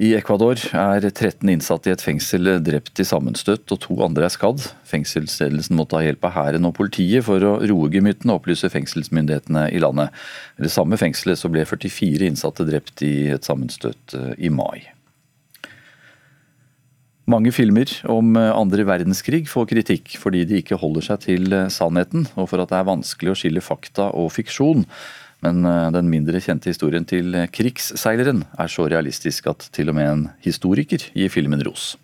I 0.00 0.14
Ecuador 0.16 0.56
er 0.72 1.04
13 1.04 1.44
innsatte 1.52 1.90
i 1.90 1.92
et 1.92 2.00
fengsel 2.00 2.48
drept 2.64 3.02
i 3.02 3.04
sammenstøt, 3.04 3.66
og 3.68 3.82
to 3.82 3.98
andre 4.00 4.24
er 4.24 4.32
skadd. 4.32 4.62
Fengselsledelsen 4.88 5.76
måtte 5.76 5.98
ha 5.98 6.06
hjelp 6.06 6.24
av 6.24 6.32
hæren 6.38 6.64
og 6.64 6.72
politiet 6.78 7.26
for 7.26 7.44
å 7.44 7.58
roe 7.68 7.90
gemyttene, 7.92 8.38
opplyser 8.38 8.72
fengselsmyndighetene 8.72 9.66
i 9.76 9.82
landet. 9.84 10.16
I 10.56 10.64
det 10.64 10.72
samme 10.72 10.96
fengselet 10.96 11.44
ble 11.52 11.66
44 11.68 12.30
innsatte 12.30 12.64
drept 12.64 13.04
i 13.04 13.28
et 13.34 13.44
sammenstøt 13.44 14.16
eh, 14.16 14.32
i 14.48 14.48
mai. 14.48 14.88
Mange 17.28 17.52
filmer 17.52 17.92
om 18.08 18.32
eh, 18.40 18.50
andre 18.56 18.88
verdenskrig 18.88 19.44
får 19.52 19.68
kritikk 19.74 20.16
fordi 20.22 20.46
de 20.48 20.62
ikke 20.64 20.80
holder 20.80 21.10
seg 21.10 21.26
til 21.28 21.52
eh, 21.52 21.68
sannheten, 21.68 22.24
og 22.40 22.48
for 22.48 22.64
at 22.64 22.72
det 22.72 22.80
er 22.80 22.88
vanskelig 22.88 23.34
å 23.34 23.40
skille 23.42 23.68
fakta 23.68 24.14
og 24.16 24.32
fiksjon. 24.32 24.88
Men 25.44 25.64
eh, 25.64 25.88
den 25.96 26.10
mindre 26.12 26.42
kjente 26.42 26.72
historien 26.72 27.06
til 27.08 27.34
krigsseileren 27.52 28.44
er 28.58 28.72
så 28.72 28.88
realistisk 28.90 29.50
at 29.52 29.68
til 29.74 29.92
og 29.92 29.98
med 29.98 30.10
en 30.10 30.28
historiker 30.44 31.10
gir 31.14 31.32
filmen 31.32 31.64
ros. 31.66 31.94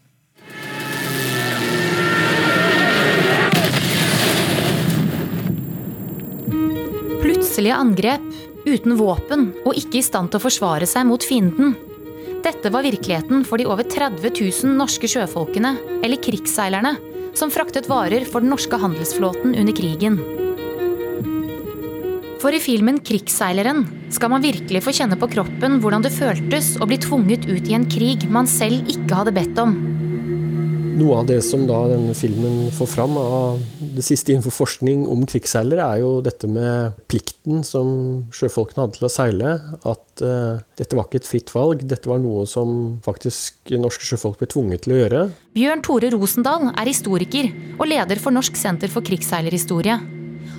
Plutselige 7.27 7.75
angrep, 7.75 8.25
uten 8.67 8.97
våpen 8.99 9.51
og 9.65 9.77
ikke 9.79 10.01
i 10.01 10.05
stand 10.05 10.31
til 10.31 10.41
å 10.41 10.45
forsvare 10.45 10.87
seg 10.89 11.07
mot 11.09 11.25
fienden. 11.25 11.75
Dette 12.47 12.71
var 12.71 12.85
virkeligheten 12.87 13.43
for 13.49 13.59
de 13.59 13.67
over 13.67 13.83
30 13.83 14.23
000 14.31 14.77
norske 14.79 15.09
sjøfolkene, 15.11 15.73
eller 16.07 16.21
krigsseilerne, 16.23 16.93
som 17.35 17.51
fraktet 17.51 17.89
varer 17.91 18.27
for 18.29 18.45
den 18.45 18.53
norske 18.55 18.79
handelsflåten 18.79 19.57
under 19.59 19.75
krigen. 19.75 20.21
For 22.37 22.53
i 22.53 22.61
filmen 22.61 22.99
'Krigsseileren' 23.01 23.87
skal 24.13 24.29
man 24.29 24.45
virkelig 24.45 24.83
få 24.85 24.93
kjenne 24.93 25.17
på 25.17 25.29
kroppen 25.33 25.79
hvordan 25.81 26.05
det 26.05 26.13
føltes 26.13 26.75
å 26.77 26.89
bli 26.89 26.99
tvunget 27.01 27.49
ut 27.49 27.69
i 27.71 27.77
en 27.79 27.87
krig 27.89 28.27
man 28.29 28.49
selv 28.51 28.85
ikke 28.93 29.23
hadde 29.23 29.33
bedt 29.39 29.61
om. 29.63 29.73
Noe 30.97 31.19
av 31.21 31.27
det 31.29 31.43
som 31.45 31.67
da 31.69 31.79
denne 31.91 32.15
filmen 32.17 32.71
får 32.73 32.89
fram 32.89 33.17
av 33.21 33.61
det 33.97 34.05
siste 34.05 34.33
innenfor 34.33 34.55
forskning 34.55 35.03
om 35.13 35.27
krigsseilere, 35.29 35.85
er 35.85 36.01
jo 36.01 36.13
dette 36.25 36.49
med 36.49 36.97
plikten 37.09 37.61
som 37.69 37.89
sjøfolkene 38.33 38.85
hadde 38.85 38.97
til 38.97 39.09
å 39.09 39.13
seile. 39.13 39.53
At 39.85 40.25
uh, 40.25 40.65
dette 40.81 40.97
var 40.97 41.09
ikke 41.09 41.21
et 41.21 41.29
fritt 41.29 41.53
valg, 41.53 41.85
dette 41.85 42.09
var 42.09 42.21
noe 42.25 42.47
som 42.49 42.97
faktisk 43.05 43.77
norske 43.77 44.09
sjøfolk 44.09 44.41
ble 44.41 44.49
tvunget 44.53 44.87
til 44.87 44.97
å 44.97 45.01
gjøre. 45.03 45.23
Bjørn 45.57 45.85
Tore 45.85 46.13
Rosendal 46.17 46.71
er 46.73 46.89
historiker 46.89 47.53
og 47.77 47.89
leder 47.93 48.21
for 48.21 48.33
Norsk 48.37 48.57
senter 48.61 48.93
for 48.93 49.05
krigsseilerhistorie. 49.05 50.01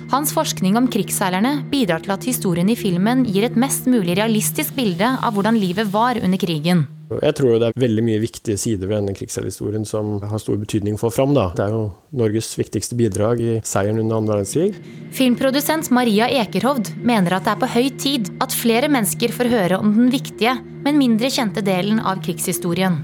Hans 0.08 0.30
forskning 0.32 0.76
om 0.80 0.86
krigsseilerne 0.88 1.66
bidrar 1.68 2.00
til 2.00 2.14
at 2.14 2.22
historien 2.24 2.68
i 2.72 2.76
filmen 2.80 3.26
gir 3.28 3.44
et 3.44 3.56
mest 3.60 3.84
mulig 3.92 4.14
realistisk 4.16 4.72
bilde 4.72 5.04
av 5.04 5.34
hvordan 5.36 5.58
livet 5.60 5.90
var 5.92 6.16
under 6.24 6.40
krigen. 6.40 6.86
Jeg 7.12 7.36
tror 7.36 7.58
det 7.60 7.68
er 7.68 7.76
veldig 7.80 8.04
mye 8.06 8.22
viktige 8.22 8.56
sider 8.60 8.88
ved 8.88 9.02
denne 9.02 9.12
krigsseilerhistorien 9.16 9.84
som 9.88 10.14
har 10.24 10.40
stor 10.40 10.56
betydning 10.60 10.96
for 11.00 11.12
fram. 11.12 11.34
Da. 11.36 11.50
Det 11.56 11.66
er 11.66 11.76
jo 11.76 11.82
Norges 12.20 12.48
viktigste 12.56 12.96
bidrag 12.96 13.44
i 13.44 13.58
seieren 13.68 14.00
under 14.00 14.16
annen 14.16 14.32
verdenskrig. 14.32 14.80
Filmprodusent 15.16 15.92
Maria 15.92 16.30
Ekerhovd 16.40 16.94
mener 17.04 17.36
at 17.36 17.44
det 17.44 17.52
er 17.52 17.62
på 17.66 17.72
høy 17.76 17.92
tid 18.00 18.32
at 18.40 18.56
flere 18.56 18.88
mennesker 18.92 19.36
får 19.36 19.52
høre 19.52 19.80
om 19.80 19.92
den 19.92 20.08
viktige, 20.12 20.56
men 20.88 21.00
mindre 21.00 21.28
kjente 21.32 21.64
delen 21.64 22.00
av 22.00 22.24
krigshistorien. 22.24 23.00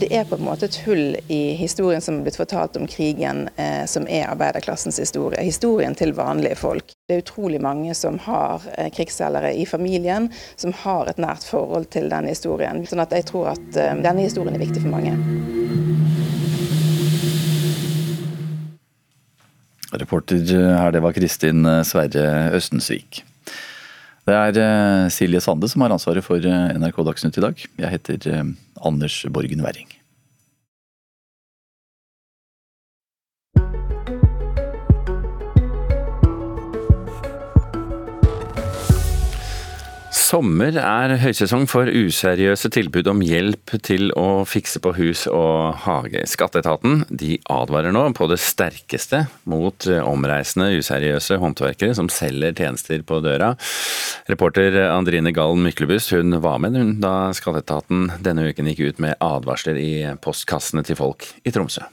Det 0.00 0.08
er 0.16 0.24
på 0.24 0.38
en 0.38 0.46
måte 0.46 0.64
et 0.64 0.76
hull 0.86 1.16
i 1.28 1.52
historien 1.60 2.00
som 2.00 2.16
er 2.16 2.22
blitt 2.24 2.38
fortalt 2.40 2.78
om 2.80 2.86
krigen, 2.88 3.42
eh, 3.60 3.82
som 3.84 4.06
er 4.08 4.30
arbeiderklassens 4.32 4.96
historie. 5.02 5.42
Historien 5.44 5.92
til 5.94 6.14
vanlige 6.16 6.56
folk. 6.56 6.94
Det 7.04 7.18
er 7.18 7.20
utrolig 7.20 7.60
mange 7.60 7.92
som 7.98 8.16
har 8.24 8.64
eh, 8.78 8.88
krigsselgere 8.96 9.52
i 9.52 9.66
familien, 9.68 10.30
som 10.56 10.72
har 10.86 11.10
et 11.12 11.20
nært 11.20 11.44
forhold 11.44 11.90
til 11.92 12.08
denne 12.08 12.32
historien. 12.32 12.80
Sånn 12.88 13.04
at 13.04 13.12
jeg 13.12 13.28
tror 13.28 13.52
at 13.52 13.76
eh, 13.76 13.92
denne 14.00 14.24
historien 14.24 14.56
er 14.56 14.64
viktig 14.64 14.86
for 14.86 14.94
mange. 14.96 15.12
Reporter 20.00 20.46
her, 20.48 20.94
det 20.96 21.04
var 21.04 21.12
Kristin 21.12 21.66
Sverre 21.84 22.54
Østensvik. 22.56 23.26
Det 24.30 24.36
er 24.36 24.58
eh, 24.60 25.10
Silje 25.10 25.40
Sande 25.42 25.68
som 25.70 25.82
har 25.84 25.94
ansvaret 25.94 26.24
for 26.24 26.44
eh, 26.44 26.74
NRK 26.78 27.00
Dagsnytt 27.08 27.38
i 27.40 27.44
dag. 27.44 27.62
Jeg 27.80 27.92
heter 27.96 28.28
eh, 28.30 28.50
Anders 28.80 29.26
Borgen 29.30 29.62
Werring. 29.62 29.99
Sommer 40.30 40.76
er 40.78 41.16
høysesong 41.18 41.64
for 41.66 41.88
useriøse 41.90 42.68
tilbud 42.70 43.08
om 43.10 43.22
hjelp 43.24 43.72
til 43.82 44.12
å 44.14 44.44
fikse 44.46 44.78
på 44.78 44.92
hus 44.94 45.24
og 45.26 45.80
hage. 45.82 46.22
Skatteetaten 46.30 47.00
de 47.10 47.40
advarer 47.50 47.90
nå 47.90 48.04
på 48.14 48.28
det 48.30 48.38
sterkeste 48.38 49.24
mot 49.50 49.88
omreisende 50.04 50.68
useriøse 50.76 51.40
håndverkere 51.42 51.96
som 51.98 52.12
selger 52.14 52.54
tjenester 52.54 53.02
på 53.02 53.18
døra. 53.24 53.56
Reporter 54.30 54.78
Andrine 54.92 55.34
Gallen 55.34 55.66
Myklebust 55.66 56.14
hun 56.14 56.38
var 56.44 56.62
med 56.62 56.78
da 57.02 57.32
Skatteetaten 57.34 58.12
denne 58.22 58.46
uken 58.52 58.70
gikk 58.70 58.84
ut 58.86 59.02
med 59.02 59.18
advarsler 59.18 59.82
i 59.82 59.92
postkassene 60.22 60.86
til 60.86 61.00
folk 61.00 61.26
i 61.42 61.50
Tromsø. 61.50 61.88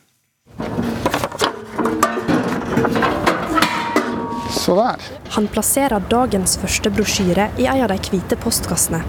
Så 4.68 4.76
der. 4.76 5.04
Han 5.32 5.46
plasserer 5.48 6.04
dagens 6.12 6.58
første 6.60 6.92
brosjyre 6.92 7.46
i 7.56 7.70
en 7.72 7.86
av 7.86 7.94
de 7.94 7.96
hvite 8.04 8.36
postkassene. 8.44 9.00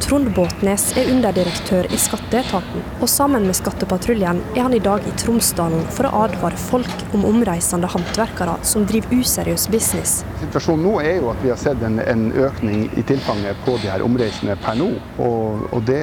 Trond 0.00 0.30
Båtnes 0.34 0.84
er 0.96 1.10
underdirektør 1.12 1.84
i 1.92 1.98
Skatteetaten, 2.00 2.84
og 3.02 3.08
sammen 3.10 3.44
med 3.46 3.56
Skattepatruljen 3.58 4.40
er 4.54 4.62
han 4.64 4.74
i 4.74 4.80
dag 4.82 5.04
i 5.06 5.12
Tromsdalen 5.20 5.84
for 5.92 6.08
å 6.08 6.22
advare 6.24 6.56
folk 6.58 7.04
om 7.16 7.26
omreisende 7.28 7.90
håndverkere 7.90 8.56
som 8.66 8.86
driver 8.88 9.12
useriøs 9.20 9.66
business. 9.72 10.14
Situasjonen 10.40 10.86
nå 10.86 10.94
er 11.04 11.20
jo 11.20 11.28
at 11.34 11.44
vi 11.44 11.52
har 11.52 11.60
sett 11.60 11.84
en, 11.86 12.00
en 12.00 12.24
økning 12.32 12.86
i 12.96 13.04
tilfanget 13.06 13.60
på 13.66 13.76
de 13.82 13.92
her 13.92 14.04
omreisende 14.06 14.56
per 14.64 14.80
nå. 14.80 14.88
Og, 15.20 15.68
og 15.68 15.84
det, 15.86 16.00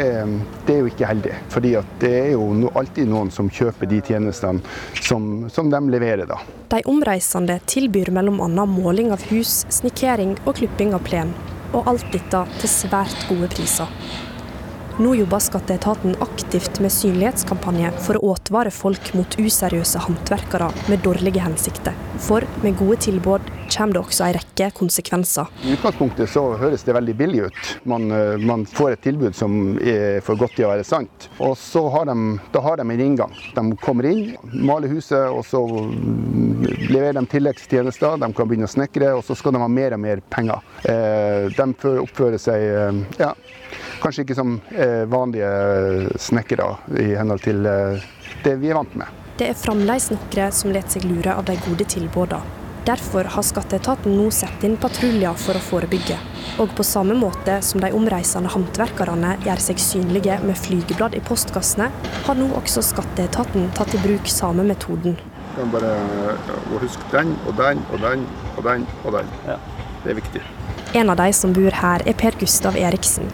det, 0.68 0.78
er 0.78 0.80
jo 0.84 0.94
ikke 0.94 1.10
heldig. 1.10 1.36
fordi 1.50 1.74
det 2.04 2.14
er 2.22 2.32
jo 2.36 2.48
no, 2.54 2.72
alltid 2.78 3.10
noen 3.10 3.34
som 3.34 3.50
kjøper 3.50 3.90
de 3.90 4.02
tjenestene 4.06 4.62
som, 5.02 5.48
som 5.50 5.74
de 5.74 5.82
leverer. 5.90 6.28
da. 6.30 6.40
De 6.70 6.84
omreisende 6.86 7.60
tilbyr 7.66 8.14
bl.a. 8.14 8.66
måling 8.78 9.12
av 9.16 9.26
hus, 9.32 9.64
snikkering 9.74 10.38
og 10.46 10.60
klipping 10.62 10.94
av 10.94 11.06
plen 11.08 11.34
og 11.78 11.90
alt 11.92 12.08
dette 12.14 12.42
til 12.58 12.72
svært 12.72 13.28
gode 13.30 13.50
priser. 13.54 13.92
Nå 14.98 15.12
jobber 15.16 15.40
skatteetaten 15.40 16.16
aktivt 16.20 16.80
med 16.82 16.90
synlighetskampanje 16.90 17.92
for 18.02 18.18
å 18.18 18.32
advare 18.34 18.72
folk 18.74 19.12
mot 19.14 19.36
useriøse 19.38 20.00
håndverkere 20.08 20.72
med 20.90 21.04
dårlige 21.06 21.44
hensikter. 21.44 21.94
For 22.26 22.42
med 22.64 22.80
gode 22.80 22.98
tilbud 23.06 23.52
kommer 23.70 23.94
det 23.94 24.02
også 24.02 24.26
en 24.26 24.34
rekke 24.40 24.72
konsekvenser. 24.80 25.52
I 25.62 25.76
utgangspunktet 25.76 26.32
så 26.34 26.48
høres 26.58 26.82
det 26.88 26.96
veldig 26.98 27.14
billig 27.20 27.44
ut. 27.46 27.60
Man, 27.86 28.10
eh, 28.10 28.42
man 28.42 28.66
får 28.66 28.96
et 28.96 29.04
tilbud 29.06 29.38
som 29.38 29.78
er 29.78 30.18
for 30.26 30.40
godt 30.42 30.58
til 30.58 30.66
å 30.66 30.72
være 30.74 30.88
sant. 30.88 31.30
Og 31.38 31.54
så 31.62 31.86
har 31.94 32.10
de, 32.10 32.18
da 32.58 32.66
har 32.66 32.82
de 32.82 32.88
en 32.90 33.06
inngang. 33.06 33.38
De 33.54 33.68
kommer 33.84 34.10
inn, 34.10 34.34
maler 34.50 34.90
huset, 34.98 35.30
og 35.30 35.46
så 35.46 35.62
leverer 36.90 37.20
de 37.20 37.26
tilleggstjenester. 37.36 38.18
De 38.18 38.34
kan 38.34 38.50
begynne 38.50 38.66
å 38.66 38.74
snekre, 38.74 39.14
og 39.14 39.22
så 39.30 39.38
skal 39.38 39.54
de 39.54 39.62
ha 39.62 39.70
mer 39.70 39.94
og 39.94 40.02
mer 40.10 40.26
penger. 40.34 40.66
Eh, 40.90 41.54
de 41.54 41.70
oppfører 42.02 42.42
seg 42.42 42.66
eh, 42.66 43.06
ja, 43.22 43.36
kanskje 44.04 44.26
ikke 44.26 44.38
som 44.38 44.60
vanlige 45.12 45.50
snekkere 46.22 46.70
i 47.00 47.10
henhold 47.18 47.44
til 47.46 47.64
det 48.44 48.56
vi 48.62 48.72
er 48.72 48.80
vant 48.80 48.96
med. 49.00 49.10
Det 49.38 49.52
er 49.52 49.58
fremdeles 49.58 50.10
noen 50.10 50.54
som 50.56 50.72
lar 50.74 50.88
seg 50.90 51.06
lure 51.06 51.36
av 51.38 51.46
de 51.46 51.58
gode 51.68 51.86
tilbudene. 51.86 52.66
Derfor 52.88 53.28
har 53.28 53.44
skatteetaten 53.44 54.14
nå 54.16 54.30
satt 54.32 54.62
inn 54.64 54.78
patruljer 54.80 55.36
for 55.36 55.60
å 55.60 55.64
forebygge. 55.66 56.16
Og 56.64 56.72
på 56.78 56.86
samme 56.88 57.18
måte 57.20 57.58
som 57.60 57.82
de 57.84 57.90
omreisende 57.92 58.48
håndverkerne 58.54 59.34
gjør 59.44 59.60
seg 59.66 59.82
synlige 59.84 60.38
med 60.40 60.56
flygeblad 60.56 61.18
i 61.18 61.24
postkassene, 61.28 61.90
har 62.24 62.40
nå 62.40 62.48
også 62.56 62.86
skatteetaten 62.94 63.68
tatt 63.76 63.92
i 63.92 64.00
bruk 64.06 64.32
samme 64.32 64.64
metoden. 64.70 65.18
Du 65.20 65.60
kan 65.60 65.74
bare 65.74 65.92
huske 66.80 67.12
den 67.12 67.36
og 67.44 67.60
den 67.60 67.84
og 67.92 68.00
den 68.08 68.24
og 68.56 68.64
den 68.70 68.88
og 69.04 69.20
den. 69.20 69.36
Ja. 69.50 69.60
Det 70.06 70.14
er 70.14 70.20
viktig. 70.22 70.46
En 70.96 71.12
av 71.12 71.20
de 71.20 71.28
som 71.36 71.52
bor 71.52 71.76
her, 71.84 72.08
er 72.08 72.16
Per 72.16 72.40
Gustav 72.40 72.80
Eriksen. 72.80 73.28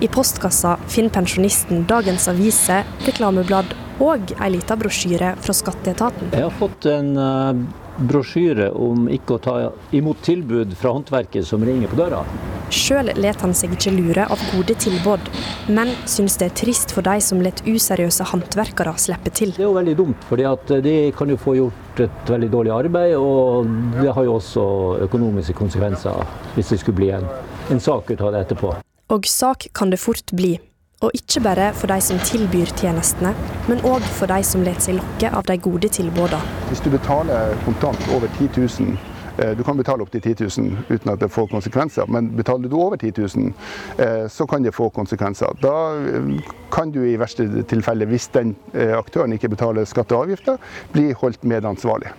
I 0.00 0.08
postkassa 0.08 0.76
finner 0.86 1.10
pensjonisten 1.10 1.82
dagens 1.90 2.28
aviser, 2.30 2.86
reklameblad 3.02 3.72
og 3.98 4.30
ei 4.38 4.52
lita 4.54 4.76
brosjyre 4.78 5.32
fra 5.42 5.54
skatteetaten. 5.56 6.30
Jeg 6.36 6.44
har 6.44 6.54
fått 6.54 6.86
en 6.86 7.16
uh, 7.18 7.58
brosjyre 7.98 8.68
om 8.78 9.08
ikke 9.10 9.34
å 9.34 9.42
ta 9.42 9.56
imot 9.98 10.22
tilbud 10.22 10.76
fra 10.78 10.92
håndverket 10.94 11.48
som 11.48 11.66
ringer 11.66 11.90
på 11.90 11.98
døra. 11.98 12.22
Sjøl 12.70 13.10
lar 13.18 13.42
han 13.42 13.56
seg 13.58 13.74
ikke 13.74 13.90
lure 13.96 14.28
av 14.30 14.46
gode 14.52 14.78
tilbud, 14.78 15.30
men 15.74 15.90
syns 16.06 16.38
det 16.38 16.52
er 16.52 16.56
trist 16.62 16.94
for 16.94 17.02
de 17.02 17.18
som 17.24 17.42
lar 17.42 17.58
useriøse 17.66 18.30
håndverkere 18.30 18.94
slippe 19.02 19.32
til. 19.34 19.54
Det 19.56 19.64
er 19.64 19.70
jo 19.70 19.76
veldig 19.80 19.98
dumt, 19.98 20.26
for 20.30 20.38
de 20.38 20.98
kan 21.18 21.32
jo 21.32 21.42
få 21.42 21.58
gjort 21.58 22.04
et 22.06 22.36
veldig 22.36 22.54
dårlig 22.54 22.76
arbeid, 22.76 23.16
og 23.18 23.66
det 23.98 24.12
har 24.14 24.28
jo 24.28 24.36
også 24.38 24.68
økonomiske 25.08 25.58
konsekvenser 25.58 26.22
hvis 26.54 26.70
det 26.70 26.84
skulle 26.84 27.02
bli 27.02 27.16
en, 27.18 27.26
en 27.72 27.82
sak 27.82 28.12
ut 28.12 28.22
av 28.22 28.36
det 28.36 28.46
etterpå. 28.46 28.76
Og 29.08 29.28
sak 29.28 29.68
kan 29.74 29.90
det 29.90 30.00
fort 30.00 30.34
bli. 30.36 30.58
Og 31.00 31.14
ikke 31.14 31.40
bare 31.44 31.68
for 31.78 31.86
de 31.86 32.00
som 32.02 32.18
tilbyr 32.26 32.72
tjenestene, 32.76 33.30
men 33.68 33.84
òg 33.86 34.02
for 34.18 34.26
de 34.30 34.42
som 34.44 34.64
lar 34.66 34.80
seg 34.82 34.98
lokke 34.98 35.30
av 35.30 35.46
de 35.46 35.56
gode 35.62 35.88
tilbudene. 35.94 36.40
Hvis 36.72 36.82
du 36.82 36.90
betaler 36.90 37.54
kontant 37.64 38.10
over 38.16 38.26
10 38.38 38.50
000 38.56 38.98
Eh, 39.38 39.56
du 39.56 39.62
kan 39.62 39.76
betale 39.76 40.02
opptil 40.02 40.20
10 40.22 40.60
000 40.60 40.76
uten 40.88 41.12
at 41.12 41.20
det 41.20 41.30
får 41.30 41.46
konsekvenser, 41.46 42.06
men 42.10 42.30
betaler 42.36 42.68
du 42.68 42.76
over 42.76 42.96
10 42.96 43.12
000, 43.36 43.52
eh, 43.98 44.28
så 44.28 44.46
kan 44.46 44.62
det 44.62 44.74
få 44.74 44.88
konsekvenser. 44.90 45.54
Da 45.62 45.74
eh, 45.94 46.40
kan 46.74 46.90
du 46.90 47.04
i 47.06 47.16
verste 47.16 47.46
tilfelle, 47.62 48.06
hvis 48.06 48.28
den 48.34 48.56
aktøren 48.74 49.32
ikke 49.32 49.48
betaler 49.48 49.86
skatte 49.86 50.16
og 50.16 50.26
avgifter, 50.26 50.58
bli 50.92 51.12
holdt 51.12 51.44
medansvarlig. 51.44 52.10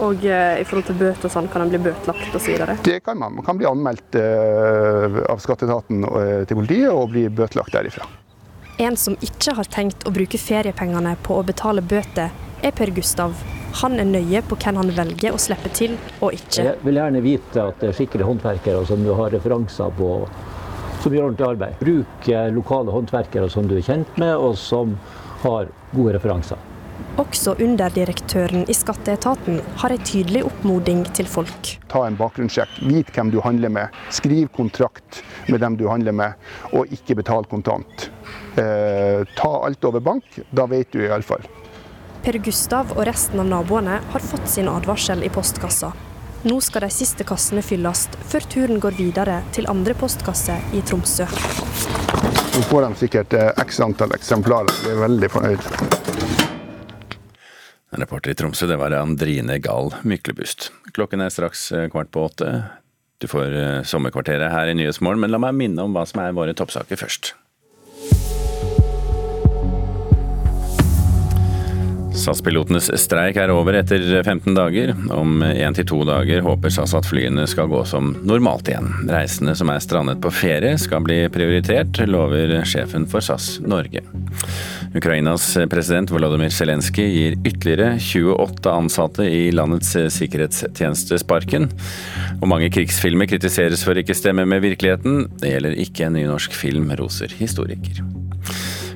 Og 0.00 0.24
i 0.24 0.64
forhold 0.64 0.86
til 0.88 0.96
bøter 0.96 1.28
sånn, 1.28 1.50
kan 1.52 1.66
den 1.66 1.74
bli 1.74 1.82
bøtelagt 1.90 2.34
osv.? 2.34 2.62
Det 2.86 3.00
kan 3.04 3.18
man. 3.20 3.36
Man 3.36 3.44
kan 3.44 3.58
bli 3.60 3.68
anmeldt 3.68 4.16
av 4.16 5.42
skatteetaten 5.42 6.06
til 6.48 6.58
politiet 6.58 6.88
og 6.90 7.10
bli 7.12 7.26
bøtelagt 7.28 7.76
derifra. 7.76 8.08
En 8.80 8.96
som 8.96 9.14
ikke 9.20 9.52
har 9.58 9.68
tenkt 9.68 10.06
å 10.08 10.12
bruke 10.14 10.40
feriepengene 10.40 11.12
på 11.22 11.36
å 11.36 11.44
betale 11.44 11.84
bøter, 11.84 12.32
er 12.62 12.72
Per 12.72 12.90
Gustav. 12.96 13.36
Han 13.82 14.00
er 14.00 14.08
nøye 14.08 14.42
på 14.48 14.56
hvem 14.56 14.80
han 14.80 14.90
velger 14.96 15.36
å 15.36 15.40
slippe 15.40 15.70
til 15.76 15.94
og 16.20 16.32
ikke. 16.36 16.64
Jeg 16.64 16.80
vil 16.84 16.98
gjerne 17.00 17.22
vite 17.24 17.68
at 17.68 17.80
det 17.82 17.90
er 17.90 17.96
skikkelige 18.00 18.28
håndverkere 18.28 18.82
som 18.88 19.04
du 19.04 19.12
har 19.18 19.32
referanser 19.34 19.92
på, 19.98 20.10
som 21.04 21.14
gjør 21.14 21.30
ordentlig 21.30 21.48
arbeid. 21.50 21.78
Bruk 21.80 22.28
lokale 22.56 22.96
håndverkere 22.96 23.48
som 23.52 23.68
du 23.68 23.76
er 23.76 23.86
kjent 23.86 24.20
med, 24.20 24.34
og 24.36 24.56
som 24.60 24.96
har 25.44 25.72
gode 25.92 26.16
referanser. 26.16 26.71
Også 27.20 27.52
underdirektøren 27.60 28.64
i 28.70 28.74
skatteetaten 28.76 29.60
har 29.82 29.92
en 29.92 30.04
tydelig 30.06 30.44
oppmoding 30.48 31.04
til 31.16 31.28
folk. 31.28 31.74
Ta 31.92 32.06
en 32.06 32.16
bakgrunnssjekk, 32.16 32.78
vit 32.88 33.10
hvem 33.12 33.32
du 33.34 33.40
handler 33.44 33.72
med. 33.72 33.98
Skriv 34.10 34.48
kontrakt 34.56 35.20
med 35.48 35.60
dem 35.60 35.76
du 35.76 35.88
handler 35.90 36.16
med, 36.16 36.38
og 36.72 36.88
ikke 36.94 37.18
betal 37.20 37.44
kontant. 37.50 38.08
Eh, 38.56 39.26
ta 39.36 39.52
alt 39.66 39.84
over 39.84 40.00
bank, 40.00 40.40
da 40.50 40.66
vet 40.70 40.92
du 40.92 41.02
iallfall. 41.04 41.44
Per 42.22 42.38
Gustav 42.38 42.94
og 42.94 43.04
resten 43.08 43.42
av 43.42 43.48
naboene 43.50 43.98
har 44.12 44.24
fått 44.24 44.48
sin 44.48 44.70
advarsel 44.70 45.24
i 45.26 45.30
postkassa. 45.32 45.92
Nå 46.42 46.56
skal 46.64 46.86
de 46.86 46.90
siste 46.90 47.26
kassene 47.26 47.62
fylles, 47.62 48.08
før 48.30 48.46
turen 48.50 48.80
går 48.82 48.96
videre 48.98 49.40
til 49.54 49.68
andre 49.70 49.94
postkasser 49.98 50.74
i 50.74 50.82
Tromsø. 50.86 51.28
Nå 52.52 52.62
får 52.68 52.86
de 52.88 52.90
sikkert 53.04 53.36
eh, 53.38 53.52
x 53.62 53.78
antall 53.84 54.14
eksemplarer. 54.16 54.72
Vi 54.84 54.94
er 54.94 55.02
veldig 55.04 55.30
fornøyd. 55.32 56.21
Reporter 57.92 58.32
i 58.32 58.34
Tromsø, 58.34 58.66
det 58.66 58.78
var 58.80 58.94
Andrine 58.96 59.58
Gahl 59.60 59.90
Myklebust. 60.08 60.70
Klokken 60.96 61.20
er 61.20 61.32
straks 61.32 61.66
eh, 61.76 61.90
kvart 61.92 62.08
på 62.14 62.24
åtte. 62.24 62.48
Du 63.20 63.28
får 63.28 63.52
eh, 63.52 63.82
sommerkvarteret 63.84 64.48
her 64.52 64.70
i 64.70 64.76
Nyhetsmorgen, 64.78 65.20
men 65.20 65.34
la 65.34 65.40
meg 65.42 65.58
minne 65.58 65.84
om 65.84 65.92
hva 65.92 66.06
som 66.08 66.22
er 66.24 66.32
våre 66.36 66.56
toppsaker 66.56 66.96
først. 66.96 67.34
SAS-pilotenes 72.12 72.90
streik 73.00 73.38
er 73.40 73.50
over 73.52 73.76
etter 73.78 74.02
15 74.22 74.54
dager. 74.54 74.92
Om 75.12 75.42
én 75.42 75.76
til 75.76 75.86
to 75.88 76.02
dager 76.06 76.42
håper 76.44 76.72
SAS 76.72 76.92
at 76.98 77.08
flyene 77.08 77.46
skal 77.50 77.70
gå 77.72 77.80
som 77.88 78.12
normalt 78.28 78.68
igjen. 78.68 78.90
Reisende 79.08 79.54
som 79.58 79.72
er 79.72 79.80
strandet 79.82 80.20
på 80.22 80.32
ferie 80.34 80.76
skal 80.80 81.02
bli 81.06 81.22
prioritert, 81.32 82.02
lover 82.08 82.58
sjefen 82.68 83.08
for 83.10 83.24
SAS 83.24 83.56
Norge. 83.64 84.04
Ukrainas 84.92 85.46
president 85.72 86.12
Volodymyr 86.12 86.52
Zelenskyj 86.52 87.08
gir 87.08 87.38
ytterligere 87.48 87.96
28 87.96 88.74
ansatte 88.76 89.26
i 89.28 89.46
landets 89.54 89.94
sikkerhetstjeneste 90.18 91.22
sparken. 91.22 91.70
Og 92.42 92.48
mange 92.52 92.68
krigsfilmer 92.74 93.30
kritiseres 93.30 93.86
for 93.86 93.96
ikke 93.96 94.16
stemme 94.18 94.44
med 94.48 94.64
virkeligheten. 94.64 95.26
Det 95.40 95.54
gjelder 95.54 95.80
ikke 95.86 96.08
en 96.10 96.18
ny 96.20 96.28
norsk 96.28 96.54
film, 96.56 96.92
roser 97.00 97.32
historiker. 97.40 98.04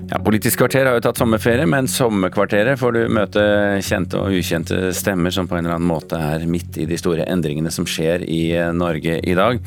Ja, 0.07 0.21
Politisk 0.23 0.61
kvarter 0.61 0.87
har 0.87 0.95
jo 0.95 1.03
tatt 1.03 1.19
sommerferie, 1.19 1.65
men 1.67 1.89
sommerkvarteret 1.91 2.79
får 2.79 2.93
du 2.95 2.99
møte 3.11 3.43
kjente 3.83 4.21
og 4.21 4.37
ukjente 4.39 4.93
stemmer 4.95 5.35
som 5.35 5.49
på 5.51 5.57
en 5.59 5.67
eller 5.67 5.81
annen 5.81 5.91
måte 5.91 6.21
er 6.23 6.45
midt 6.47 6.79
i 6.79 6.87
de 6.87 6.95
store 7.01 7.27
endringene 7.27 7.73
som 7.75 7.89
skjer 7.91 8.23
i 8.23 8.55
Norge 8.71 9.19
i 9.19 9.35
dag. 9.35 9.59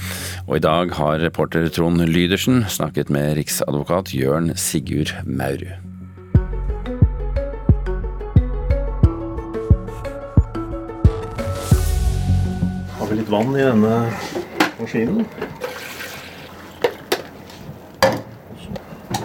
Og 0.45 0.55
i 0.55 0.63
dag 0.63 0.95
har 0.95 1.19
reporter 1.25 1.67
Trond 1.75 1.99
Lydersen 2.07 2.63
snakket 2.71 3.11
med 3.11 3.35
riksadvokat 3.35 4.13
Jørn 4.15 4.53
Sigurd 4.55 5.11
Maurud. 5.27 5.75
Har 12.95 13.11
vi 13.11 13.19
litt 13.19 13.35
vann 13.35 13.55
i 13.59 13.67
denne 13.67 13.95
maskinen? 14.79 15.27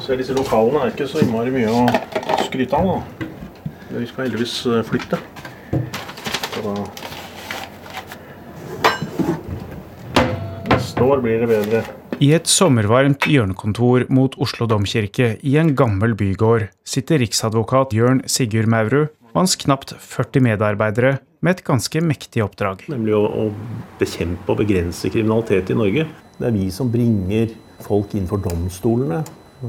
Så 0.05 0.13
disse 0.21 0.35
lokalene 0.37 0.83
er 0.85 0.91
ikke 0.93 1.07
så 1.09 1.23
innmari 1.25 1.49
mye 1.49 1.71
å 1.73 1.85
skryte 2.45 2.77
av. 2.77 2.91
da. 2.91 3.29
Vi 3.95 4.05
skal 4.11 4.27
heldigvis 4.27 4.55
eh, 4.69 4.83
flytte. 4.85 5.17
Så 6.53 6.65
da 6.67 6.75
Neste 10.75 11.07
år 11.09 11.23
blir 11.25 11.41
det 11.41 11.49
bedre. 11.49 11.81
I 12.21 12.29
et 12.37 12.51
sommervarmt 12.53 13.25
hjørnekontor 13.31 14.05
mot 14.13 14.37
Oslo 14.45 14.67
domkirke 14.69 15.39
i 15.41 15.55
en 15.63 15.73
gammel 15.79 16.13
bygård 16.21 16.67
sitter 16.85 17.23
riksadvokat 17.23 17.97
Jørn 17.97 18.21
Sigurd 18.29 18.69
Maurud 18.69 19.09
og 19.33 19.39
hans 19.39 19.57
knapt 19.63 19.95
40 19.97 20.45
medarbeidere 20.45 21.15
med 21.41 21.57
et 21.57 21.65
ganske 21.65 22.03
mektig 22.05 22.45
oppdrag. 22.45 22.85
Nemlig 22.93 23.17
å, 23.17 23.25
å 23.25 23.97
bekjempe 24.03 24.53
og 24.53 24.61
begrense 24.61 25.09
kriminalitet 25.09 25.73
i 25.73 25.79
Norge. 25.81 26.07
Det 26.37 26.51
er 26.51 26.55
vi 26.59 26.69
som 26.75 26.93
bringer 26.93 27.57
folk 27.89 28.13
inn 28.19 28.29
for 28.29 28.45
domstolene 28.45 29.23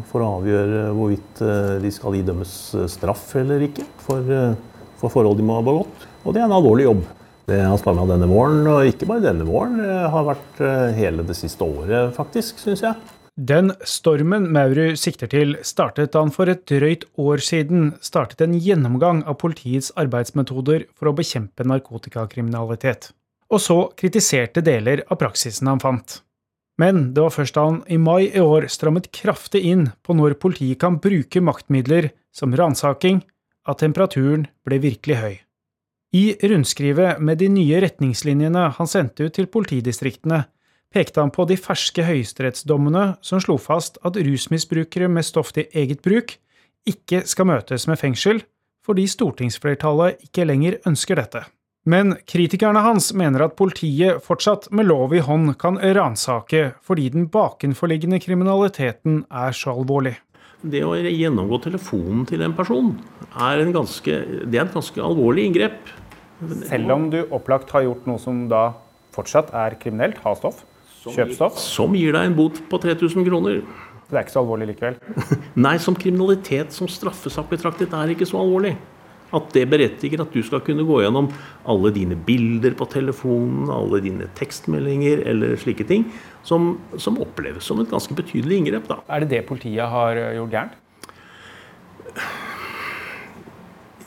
for 0.10 0.24
å 0.24 0.32
avgjøre 0.40 0.86
hvorvidt 0.96 1.42
eh, 1.46 1.76
de 1.84 1.92
skal 1.94 2.18
idømmes 2.20 2.54
eh, 2.76 2.88
straff 2.92 3.28
eller 3.40 3.68
ikke 3.68 3.86
for, 4.04 4.24
eh, 4.32 4.56
for 5.02 5.14
forhold 5.14 5.40
de 5.40 5.46
må 5.48 5.60
ha 5.60 5.66
begått. 5.66 6.08
Og 6.24 6.36
det 6.36 6.42
er 6.42 6.48
en 6.50 6.58
alvorlig 6.58 6.88
jobb. 6.88 7.04
Det 7.46 7.60
har 7.62 7.78
stamma 7.78 8.08
denne 8.10 8.30
våren, 8.30 8.64
og 8.66 8.88
ikke 8.90 9.06
bare 9.06 9.28
denne 9.28 9.46
våren. 9.46 9.78
Har 10.10 10.24
vært 10.26 10.62
hele 10.98 11.22
det 11.28 11.36
siste 11.38 11.62
året, 11.62 12.10
faktisk, 12.16 12.58
syns 12.58 12.82
jeg. 12.82 12.98
Den 13.36 13.70
stormen 13.86 14.48
Maurud 14.56 14.98
sikter 14.98 15.30
til, 15.30 15.58
startet 15.62 16.14
da 16.16 16.24
han 16.24 16.34
for 16.34 16.50
et 16.50 16.64
drøyt 16.72 17.06
år 17.22 17.44
siden 17.44 17.92
startet 18.02 18.42
en 18.42 18.56
gjennomgang 18.58 19.22
av 19.30 19.38
politiets 19.44 19.92
arbeidsmetoder 20.00 20.88
for 20.96 21.12
å 21.12 21.16
bekjempe 21.20 21.68
narkotikakriminalitet. 21.68 23.12
Og 23.54 23.62
så 23.62 23.78
kritiserte 24.00 24.64
deler 24.66 25.04
av 25.06 25.20
praksisen 25.22 25.70
han 25.70 25.84
fant. 25.84 26.22
Men 26.82 27.14
det 27.16 27.24
var 27.24 27.32
først 27.32 27.56
da 27.56 27.64
han 27.70 27.80
i 27.88 27.98
mai 28.02 28.28
i 28.28 28.42
år 28.42 28.68
strammet 28.72 29.12
kraftig 29.16 29.64
inn 29.64 29.88
på 30.04 30.16
når 30.18 30.36
politiet 30.42 30.82
kan 30.82 31.00
bruke 31.00 31.44
maktmidler 31.44 32.10
som 32.36 32.56
ransaking, 32.56 33.22
at 33.66 33.80
temperaturen 33.82 34.46
ble 34.68 34.82
virkelig 34.84 35.20
høy. 35.22 35.36
I 36.16 36.26
rundskrivet 36.48 37.20
med 37.20 37.40
de 37.42 37.48
nye 37.52 37.80
retningslinjene 37.84 38.68
han 38.78 38.88
sendte 38.88 39.28
ut 39.28 39.36
til 39.36 39.50
politidistriktene, 39.52 40.46
pekte 40.96 41.20
han 41.20 41.32
på 41.34 41.44
de 41.50 41.58
ferske 41.60 42.06
høyesterettsdommene 42.08 43.16
som 43.26 43.42
slo 43.44 43.58
fast 43.60 43.98
at 44.08 44.16
rusmisbrukere 44.16 45.10
med 45.12 45.28
stoff 45.28 45.52
til 45.56 45.68
eget 45.76 46.04
bruk 46.06 46.38
ikke 46.88 47.24
skal 47.28 47.50
møtes 47.50 47.88
med 47.90 48.00
fengsel, 48.00 48.44
fordi 48.86 49.08
stortingsflertallet 49.10 50.22
ikke 50.28 50.46
lenger 50.46 50.78
ønsker 50.86 51.20
dette. 51.20 51.42
Men 51.86 52.16
kritikerne 52.26 52.82
hans 52.82 53.12
mener 53.14 53.46
at 53.46 53.58
politiet 53.60 54.24
fortsatt 54.26 54.72
med 54.74 54.88
lov 54.90 55.14
i 55.14 55.22
hånd 55.22 55.54
kan 55.62 55.78
ransake 55.78 56.72
fordi 56.86 57.12
den 57.14 57.28
bakenforliggende 57.30 58.18
kriminaliteten 58.24 59.22
er 59.30 59.54
så 59.54 59.76
alvorlig. 59.78 60.16
Det 60.66 60.82
å 60.82 60.96
gjennomgå 60.98 61.60
telefonen 61.68 62.24
til 62.26 62.42
en 62.42 62.56
person 62.58 62.96
er, 63.36 63.62
en 63.62 63.74
ganske, 63.76 64.16
det 64.50 64.58
er 64.58 64.66
et 64.66 64.74
ganske 64.74 65.04
alvorlig 65.04 65.46
inngrep. 65.52 65.92
Selv 66.66 66.96
om 66.96 67.12
du 67.14 67.20
opplagt 67.30 67.70
har 67.76 67.86
gjort 67.86 68.10
noe 68.10 68.22
som 68.22 68.48
da 68.50 68.72
fortsatt 69.16 69.54
er 69.56 69.78
kriminelt, 69.80 70.18
ha 70.26 70.34
stoff, 70.36 70.64
Kjøp 71.06 71.36
stoff? 71.38 71.58
Som 71.62 71.94
gir 71.94 72.16
deg 72.16 72.32
en 72.32 72.38
bot 72.38 72.58
på 72.70 72.80
3000 72.82 73.28
kroner. 73.28 73.62
Det 74.10 74.18
er 74.18 74.26
ikke 74.26 74.34
så 74.34 74.42
alvorlig 74.42 74.72
likevel? 74.72 74.98
Nei, 75.66 75.76
som 75.82 75.98
kriminalitet 75.98 76.74
som 76.74 76.90
straffesak 76.90 77.50
betraktet 77.52 77.94
er 77.94 78.14
ikke 78.14 78.28
så 78.30 78.40
alvorlig. 78.42 78.74
At 79.34 79.50
det 79.56 79.66
berettiger 79.72 80.22
at 80.22 80.34
du 80.36 80.42
skal 80.46 80.62
kunne 80.66 80.86
gå 80.86 81.02
gjennom 81.02 81.32
alle 81.66 81.92
dine 81.96 82.18
bilder 82.28 82.76
på 82.78 82.88
telefonen, 82.92 83.72
alle 83.74 84.02
dine 84.06 84.30
tekstmeldinger 84.38 85.24
eller 85.32 85.56
slike 85.60 85.88
ting, 85.90 86.06
som, 86.46 86.76
som 87.02 87.18
oppleves 87.24 87.66
som 87.66 87.82
et 87.82 87.90
ganske 87.92 88.16
betydelig 88.18 88.62
inngrep. 88.62 88.90
Da. 88.92 89.02
Er 89.10 89.26
det 89.26 89.34
det 89.34 89.46
politiet 89.50 89.90
har 89.92 90.22
eh, 90.22 90.36
gjort 90.38 90.54
gærent? 90.54 90.82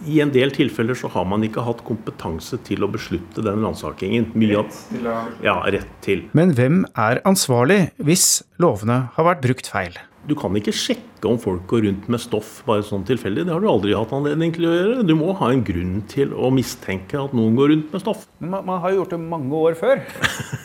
I 0.06 0.20
en 0.22 0.30
del 0.30 0.52
tilfeller 0.54 0.94
så 0.94 1.10
har 1.10 1.24
man 1.26 1.42
ikke 1.42 1.64
hatt 1.66 1.80
kompetanse 1.86 2.60
til 2.66 2.86
å 2.86 2.90
beslutte 2.90 3.42
den 3.42 3.64
ransakingen. 3.66 4.30
Rett 4.52 4.76
til. 4.92 5.08
Ja, 5.42 5.56
rett 5.66 5.90
til. 6.06 6.28
Men 6.38 6.54
hvem 6.54 6.84
er 6.94 7.18
ansvarlig 7.28 7.88
hvis 7.98 8.44
lovene 8.62 9.08
har 9.16 9.26
vært 9.32 9.42
brukt 9.48 9.70
feil? 9.70 9.98
Du 10.28 10.34
kan 10.36 10.52
ikke 10.58 10.74
sjekke 10.76 11.24
om 11.30 11.38
folk 11.40 11.62
går 11.70 11.86
rundt 11.86 12.08
med 12.12 12.20
stoff 12.20 12.58
bare 12.66 12.82
sånn 12.84 13.06
tilfeldig. 13.08 13.46
Det 13.48 13.52
har 13.54 13.62
du 13.64 13.68
aldri 13.70 13.94
hatt 13.96 14.10
anledning 14.12 14.50
til 14.52 14.66
å 14.68 14.72
gjøre. 14.74 15.04
Du 15.08 15.14
må 15.16 15.32
ha 15.38 15.48
en 15.54 15.62
grunn 15.64 16.02
til 16.10 16.34
å 16.36 16.50
mistenke 16.52 17.16
at 17.16 17.32
noen 17.36 17.56
går 17.56 17.72
rundt 17.72 17.94
med 17.94 18.02
stoff. 18.02 18.26
Man, 18.42 18.60
man 18.66 18.82
har 18.82 18.92
jo 18.92 19.00
gjort 19.00 19.14
det 19.14 19.20
mange 19.22 19.62
år 19.62 19.78
før. 19.78 20.02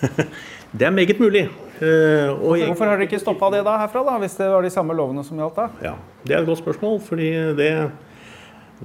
det 0.81 0.89
er 0.89 0.91
meget 0.91 1.21
mulig. 1.23 1.45
Uh, 1.79 2.35
Hvorfor 2.43 2.91
har 2.91 2.99
dere 2.99 3.07
ikke 3.07 3.21
stoppa 3.23 3.53
det 3.55 3.61
da 3.63 3.77
herfra, 3.85 4.03
da, 4.09 4.17
hvis 4.21 4.35
det 4.41 4.49
var 4.51 4.67
de 4.67 4.73
samme 4.73 4.97
lovene 4.99 5.23
som 5.23 5.39
gjaldt 5.39 5.61
da? 5.61 5.69
Ja, 5.83 5.95
Det 6.27 6.35
er 6.35 6.43
et 6.43 6.51
godt 6.51 6.61
spørsmål. 6.61 6.99
fordi 7.07 7.31
det, 7.57 7.71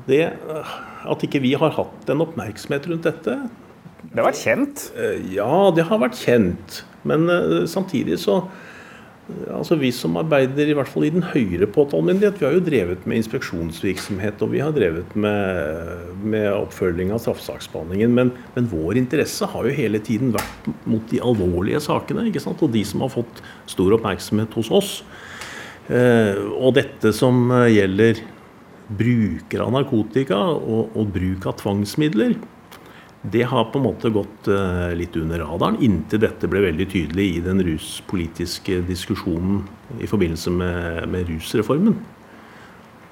det 0.07 0.23
At 1.11 1.27
ikke 1.27 1.43
vi 1.43 1.57
har 1.59 1.75
hatt 1.75 2.15
en 2.15 2.23
oppmerksomhet 2.23 2.87
rundt 2.87 3.11
dette 3.11 3.37
Det 4.05 4.15
har 4.15 4.31
vært 4.31 4.45
kjent? 4.47 4.89
Uh, 4.95 5.19
ja, 5.35 5.51
det 5.75 5.91
har 5.91 6.07
vært 6.07 6.23
kjent. 6.23 6.83
Men 7.03 7.27
uh, 7.27 7.67
samtidig 7.67 8.23
så 8.23 8.45
Altså 9.53 9.77
Vi 9.77 9.91
som 9.93 10.17
arbeider 10.17 10.71
i 10.71 10.75
hvert 10.77 10.89
fall 10.89 11.05
i 11.05 11.13
den 11.13 11.27
høyere 11.35 11.69
påtalemyndighet, 11.69 12.39
vi 12.41 12.47
har 12.47 12.55
jo 12.57 12.63
drevet 12.65 13.05
med 13.05 13.21
inspeksjonsvirksomhet 13.21 14.41
og 14.45 14.55
vi 14.55 14.63
har 14.65 14.73
drevet 14.73 15.13
med, 15.21 16.15
med 16.25 16.49
oppfølging 16.55 17.13
av 17.13 17.21
straffesaksbehandlingen. 17.25 18.15
Men, 18.17 18.33
men, 18.55 18.71
vår 18.73 18.97
interesse 19.01 19.49
har 19.53 19.69
jo 19.69 19.77
hele 19.77 20.01
tiden 20.05 20.33
vært 20.37 20.71
mot 20.89 21.05
de 21.13 21.21
alvorlige 21.21 21.83
sakene. 21.85 22.25
ikke 22.31 22.43
sant? 22.45 22.65
Og 22.65 22.73
de 22.73 22.85
som 22.89 23.05
har 23.05 23.13
fått 23.13 23.43
stor 23.69 23.99
oppmerksomhet 23.99 24.57
hos 24.57 24.73
oss. 24.73 24.93
Eh, 25.93 26.41
og 26.57 26.79
dette 26.81 27.13
som 27.17 27.53
gjelder 27.69 28.25
bruker 28.89 29.61
av 29.61 29.75
narkotika 29.77 30.41
og, 30.57 30.97
og 30.97 31.13
bruk 31.13 31.51
av 31.51 31.59
tvangsmidler, 31.61 32.39
det 33.23 33.43
har 33.43 33.65
på 33.73 33.81
en 33.81 33.87
måte 33.89 34.11
gått 34.15 34.49
eh, 34.49 34.93
litt 34.95 35.17
under 35.19 35.43
radaren 35.43 35.79
inntil 35.83 36.21
dette 36.23 36.49
ble 36.51 36.63
veldig 36.69 36.87
tydelig 36.93 37.27
i 37.35 37.41
den 37.43 37.63
ruspolitiske 37.67 38.83
diskusjonen 38.87 39.65
i 39.99 40.07
forbindelse 40.07 40.53
med, 40.55 41.09
med 41.11 41.27
rusreformen. 41.33 41.97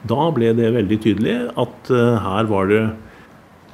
Da 0.07 0.29
ble 0.35 0.53
det 0.55 0.71
veldig 0.77 0.99
tydelig 1.03 1.35
at 1.59 1.91
eh, 1.91 2.21
her 2.23 2.47
var 2.51 2.71
det, 2.71 2.85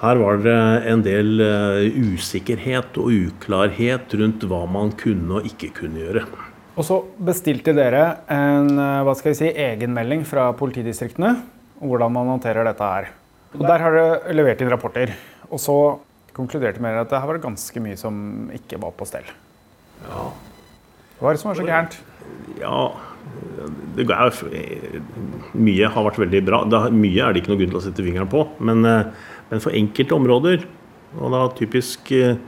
her 0.00 0.20
var 0.22 0.40
det 0.46 0.60
en 0.88 1.04
del 1.04 1.42
eh, 1.44 1.98
usikkerhet 2.16 2.96
og 3.02 3.12
uklarhet 3.12 4.16
rundt 4.16 4.46
hva 4.48 4.62
man 4.64 4.94
kunne 4.96 5.42
og 5.42 5.50
ikke 5.50 5.74
kunne 5.82 6.00
gjøre. 6.00 6.24
Og 6.72 6.86
så 6.88 7.02
bestilte 7.20 7.74
dere 7.76 8.06
en 8.32 8.78
hva 8.80 9.12
skal 9.18 9.34
vi 9.34 9.40
si, 9.42 9.50
egenmelding 9.52 10.22
fra 10.24 10.46
politidistriktene 10.56 11.34
om 11.82 11.90
hvordan 11.90 12.14
man 12.14 12.32
håndterer 12.32 12.64
dette 12.64 12.88
her. 12.88 13.10
Og 13.58 13.66
Der 13.68 13.84
har 13.84 13.92
dere 13.92 14.32
levert 14.32 14.64
inn 14.64 14.72
rapporter. 14.72 15.12
Og 15.52 15.60
så 15.60 15.76
konkluderte 16.36 16.82
med 16.82 16.98
at 17.00 17.10
det 17.12 17.20
her 17.20 17.28
var 17.28 17.38
det 17.38 17.46
ganske 17.46 17.82
mye 17.84 17.98
som 18.00 18.50
ikke 18.54 18.80
var 18.82 18.94
på 18.96 19.08
stell. 19.08 19.28
Ja. 20.06 20.26
Hva 21.20 21.30
er 21.30 21.36
det 21.36 21.42
som 21.42 21.52
var 21.52 21.58
så 21.60 21.66
gærent? 21.66 21.98
Ja, 22.58 22.78
det 23.96 24.06
er, 24.10 24.38
mye 25.54 25.90
har 25.94 26.06
vært 26.08 26.20
veldig 26.22 26.42
bra. 26.46 26.62
Det, 26.66 26.80
mye 26.96 27.22
er 27.22 27.34
det 27.34 27.42
ikke 27.42 27.52
noe 27.52 27.60
grunn 27.60 27.74
til 27.74 27.80
å 27.80 27.84
sette 27.84 28.04
fingeren 28.04 28.30
på. 28.32 28.46
Men, 28.64 28.84
eh, 28.88 29.10
men 29.50 29.62
for 29.62 29.76
enkelte 29.76 30.16
områder, 30.16 30.66
og 31.20 31.34
da 31.34 31.44
typisk 31.58 32.10
eh, 32.16 32.40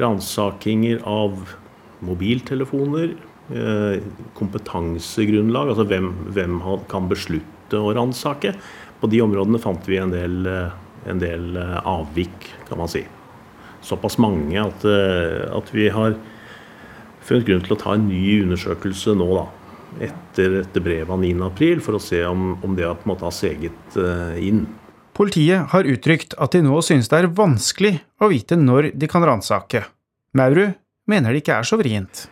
ransakinger 0.00 1.02
av 1.06 1.54
mobiltelefoner, 2.02 3.14
eh, 3.52 4.06
kompetansegrunnlag, 4.38 5.74
altså 5.74 5.86
hvem, 5.90 6.10
hvem 6.34 6.62
kan 6.90 7.10
beslutte 7.12 7.78
å 7.78 7.92
ransake, 7.94 8.56
på 9.02 9.10
de 9.10 9.20
områdene 9.22 9.58
fant 9.62 9.86
vi 9.90 9.98
en 9.98 10.14
del 10.14 10.46
en 11.10 11.18
del 11.18 11.56
avvik, 11.58 12.51
kan 12.72 12.80
man 12.80 12.90
si. 12.90 13.04
Såpass 13.84 14.18
mange 14.22 14.56
at, 14.56 14.84
eh, 14.88 15.48
at 15.52 15.72
vi 15.74 15.88
har 15.92 16.16
funnet 17.22 17.46
grunn 17.46 17.64
til 17.66 17.76
å 17.76 17.80
ta 17.80 17.96
en 17.96 18.08
ny 18.08 18.40
undersøkelse 18.46 19.16
nå, 19.18 19.28
da. 19.36 19.48
Etter, 20.08 20.62
etter 20.62 20.80
brevet 20.80 21.12
av 21.12 21.20
9.4, 21.20 21.82
for 21.84 21.98
å 21.98 22.00
se 22.00 22.22
om, 22.24 22.54
om 22.64 22.76
det 22.78 22.86
på 22.88 23.04
en 23.04 23.10
måte 23.12 23.26
har 23.28 23.34
seget 23.36 23.98
eh, 24.00 24.38
inn. 24.48 24.64
Politiet 25.12 25.68
har 25.74 25.84
uttrykt 25.84 26.32
at 26.40 26.54
de 26.56 26.62
nå 26.64 26.78
synes 26.80 27.10
det 27.12 27.18
er 27.18 27.34
vanskelig 27.36 27.98
å 28.22 28.30
vite 28.32 28.56
når 28.56 28.94
de 28.96 29.10
kan 29.12 29.24
ransake. 29.28 29.84
Maurud 30.38 30.78
mener 31.10 31.34
det 31.34 31.42
ikke 31.42 31.58
er 31.58 31.68
så 31.68 31.76
vrient. 31.76 32.24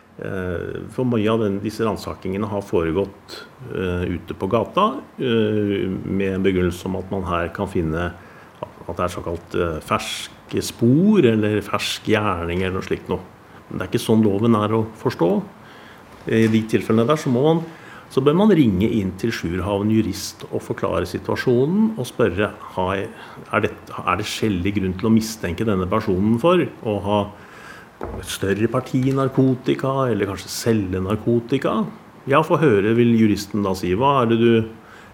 For 0.93 1.07
mye 1.07 1.29
av 1.29 1.39
den, 1.41 1.59
disse 1.63 1.85
ransakingene 1.85 2.49
har 2.49 2.65
foregått 2.65 3.37
uh, 3.71 4.03
ute 4.05 4.35
på 4.37 4.49
gata 4.51 4.83
uh, 5.01 5.77
med 5.89 6.35
en 6.35 6.45
begrunnelse 6.45 6.85
om 6.89 6.99
at 6.99 7.13
man 7.13 7.25
her 7.25 7.49
kan 7.55 7.69
finne 7.71 8.11
at 8.85 8.97
det 8.97 9.05
er 9.05 9.13
såkalt 9.13 9.57
eh, 9.57 9.77
ferske 9.85 10.63
spor 10.65 11.27
eller 11.27 11.61
fersk 11.65 12.09
gjerning 12.11 12.63
eller 12.63 12.79
noe 12.79 12.87
slikt 12.87 13.11
noe. 13.11 13.21
Men 13.69 13.79
det 13.79 13.85
er 13.85 13.91
ikke 13.91 14.03
sånn 14.03 14.25
loven 14.25 14.57
er 14.59 14.73
å 14.75 14.85
forstå. 15.01 15.29
I 16.31 16.47
de 16.53 16.59
tilfellene 16.69 17.07
der 17.09 17.17
så, 17.17 17.31
man, 17.33 17.63
så 18.13 18.21
bør 18.21 18.35
man 18.43 18.51
ringe 18.53 18.89
inn 18.93 19.13
til 19.17 19.31
Sjurhavn 19.33 19.89
jurist 19.93 20.43
og 20.51 20.61
forklare 20.65 21.07
situasjonen 21.09 21.95
og 21.95 22.05
spørre 22.09 22.51
er 22.77 23.63
det, 23.63 23.71
er 23.71 24.25
skjellig 24.27 24.75
grunn 24.77 24.97
til 24.99 25.09
å 25.09 25.13
mistenke 25.15 25.65
denne 25.65 25.87
personen 25.89 26.37
for 26.41 26.61
å 26.61 26.97
ha 27.07 27.21
et 28.19 28.29
større 28.29 28.67
parti 28.71 29.01
narkotika, 29.13 30.09
eller 30.09 30.29
kanskje 30.29 30.51
selge 30.51 31.01
narkotika. 31.05 31.81
Ja, 32.29 32.41
få 32.45 32.59
høre, 32.61 32.93
vil 32.97 33.13
juristen 33.17 33.65
da 33.65 33.73
si. 33.77 33.93
Hva 33.97 34.21
er 34.21 34.31
det 34.33 34.39
du 34.41 34.53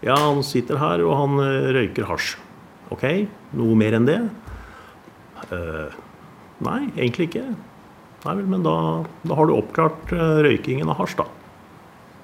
Ja, 0.06 0.14
han 0.14 0.44
sitter 0.46 0.78
her 0.78 1.02
og 1.02 1.16
han 1.18 1.40
eh, 1.42 1.72
røyker 1.74 2.06
hasj. 2.06 2.36
Ok, 2.94 3.04
noe 3.56 3.78
mer 3.80 3.96
enn 3.98 4.08
det? 4.08 4.20
Uh, 5.52 5.94
nei, 6.66 6.82
egentlig 6.98 7.30
ikke. 7.30 7.46
Nei 8.26 8.36
vel, 8.42 8.46
men 8.50 8.66
da, 8.66 8.76
da 9.24 9.38
har 9.38 9.48
du 9.48 9.56
oppklart 9.56 10.12
uh, 10.12 10.42
røykingen 10.44 10.90
av 10.92 11.00
hasj, 11.00 11.20
da. 11.22 11.28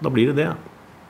Da 0.03 0.11
blir 0.11 0.31
det 0.31 0.41
det. 0.41 0.51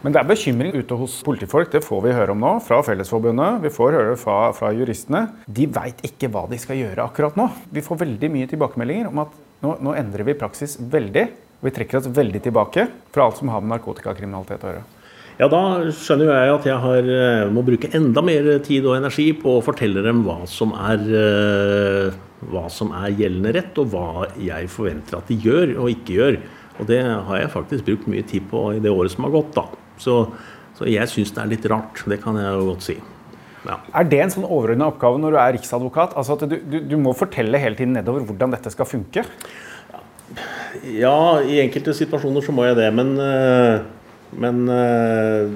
Men 0.04 0.12
det 0.12 0.20
er 0.20 0.28
bekymring 0.28 0.74
ute 0.76 0.98
hos 1.00 1.22
politifolk, 1.24 1.70
det 1.72 1.80
får 1.86 2.02
vi 2.04 2.16
høre 2.16 2.34
om 2.36 2.42
nå, 2.44 2.58
fra 2.66 2.82
Fellesforbundet. 2.84 3.62
Vi 3.64 3.72
får 3.72 3.96
høre 3.96 4.18
fra, 4.20 4.38
fra 4.58 4.74
juristene. 4.76 5.30
De 5.48 5.68
veit 5.72 6.04
ikke 6.04 6.28
hva 6.34 6.44
de 6.52 6.60
skal 6.60 6.82
gjøre 6.82 7.06
akkurat 7.08 7.38
nå. 7.40 7.48
Vi 7.72 7.84
får 7.86 8.02
veldig 8.02 8.30
mye 8.34 8.50
tilbakemeldinger 8.52 9.08
om 9.08 9.24
at 9.24 9.38
nå, 9.64 9.78
nå 9.80 9.96
endrer 9.96 10.28
vi 10.28 10.36
praksis 10.36 10.76
veldig. 10.76 11.24
Vi 11.64 11.72
trekker 11.72 12.02
oss 12.02 12.12
veldig 12.12 12.44
tilbake 12.44 12.90
fra 13.16 13.30
alt 13.30 13.40
som 13.40 13.54
har 13.54 13.64
med 13.64 13.78
narkotikakriminalitet 13.78 14.68
å 14.68 14.74
gjøre. 14.74 14.84
Ja, 15.40 15.48
da 15.50 15.60
skjønner 15.90 16.30
jeg 16.30 16.52
at 16.54 16.66
jeg 16.70 16.82
har, 16.84 17.08
eh, 17.10 17.48
må 17.50 17.64
bruke 17.66 17.90
enda 17.98 18.22
mer 18.22 18.50
tid 18.66 18.86
og 18.86 19.00
energi 19.00 19.32
på 19.34 19.58
å 19.58 19.64
fortelle 19.66 20.04
dem 20.06 20.22
hva 20.28 20.44
som 20.48 20.76
er, 20.78 21.02
eh, 21.02 22.12
hva 22.52 22.70
som 22.70 22.92
er 22.94 23.16
gjeldende 23.18 23.54
rett, 23.56 23.78
og 23.82 23.90
hva 23.90 24.28
jeg 24.38 24.70
forventer 24.70 25.18
at 25.18 25.28
de 25.28 25.40
gjør 25.42 25.80
og 25.80 25.90
ikke 25.90 26.18
gjør. 26.20 26.38
Og 26.80 26.88
det 26.88 27.02
har 27.04 27.38
jeg 27.40 27.54
faktisk 27.54 27.86
brukt 27.86 28.08
mye 28.08 28.26
tid 28.26 28.46
på 28.50 28.76
i 28.76 28.80
det 28.80 28.92
året 28.94 29.12
som 29.12 29.26
har 29.26 29.34
gått. 29.34 29.54
da. 29.56 29.66
Så, 29.98 30.32
så 30.78 30.86
jeg 30.90 31.10
syns 31.10 31.34
det 31.34 31.42
er 31.42 31.50
litt 31.50 31.66
rart. 31.66 32.04
Det 32.06 32.22
kan 32.22 32.38
jeg 32.38 32.54
jo 32.54 32.70
godt 32.70 32.86
si. 32.86 32.98
Ja. 33.64 33.80
Er 33.96 34.08
det 34.10 34.20
en 34.20 34.34
sånn 34.34 34.48
overordna 34.48 34.90
oppgave 34.92 35.22
når 35.22 35.36
du 35.36 35.40
er 35.40 35.54
riksadvokat? 35.58 36.16
Altså 36.20 36.36
at 36.36 36.48
du, 36.50 36.58
du, 36.60 36.80
du, 36.84 36.98
må 37.00 37.14
fortelle 37.16 37.62
hele 37.62 37.80
tiden 37.80 37.96
nedover 37.96 38.26
hvordan 38.28 38.54
dette 38.54 38.74
skal 38.74 38.90
funke? 38.90 39.24
Ja, 40.90 41.40
i 41.46 41.62
enkelte 41.64 41.94
situasjoner 41.96 42.44
så 42.44 42.56
må 42.56 42.66
jeg 42.68 42.78
det. 42.82 42.90
Men 42.98 43.14
uh, 43.22 43.86
men 44.40 44.64
uh, 44.70 45.50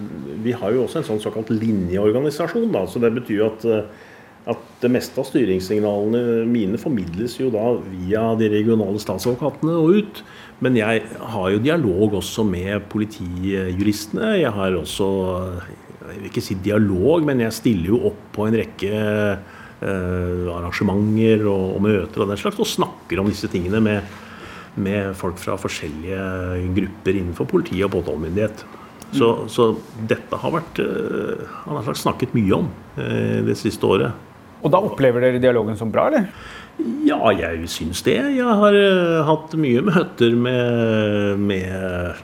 vi 0.43 0.53
har 0.57 0.73
jo 0.75 0.83
også 0.85 1.01
en 1.01 1.07
sånn 1.11 1.23
såkalt 1.23 1.49
linjeorganisasjon. 1.53 2.69
Da, 2.75 2.85
så 2.89 3.01
det 3.03 3.13
betyr 3.15 3.41
jo 3.41 3.49
at, 3.49 3.65
uh, 3.65 4.51
at 4.53 4.67
det 4.83 4.91
meste 4.93 5.21
av 5.21 5.27
styringssignalene 5.29 6.45
mine 6.49 6.79
formidles 6.81 7.37
jo 7.39 7.49
da 7.53 7.73
via 7.83 8.29
de 8.39 8.51
regionale 8.53 9.01
statsadvokatene 9.01 9.79
og 9.79 10.01
ut. 10.01 10.21
Men 10.63 10.77
jeg 10.79 11.03
har 11.33 11.49
jo 11.53 11.63
dialog 11.63 12.17
også 12.21 12.45
med 12.47 12.87
politijuristene. 12.91 14.37
Jeg 14.41 14.53
har 14.55 14.77
også 14.77 15.09
jeg 16.07 16.21
vil 16.21 16.29
ikke 16.29 16.43
si 16.43 16.55
dialog, 16.63 17.25
men 17.27 17.43
jeg 17.43 17.55
stiller 17.55 17.91
jo 17.91 17.99
opp 18.09 18.21
på 18.37 18.47
en 18.47 18.55
rekke 18.57 18.91
uh, 18.93 20.47
arrangementer 20.55 21.43
og, 21.43 21.65
og, 21.75 21.81
møter 21.83 22.23
og 22.23 22.31
den 22.31 22.39
slags, 22.39 22.61
og 22.63 22.69
snakker 22.69 23.21
om 23.21 23.29
disse 23.31 23.49
tingene 23.51 23.81
med 23.83 24.15
med 24.81 25.15
folk 25.17 25.39
fra 25.41 25.57
forskjellige 25.59 26.71
grupper 26.77 27.17
innenfor 27.17 27.49
politi 27.49 27.81
og 27.85 27.93
påtalemyndighet. 27.95 28.63
Så, 29.15 29.27
mm. 29.33 29.49
så, 29.49 29.65
dette 30.09 30.35
har 30.35 30.51
vært 30.51 30.79
Han 31.63 31.77
har 31.79 31.95
snakket 31.95 32.33
mye 32.35 32.57
om 32.57 32.65
uh, 32.99 33.39
det 33.47 33.55
siste 33.59 33.87
året. 33.87 34.25
Og 34.65 34.73
da 34.73 34.81
opplever 34.83 35.23
dere 35.23 35.39
dialogen 35.39 35.77
som 35.79 35.91
bra, 35.93 36.09
eller? 36.09 36.27
Ja, 37.07 37.21
jeg 37.31 37.69
syns 37.71 38.01
det. 38.05 38.17
Jeg 38.35 38.57
har 38.61 38.75
uh, 38.75 39.21
hatt 39.29 39.55
mye 39.59 39.83
møter 39.85 40.35
med, 40.35 41.39
med 41.39 42.19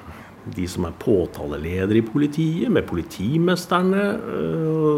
de 0.58 0.68
som 0.68 0.90
er 0.90 0.98
påtaleledere 1.00 2.02
i 2.02 2.06
politiet, 2.06 2.72
med 2.74 2.84
politimesterne, 2.90 4.10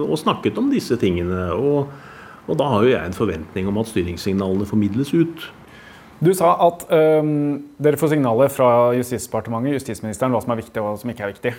og 0.08 0.18
snakket 0.18 0.58
om 0.58 0.72
disse 0.74 0.98
tingene. 0.98 1.52
Og, 1.54 1.92
og 2.50 2.58
da 2.58 2.72
har 2.72 2.86
jo 2.86 2.96
jeg 2.96 3.12
en 3.12 3.20
forventning 3.20 3.70
om 3.70 3.78
at 3.78 3.92
styringssignalene 3.92 4.66
formidles 4.70 5.14
ut. 5.14 5.46
Du 6.24 6.32
sa 6.36 6.54
at 6.64 6.86
um, 6.92 7.32
dere 7.82 8.00
får 8.00 8.14
signaler 8.14 8.52
fra 8.54 8.70
Justisdepartementet, 8.96 9.76
justisministeren, 9.76 10.32
hva 10.32 10.40
som 10.44 10.54
er 10.56 10.62
viktig 10.62 10.80
og 10.80 10.88
hva 10.88 10.94
som 11.02 11.12
ikke 11.12 11.26
er 11.26 11.34
viktig. 11.34 11.52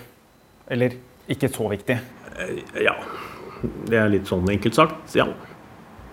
Eller 0.72 0.96
ikke 1.32 1.50
så 1.52 1.68
viktig. 1.70 1.98
Ja. 2.80 2.96
Det 3.88 3.98
er 4.00 4.10
litt 4.12 4.28
sånn 4.28 4.48
enkelt 4.52 4.76
sagt, 4.76 5.14
ja. 5.16 5.26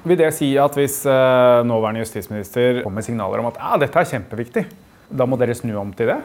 Vil 0.03 0.19
det 0.19 0.33
si 0.35 0.49
at 0.59 0.75
hvis 0.75 1.01
uh, 1.07 1.63
nåværende 1.67 2.03
justisminister 2.03 2.81
kommer 2.83 2.99
med 2.99 3.07
signaler 3.07 3.39
om 3.39 3.49
at 3.53 3.59
ja, 3.61 3.77
dette 3.79 3.99
er 4.01 4.09
kjempeviktig, 4.11 4.65
da 5.13 5.27
må 5.29 5.39
dere 5.39 5.55
snu 5.55 5.71
om 5.79 5.93
til 5.95 6.11
det? 6.11 6.19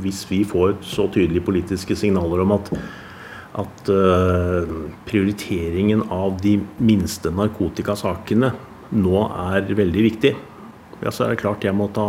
Hvis 0.00 0.22
vi 0.28 0.42
får 0.48 0.78
så 0.84 1.06
tydelige 1.12 1.44
politiske 1.44 1.96
signaler 1.96 2.44
om 2.44 2.54
at, 2.56 2.70
at 3.64 3.90
uh, 3.92 4.76
prioriteringen 5.08 6.04
av 6.12 6.36
de 6.44 6.58
minste 6.80 7.32
narkotikasakene 7.32 8.52
nå 8.96 9.24
er 9.52 9.72
veldig 9.76 10.04
viktig, 10.04 10.34
ja, 11.02 11.12
så 11.12 11.24
er 11.24 11.34
det 11.34 11.42
klart 11.42 11.64
jeg 11.66 11.76
må 11.76 11.88
ta, 11.94 12.06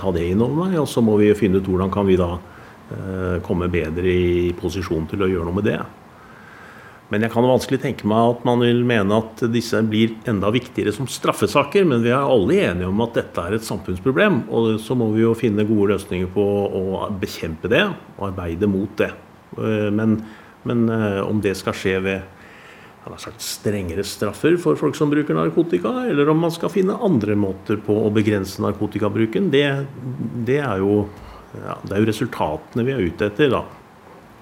ta 0.00 0.12
det 0.12 0.26
inn 0.28 0.42
over 0.44 0.66
meg. 0.66 0.76
Og 0.82 0.88
så 0.90 1.02
må 1.04 1.16
vi 1.20 1.32
finne 1.38 1.60
ut 1.60 1.70
hvordan 1.70 1.92
kan 1.92 2.08
vi 2.08 2.18
da 2.20 2.34
eh, 2.36 3.38
komme 3.46 3.70
bedre 3.72 4.12
i 4.12 4.52
posisjon 4.58 5.08
til 5.10 5.24
å 5.24 5.30
gjøre 5.30 5.48
noe 5.48 5.58
med 5.60 5.68
det. 5.70 5.80
Men 7.10 7.24
jeg 7.26 7.32
kan 7.34 7.42
vanskelig 7.42 7.80
tenke 7.82 8.06
meg 8.06 8.36
at 8.36 8.44
man 8.46 8.60
vil 8.62 8.84
mene 8.86 9.16
at 9.18 9.40
disse 9.50 9.80
blir 9.82 10.12
enda 10.30 10.52
viktigere 10.54 10.92
som 10.94 11.08
straffesaker. 11.10 11.88
Men 11.88 12.04
vi 12.04 12.12
er 12.12 12.20
alle 12.22 12.60
enige 12.68 12.90
om 12.90 13.02
at 13.02 13.16
dette 13.18 13.46
er 13.46 13.56
et 13.56 13.66
samfunnsproblem. 13.66 14.44
Og 14.52 14.76
så 14.82 14.94
må 14.98 15.10
vi 15.16 15.24
jo 15.24 15.34
finne 15.38 15.66
gode 15.68 15.96
løsninger 15.96 16.30
på 16.34 16.44
å 16.44 17.08
bekjempe 17.22 17.72
det 17.72 17.86
og 17.88 18.28
arbeide 18.30 18.70
mot 18.70 18.92
det. 19.00 19.10
Eh, 19.56 19.88
men, 19.94 20.20
men 20.68 20.86
eh, 20.92 21.22
om 21.24 21.42
det 21.42 21.56
skal 21.58 21.76
skje 21.76 21.96
ved 22.04 22.36
han 23.04 23.14
har 23.14 23.20
sagt 23.22 23.40
strengere 23.40 24.04
straffer 24.04 24.58
for 24.60 24.76
folk 24.76 24.96
som 24.96 25.10
bruker 25.12 25.36
narkotika, 25.36 25.88
eller 26.10 26.28
om 26.28 26.42
man 26.44 26.52
skal 26.52 26.72
finne 26.72 26.98
andre 27.00 27.36
måter 27.38 27.80
på 27.80 27.96
å 27.96 28.10
begrense 28.12 28.60
narkotikabruken, 28.60 29.48
det, 29.52 29.64
det, 30.44 30.58
er, 30.60 30.82
jo, 30.82 31.06
ja, 31.56 31.78
det 31.80 31.96
er 31.96 32.02
jo 32.02 32.10
resultatene 32.10 32.84
vi 32.84 32.92
er 32.92 33.06
ute 33.08 33.30
etter. 33.30 33.54
da. 33.54 33.62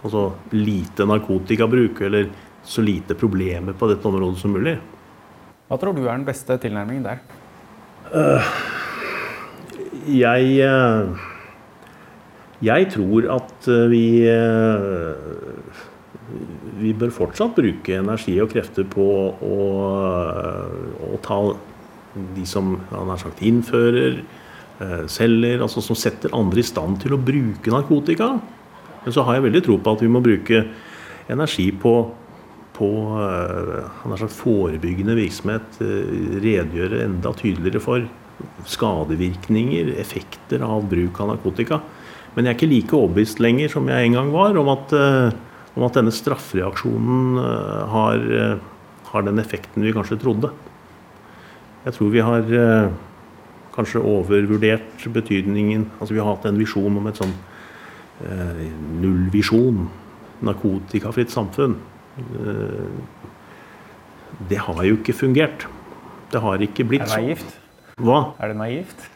Altså 0.03 0.25
lite 0.55 1.07
narkotikabruk, 1.07 2.03
eller 2.09 2.33
så 2.67 2.83
lite 2.83 3.15
problemer 3.19 3.79
på 3.79 3.89
dette 3.93 4.11
området 4.11 4.43
som 4.43 4.53
mulig. 4.55 4.75
Hva 5.71 5.79
tror 5.79 5.95
du 5.95 6.03
er 6.03 6.17
den 6.17 6.27
beste 6.27 6.59
tilnærmingen 6.59 7.07
der? 7.07 7.23
Uh, 8.09 8.53
jeg 10.09 10.63
uh, 10.65 11.27
Jeg 12.65 12.89
tror 12.91 13.29
at 13.37 13.69
vi 13.93 14.05
uh, 14.27 15.15
vi 16.79 16.93
bør 16.97 17.13
fortsatt 17.15 17.57
bruke 17.59 17.99
energi 17.99 18.37
og 18.43 18.53
krefter 18.53 18.87
på 18.89 19.07
å, 19.45 19.59
å 21.09 21.19
ta 21.25 21.41
de 22.35 22.45
som 22.49 22.77
sagt 23.21 23.43
innfører, 23.47 24.21
eh, 24.81 25.03
selger, 25.11 25.63
altså 25.63 25.83
som 25.85 25.99
setter 25.99 26.35
andre 26.37 26.63
i 26.63 26.67
stand 26.67 27.01
til 27.03 27.15
å 27.15 27.21
bruke 27.21 27.73
narkotika. 27.73 28.33
Men 29.05 29.15
så 29.15 29.25
har 29.27 29.39
jeg 29.39 29.49
veldig 29.49 29.65
tro 29.67 29.79
på 29.79 29.95
at 29.95 30.05
vi 30.05 30.11
må 30.13 30.23
bruke 30.25 30.65
energi 31.31 31.69
på, 31.73 31.95
på 32.79 32.91
eh, 33.23 34.17
sagt 34.23 34.39
forebyggende 34.39 35.19
virksomhet. 35.19 35.83
Eh, 35.85 36.41
redegjøre 36.45 37.05
enda 37.07 37.35
tydeligere 37.37 37.83
for 37.85 38.09
skadevirkninger, 38.71 39.95
effekter 39.99 40.63
av 40.63 40.87
bruk 40.91 41.19
av 41.23 41.35
narkotika. 41.35 41.81
Men 42.35 42.47
jeg 42.47 42.53
er 42.53 42.59
ikke 42.59 42.71
like 42.71 42.95
overbevist 42.95 43.41
lenger 43.43 43.73
som 43.73 43.89
jeg 43.91 44.09
en 44.09 44.19
gang 44.19 44.29
var 44.31 44.59
om 44.61 44.69
at 44.71 44.93
om 45.79 45.87
at 45.87 45.99
denne 45.99 46.15
straffereaksjonen 46.15 47.39
eh, 47.39 47.83
har, 47.93 48.25
eh, 48.39 48.57
har, 49.13 49.27
den 49.27 49.39
effekten 49.39 49.85
vi 49.87 49.95
kanskje 49.95 50.19
trodde. 50.21 50.51
Jeg 51.85 51.95
tror 51.95 52.11
vi 52.13 52.25
har 52.25 52.55
eh, 52.61 52.89
kanskje 53.77 54.03
overvurdert 54.03 55.07
betydningen 55.15 55.87
Altså 56.01 56.17
vi 56.17 56.21
har 56.21 56.33
hatt 56.33 56.49
en 56.51 56.59
visjon 56.59 56.99
om 56.99 57.07
et 57.07 57.21
sånn 57.21 57.35
eh, 58.27 58.65
nullvisjon, 58.99 59.87
narkotikafritt 60.43 61.33
samfunn. 61.35 61.79
det 64.49 64.59
har 64.59 64.83
jo 64.87 64.99
ikke 64.99 65.15
fungert. 65.15 65.67
Det 66.31 66.41
har 66.43 66.63
ikke 66.63 66.87
blitt 66.87 67.07
sånn. 67.07 67.23
Er 67.23 67.31
det 67.31 67.39
naivt? 67.39 67.55
Hva? 67.99 68.19
Er 68.39 68.53
det 68.53 68.59
naivt? 68.59 69.07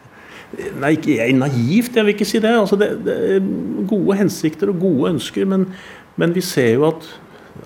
Nei, 0.52 0.92
ikke, 0.98 1.14
jeg, 1.16 1.34
naivt, 1.38 1.94
jeg 1.96 2.04
vil 2.04 2.12
ikke 2.12 2.28
si 2.28 2.40
det. 2.42 2.52
Altså 2.52 2.76
det, 2.76 2.90
det 3.06 3.16
gode 3.88 4.18
hensikter 4.18 4.72
og 4.72 4.82
gode 4.82 5.14
ønsker, 5.14 5.46
men 5.48 5.68
men 6.20 6.34
vi 6.36 6.44
ser 6.44 6.74
jo 6.74 6.88
at 6.90 7.06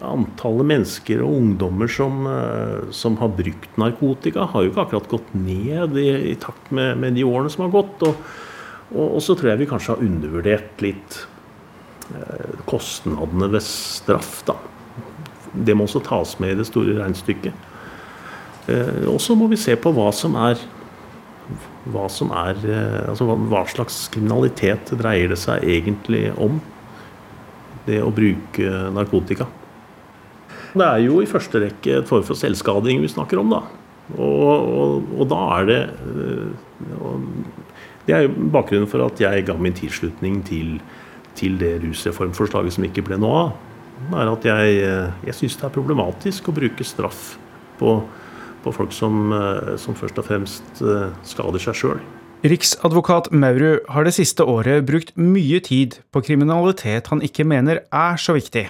antallet 0.05 0.67
mennesker 0.67 1.23
og 1.25 1.37
ungdommer 1.39 1.91
som, 1.91 2.27
eh, 2.31 2.91
som, 2.95 3.17
har 3.21 3.33
brukt 3.39 3.79
narkotika, 3.81 4.49
har 4.53 4.65
jo 4.65 4.73
ikke 4.73 4.85
akkurat 4.87 5.09
gått 5.11 5.33
ned 5.35 5.97
i, 6.01 6.09
i 6.33 6.35
takt 6.41 6.71
med, 6.75 6.99
med, 6.99 7.17
de 7.17 7.25
årene 7.27 7.53
som 7.53 7.67
har 7.67 7.75
gått. 7.75 8.03
Og, 8.09 8.21
og, 8.93 9.07
og, 9.07 9.21
så 9.23 9.37
tror 9.37 9.53
jeg 9.53 9.63
vi 9.63 9.71
kanskje 9.71 9.95
har 9.95 10.05
undervurdert 10.07 10.85
litt 10.85 11.21
eh, 12.15 12.63
kostnadene 12.69 13.51
ved 13.55 13.65
straff. 13.67 14.41
da. 14.49 14.59
Det 15.57 15.77
må 15.77 15.87
også 15.87 16.05
tas 16.05 16.37
med 16.43 16.55
i 16.55 16.61
det 16.61 16.69
store 16.69 16.99
regnestykket. 16.99 17.67
Eh, 18.67 19.05
og 19.11 19.21
så 19.23 19.39
må 19.39 19.49
vi 19.53 19.61
se 19.61 19.79
på 19.79 19.95
hva 19.95 20.11
som 20.15 20.39
er 20.49 20.59
hva, 21.95 22.09
som 22.11 22.33
er, 22.35 22.59
eh, 22.67 23.03
altså 23.11 23.29
hva, 23.31 23.63
slags 23.71 24.07
kriminalitet 24.11 24.91
dreier 24.99 25.31
det 25.31 25.39
seg 25.39 25.63
egentlig 25.63 26.29
om 26.35 26.59
det 27.87 28.03
å 28.03 28.13
bruke 28.15 28.83
narkotika. 28.95 29.47
Det 30.77 30.85
er 30.85 31.03
jo 31.07 31.23
i 31.23 31.29
første 31.29 31.61
rekke 31.63 32.01
et 32.01 32.09
form 32.09 32.25
for 32.27 32.39
selvskading 32.39 33.01
vi 33.01 33.11
snakker 33.11 33.41
om, 33.41 33.55
da. 33.55 33.63
Og, 34.15 34.43
og, 34.47 35.07
og 35.19 35.29
da 35.33 35.39
er 35.57 35.65
det 35.67 35.79
eh, 35.91 36.51
Det 38.07 38.15
er 38.15 38.27
jo 38.27 38.51
bakgrunnen 38.55 38.87
for 38.87 39.03
at 39.03 39.19
jeg 39.19 39.47
ga 39.49 39.57
min 39.59 39.75
tilslutning 39.75 40.45
til, 40.47 40.77
til 41.35 41.57
det 41.59 41.73
rusreformforslaget 41.83 42.77
som 42.77 42.87
ikke 42.87 43.03
ble 43.09 43.19
noe 43.19 43.41
av. 43.41 43.57
er 44.21 44.31
at 44.31 44.47
Jeg, 44.47 44.77
eh, 44.85 45.27
jeg 45.27 45.39
syns 45.41 45.59
det 45.59 45.67
er 45.67 45.75
problematisk 45.75 46.53
å 46.53 46.55
bruke 46.55 46.87
straff 46.87 47.35
på, 47.81 47.97
på 48.63 48.77
folk 48.79 48.95
som, 48.95 49.33
eh, 49.33 49.75
som 49.81 49.99
først 49.99 50.23
og 50.23 50.29
fremst 50.29 50.85
skader 51.27 51.67
seg 51.67 51.81
sjøl. 51.81 52.05
Riksadvokat 52.45 53.31
Maurud 53.33 53.87
har 53.89 54.05
det 54.05 54.13
siste 54.13 54.45
året 54.45 54.85
brukt 54.85 55.15
mye 55.17 55.57
tid 55.65 55.95
på 56.13 56.21
kriminalitet 56.21 57.09
han 57.09 57.23
ikke 57.25 57.47
mener 57.49 57.81
er 57.89 58.19
så 58.21 58.35
viktig. 58.37 58.67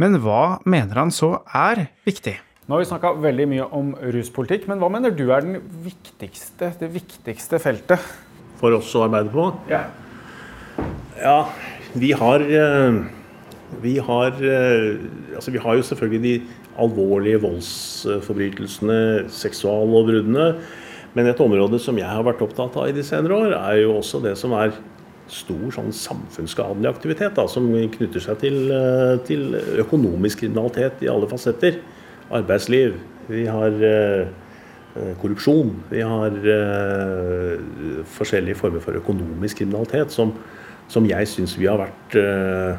Men 0.00 0.16
hva 0.24 0.62
mener 0.64 0.96
han 0.96 1.12
så 1.12 1.42
er 1.52 1.90
viktig? 2.08 2.38
Nå 2.66 2.74
har 2.74 2.80
vi 2.82 2.88
snakka 2.88 3.12
veldig 3.20 3.46
mye 3.50 3.66
om 3.76 3.90
ruspolitikk, 4.00 4.64
men 4.70 4.80
hva 4.80 4.88
mener 4.90 5.12
du 5.12 5.26
er 5.28 5.44
viktigste, 5.84 6.72
det 6.80 6.88
viktigste 6.94 7.60
feltet? 7.60 8.00
For 8.56 8.72
oss 8.78 8.94
å 8.96 9.04
arbeide 9.04 9.30
på? 9.34 9.44
Ja. 9.68 9.84
Ja, 11.20 11.36
vi 11.96 12.14
har 12.16 12.40
eh, 12.44 12.96
Vi 13.84 13.94
har 14.08 14.40
eh, 14.40 14.96
Altså, 15.36 15.52
vi 15.52 15.60
har 15.60 15.76
jo 15.76 15.84
selvfølgelig 15.84 16.24
de 16.24 16.34
alvorlige 16.80 17.40
voldsforbrytelsene, 17.44 19.28
seksuallovbruddene. 19.32 20.48
Men 21.16 21.30
et 21.30 21.40
område 21.40 21.80
som 21.80 21.96
jeg 21.96 22.08
har 22.08 22.24
vært 22.26 22.42
opptatt 22.44 22.76
av 22.76 22.90
i 22.90 22.94
de 22.96 23.04
senere 23.06 23.38
år, 23.46 23.54
er 23.56 23.82
jo 23.86 23.96
også 23.96 24.20
det 24.24 24.34
som 24.36 24.52
er 24.56 24.74
stor 25.32 25.70
sånn 25.74 25.94
samfunnsskadelig 25.96 26.90
aktivitet, 26.90 27.32
da, 27.38 27.46
som 27.50 27.66
knytter 27.96 28.22
seg 28.22 28.38
til, 28.42 28.58
eh, 28.70 29.16
til, 29.26 29.56
økonomisk 29.82 30.44
kriminalitet 30.44 31.02
i 31.02 31.10
alle 31.10 31.28
fasetter. 31.30 31.80
Arbeidsliv. 32.36 32.98
Vi 33.30 33.46
har 33.48 33.74
eh, 33.82 34.28
korrupsjon. 35.22 35.72
Vi 35.90 36.04
har 36.04 36.36
eh, 36.52 37.56
forskjellige 38.18 38.60
former 38.60 38.84
for 38.84 39.00
økonomisk 39.00 39.62
kriminalitet 39.62 40.14
som, 40.14 40.34
som 40.92 41.08
jeg 41.08 41.32
syns 41.32 41.56
vi 41.58 41.68
har 41.70 41.80
vært 41.80 42.18
eh, 42.20 42.76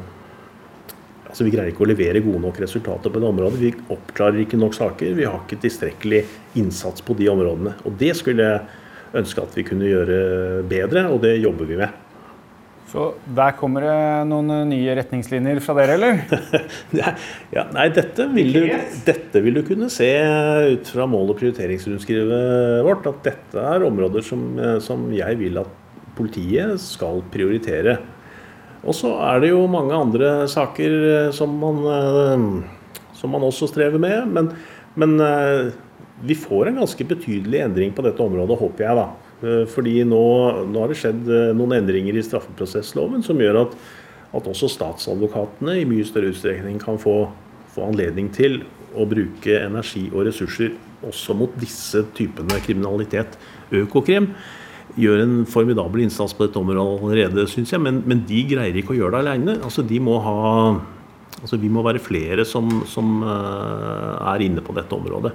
Altså, 1.28 1.44
vi 1.44 1.52
greier 1.52 1.72
ikke 1.72 1.84
å 1.84 1.90
levere 1.90 2.24
gode 2.24 2.40
nok 2.40 2.58
resultater 2.62 3.12
på 3.12 3.20
det 3.20 3.28
området. 3.28 3.60
Vi 3.60 3.72
oppklarer 3.94 4.42
ikke 4.44 4.60
nok 4.60 4.76
saker. 4.76 5.14
Vi 5.18 5.28
har 5.28 5.40
ikke 5.42 5.60
tilstrekkelig 5.60 6.22
innsats 6.60 7.04
på 7.04 7.16
de 7.18 7.28
områdene. 7.28 7.76
Og 7.84 7.96
det 8.00 8.14
skulle 8.16 8.46
jeg 8.46 9.18
ønske 9.18 9.44
at 9.44 9.56
vi 9.56 9.64
kunne 9.68 9.88
gjøre 9.88 10.20
bedre, 10.68 11.08
og 11.12 11.20
det 11.24 11.36
jobber 11.42 11.68
vi 11.68 11.80
med. 11.80 12.04
Så 12.88 13.10
der 13.36 13.52
kommer 13.58 13.84
det 13.84 13.96
noen 14.30 14.70
nye 14.70 14.94
retningslinjer 14.96 15.58
fra 15.60 15.74
dere, 15.76 15.98
eller? 15.98 16.22
ja, 17.56 17.66
nei, 17.76 17.88
dette 17.92 18.24
vil, 18.32 18.54
du, 18.54 18.62
dette 19.04 19.42
vil, 19.44 19.58
du, 19.60 19.64
kunne 19.68 19.90
se 19.92 20.08
ut 20.72 20.88
fra 20.94 21.04
mål- 21.10 21.34
og 21.34 21.40
prioriteringsrundskrivet 21.42 22.80
vårt. 22.86 23.10
At 23.10 23.20
dette 23.28 23.66
er 23.74 23.84
områder 23.84 24.24
som, 24.24 24.48
som 24.80 25.04
jeg 25.12 25.36
vil 25.42 25.60
at 25.60 25.74
politiet 26.16 26.80
skal 26.80 27.20
prioritere. 27.32 27.98
Og 28.86 28.94
så 28.94 29.10
er 29.26 29.42
det 29.42 29.52
jo 29.52 29.66
mange 29.70 29.96
andre 29.96 30.32
saker 30.50 30.96
eh, 31.10 31.30
som 31.34 31.54
man, 31.60 31.80
eh, 31.92 33.12
som 33.18 33.34
man 33.34 33.46
også 33.46 33.70
strever 33.70 33.98
med. 34.02 34.28
Men, 34.34 34.52
men, 34.98 35.16
eh, 35.24 35.70
vi 36.26 36.34
får 36.34 36.68
en 36.70 36.80
ganske 36.80 37.04
betydelig 37.06 37.60
endring 37.62 37.92
på 37.94 38.02
dette 38.02 38.22
området, 38.22 38.58
håper 38.58 38.84
jeg. 38.84 38.98
da. 38.98 39.08
Fordi 39.70 39.92
nå, 40.02 40.22
nå 40.66 40.80
har 40.82 40.90
det 40.90 40.96
skjedd 40.98 41.28
noen 41.54 41.76
endringer 41.76 42.16
i 42.18 42.24
straffeprosessloven 42.26 43.22
som 43.22 43.38
gjør 43.38 43.60
at, 43.60 43.76
at 44.34 44.48
også 44.50 44.66
statsadvokatene 44.72 45.76
i 45.78 45.84
mye 45.86 46.02
større 46.08 46.32
utstrekning 46.32 46.80
kan 46.82 46.98
få, 46.98 47.28
få 47.70 47.86
anledning 47.86 48.32
til 48.34 48.64
å 48.98 49.06
bruke 49.06 49.60
energi 49.60 50.08
og 50.10 50.26
ressurser 50.26 50.74
også 51.06 51.38
mot 51.38 51.54
disse 51.62 52.02
typene 52.18 52.58
kriminalitet. 52.66 53.38
Økokrim 53.70 54.32
gjør 54.98 55.22
en 55.22 55.34
formidabel 55.48 56.04
innsats 56.04 56.34
på 56.36 56.46
dette 56.46 56.60
området 56.60 56.84
allerede, 56.84 57.46
syns 57.50 57.72
jeg, 57.74 57.82
men, 57.82 58.02
men, 58.08 58.24
de 58.28 58.42
greier 58.50 58.78
ikke 58.78 58.94
å 58.94 58.98
gjøre 58.98 59.16
det 59.16 59.22
alene. 59.24 59.56
Altså, 59.64 59.84
de 59.86 60.00
må 60.02 60.18
ha, 60.24 60.36
altså, 61.40 61.58
vi 61.60 61.70
må 61.72 61.84
være 61.86 62.02
flere 62.02 62.46
som, 62.48 62.82
som 62.90 63.22
uh, 63.24 64.18
er 64.34 64.46
inne 64.48 64.64
på 64.64 64.76
dette 64.76 64.94
området. 64.96 65.34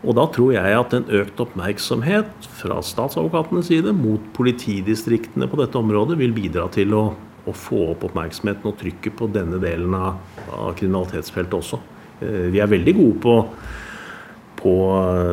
Og 0.00 0.16
da 0.16 0.24
tror 0.32 0.54
jeg 0.54 0.76
at 0.78 0.94
en 0.96 1.10
økt 1.18 1.42
oppmerksomhet 1.44 2.46
fra 2.56 2.78
statsadvokatenes 2.84 3.68
side 3.68 3.92
mot 3.92 4.30
politidistriktene 4.36 5.48
på 5.50 5.60
dette 5.60 5.76
området 5.76 6.16
vil 6.22 6.32
bidra 6.32 6.70
til 6.72 6.96
å, 6.96 7.02
å 7.44 7.52
få 7.52 7.90
opp 7.92 8.06
oppmerksomheten 8.08 8.70
og 8.70 8.78
trykket 8.80 9.18
på 9.18 9.28
denne 9.34 9.60
delen 9.60 9.92
av, 9.98 10.16
av 10.56 10.72
kriminalitetsfeltet 10.80 11.60
også. 11.60 11.82
Uh, 12.24 12.48
vi 12.48 12.64
er 12.64 12.72
veldig 12.72 12.96
gode 12.96 13.22
på 13.28 13.36
på 14.60 14.72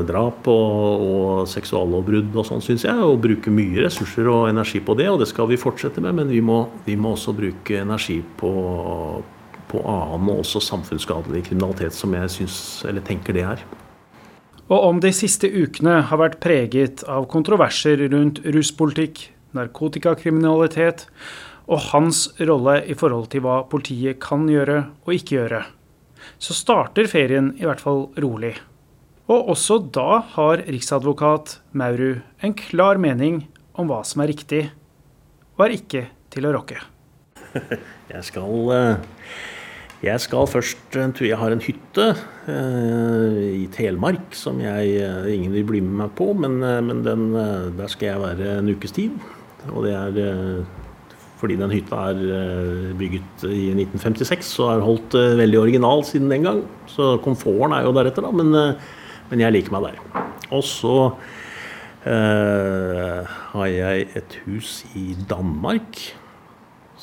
drap 0.07 0.47
og, 0.51 1.05
og 1.07 1.49
seksuallovbrudd 1.51 2.36
og 2.36 2.47
sånn, 2.47 2.63
syns 2.63 2.86
jeg. 2.88 2.97
Og 3.03 3.19
bruke 3.23 3.53
mye 3.53 3.86
ressurser 3.86 4.30
og 4.32 4.47
energi 4.51 4.82
på 4.84 4.95
det, 4.99 5.09
og 5.11 5.21
det 5.21 5.30
skal 5.32 5.49
vi 5.51 5.59
fortsette 5.61 6.03
med. 6.03 6.15
Men 6.21 6.32
vi 6.32 6.41
må, 6.43 6.63
vi 6.88 6.97
må 6.99 7.15
også 7.15 7.36
bruke 7.38 7.82
energi 7.84 8.21
på, 8.39 8.51
på 9.71 9.84
annen 9.84 10.32
og 10.34 10.45
også 10.45 10.63
samfunnsskadelig 10.63 11.47
kriminalitet, 11.49 11.95
som 11.97 12.15
jeg 12.17 12.34
syns, 12.39 12.61
eller 12.88 13.05
tenker 13.05 13.38
det 13.38 13.45
er. 13.55 13.65
Og 14.67 14.84
om 14.84 14.97
de 14.99 15.13
siste 15.15 15.47
ukene 15.47 16.01
har 16.09 16.19
vært 16.19 16.41
preget 16.43 17.03
av 17.07 17.30
kontroverser 17.32 18.01
rundt 18.11 18.41
ruspolitikk, 18.43 19.30
narkotikakriminalitet 19.55 21.05
og 21.71 21.86
hans 21.93 22.28
rolle 22.39 22.82
i 22.88 22.95
forhold 22.97 23.30
til 23.32 23.45
hva 23.45 23.61
politiet 23.71 24.19
kan 24.23 24.43
gjøre 24.51 24.82
og 25.05 25.13
ikke 25.15 25.38
gjøre, 25.38 25.61
så 26.39 26.55
starter 26.55 27.07
ferien 27.07 27.53
i 27.55 27.67
hvert 27.67 27.84
fall 27.84 28.09
rolig. 28.19 28.57
Og 29.28 29.49
også 29.51 29.82
da 29.91 30.21
har 30.38 30.61
riksadvokat 30.71 31.57
Maurud 31.75 32.21
en 32.39 32.53
klar 32.55 32.95
mening 32.95 33.41
om 33.75 33.89
hva 33.89 33.99
som 34.07 34.21
er 34.23 34.32
riktig, 34.32 34.61
og 35.57 35.65
er 35.65 35.73
ikke 35.75 36.03
til 36.32 36.47
å 36.47 36.53
rokke. 36.55 36.80
Jeg 38.13 38.23
skal, 38.23 38.69
eh, 38.71 38.99
jeg 39.99 40.21
skal 40.23 40.45
først 40.47 40.95
Jeg 40.95 41.38
har 41.41 41.51
en 41.51 41.63
hytte 41.63 42.05
eh, 42.47 43.39
i 43.57 43.65
Telemark 43.73 44.36
som 44.38 44.61
jeg, 44.63 44.93
eh, 45.03 45.28
ingen 45.34 45.51
vil 45.51 45.65
bli 45.67 45.82
med 45.84 45.97
meg 46.05 46.13
på, 46.15 46.30
men, 46.38 46.61
men 46.61 47.01
den, 47.03 47.25
der 47.75 47.91
skal 47.91 48.13
jeg 48.13 48.21
være 48.21 48.53
en 48.61 48.69
ukes 48.71 48.95
tid. 48.95 49.17
Og 49.73 49.84
det 49.89 49.95
er 49.97 50.61
fordi 51.41 51.57
den 51.59 51.73
hytta 51.73 52.05
er 52.13 52.95
bygget 52.97 53.43
i 53.49 53.73
1956 53.73 54.53
og 54.63 54.71
er 54.71 54.86
holdt 54.86 55.19
veldig 55.41 55.59
original 55.65 56.05
siden 56.07 56.32
den 56.32 56.47
gang. 56.47 56.63
Så 56.88 57.17
komforten 57.25 57.75
er 57.75 57.84
jo 57.84 57.95
deretter, 57.97 58.23
da. 58.23 58.32
Men 58.32 58.78
men 59.30 59.43
jeg 59.43 59.55
liker 59.55 59.75
meg 59.75 59.89
der. 59.89 60.23
Og 60.55 60.63
så 60.65 60.95
eh, 62.07 63.36
har 63.51 63.67
jeg 63.71 64.07
et 64.17 64.39
hus 64.45 64.82
i 64.95 65.09
Danmark 65.30 65.99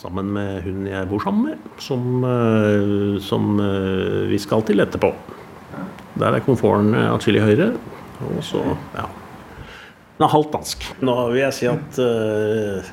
sammen 0.04 0.32
med 0.34 0.64
hun 0.66 0.84
jeg 0.88 1.08
bor 1.08 1.22
sammen 1.22 1.50
med, 1.50 1.68
som, 1.80 2.24
eh, 2.28 3.20
som 3.24 3.54
eh, 3.62 4.24
vi 4.30 4.40
skal 4.42 4.64
til 4.66 4.82
etterpå. 4.84 5.12
Der 6.20 6.36
er 6.36 6.44
komforten 6.44 6.94
atskillig 6.94 7.42
høyere. 7.42 7.72
Og 8.24 8.42
så, 8.46 8.62
ja 8.94 9.08
Hun 10.14 10.24
er 10.24 10.30
halvt 10.30 10.52
dansk. 10.54 10.84
Nå 11.02 11.14
vil 11.32 11.40
jeg 11.40 11.54
si 11.56 11.66
at 11.66 11.96
uh, 11.98 12.90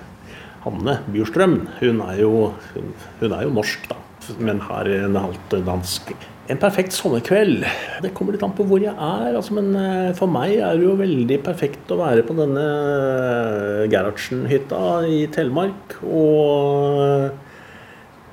Hanne 0.64 0.96
Bjurstrøm, 1.14 1.54
hun 1.78 2.00
er, 2.02 2.16
jo, 2.24 2.32
hun, 2.74 2.88
hun 3.20 3.36
er 3.38 3.46
jo 3.46 3.52
norsk, 3.54 3.86
da. 3.92 4.00
Men 4.42 4.64
har 4.66 4.90
en 4.90 5.20
halvt 5.20 5.54
dansk 5.68 6.10
en 6.52 6.60
perfekt 6.60 6.96
sommerkveld. 6.96 7.64
Det 8.04 8.12
kommer 8.16 8.36
litt 8.36 8.44
an 8.44 8.54
på 8.56 8.66
hvor 8.68 8.82
jeg 8.84 8.92
er. 8.92 9.30
Altså, 9.38 9.56
men 9.56 9.72
eh, 9.78 10.12
for 10.18 10.32
meg 10.32 10.58
er 10.58 10.80
det 10.80 10.88
jo 10.88 10.98
veldig 11.00 11.38
perfekt 11.46 11.92
å 11.94 12.00
være 12.02 12.26
på 12.28 12.36
denne 12.38 12.66
eh, 12.66 13.86
Gerhardsen-hytta 13.92 14.82
i 15.08 15.24
Telemark. 15.32 15.96
Og 16.04 17.00
eh, 17.06 17.56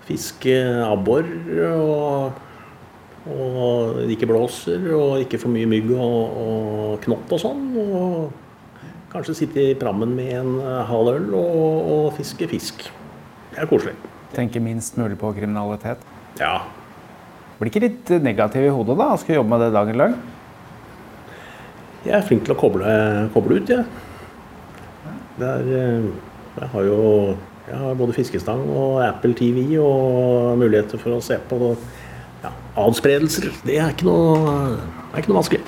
fiske 0.09 0.57
abbor. 0.89 1.29
Og, 1.69 2.45
og 3.29 3.99
det 4.01 4.17
ikke 4.17 4.31
blåser, 4.31 4.89
og 4.97 5.23
ikke 5.23 5.41
for 5.43 5.53
mye 5.55 5.69
mygg 5.69 5.93
og, 5.95 6.43
og 6.43 6.93
knott 7.05 7.37
og 7.37 7.43
sånn. 7.45 7.65
Og 7.85 8.83
kanskje 9.13 9.37
sitte 9.45 9.63
i 9.63 9.77
prammen 9.79 10.17
med 10.17 10.33
en 10.41 10.59
halv 10.89 11.15
øl 11.15 11.31
og, 11.39 11.93
og 11.95 12.09
fiske 12.19 12.51
fisk. 12.51 12.89
Det 13.53 13.63
er 13.63 13.71
koselig. 13.71 13.95
Tenke 14.35 14.61
minst 14.61 14.99
mulig 15.01 15.17
på 15.21 15.31
kriminalitet? 15.37 16.03
Ja, 16.41 16.59
blir 17.59 17.73
ikke 17.73 17.85
litt 17.85 18.11
negativ 18.23 18.67
i 18.67 18.73
hodet 18.73 18.99
da, 18.99 19.13
å 19.13 19.21
skulle 19.21 19.41
jobbe 19.41 19.53
med 19.55 19.65
det 19.65 19.71
dagen 19.75 19.99
lang? 19.99 20.17
Jeg 22.05 22.15
er 22.17 22.27
flink 22.27 22.47
til 22.47 22.55
å 22.55 22.59
koble, 22.59 22.97
koble 23.35 23.59
ut, 23.59 23.73
jeg. 23.73 23.85
Ja. 25.05 25.15
Er, 25.49 25.71
eh, 25.79 26.11
jeg 26.59 26.73
har 26.73 26.87
jo 26.87 26.99
jeg 27.69 27.77
har 27.77 27.97
både 28.01 28.15
fiskestang 28.17 28.63
og 28.73 29.03
Apple 29.05 29.35
TV 29.37 29.75
og 29.83 30.55
muligheter 30.57 31.01
for 31.01 31.19
å 31.19 31.25
se 31.25 31.37
på 31.51 31.59
ja, 32.41 32.53
adspredelser. 32.81 33.51
Det 33.61 33.77
er 33.77 33.93
ikke 33.93 34.09
noe, 34.09 34.55
det 34.79 35.19
er 35.19 35.21
ikke 35.21 35.35
noe 35.35 35.41
vanskelig. 35.43 35.68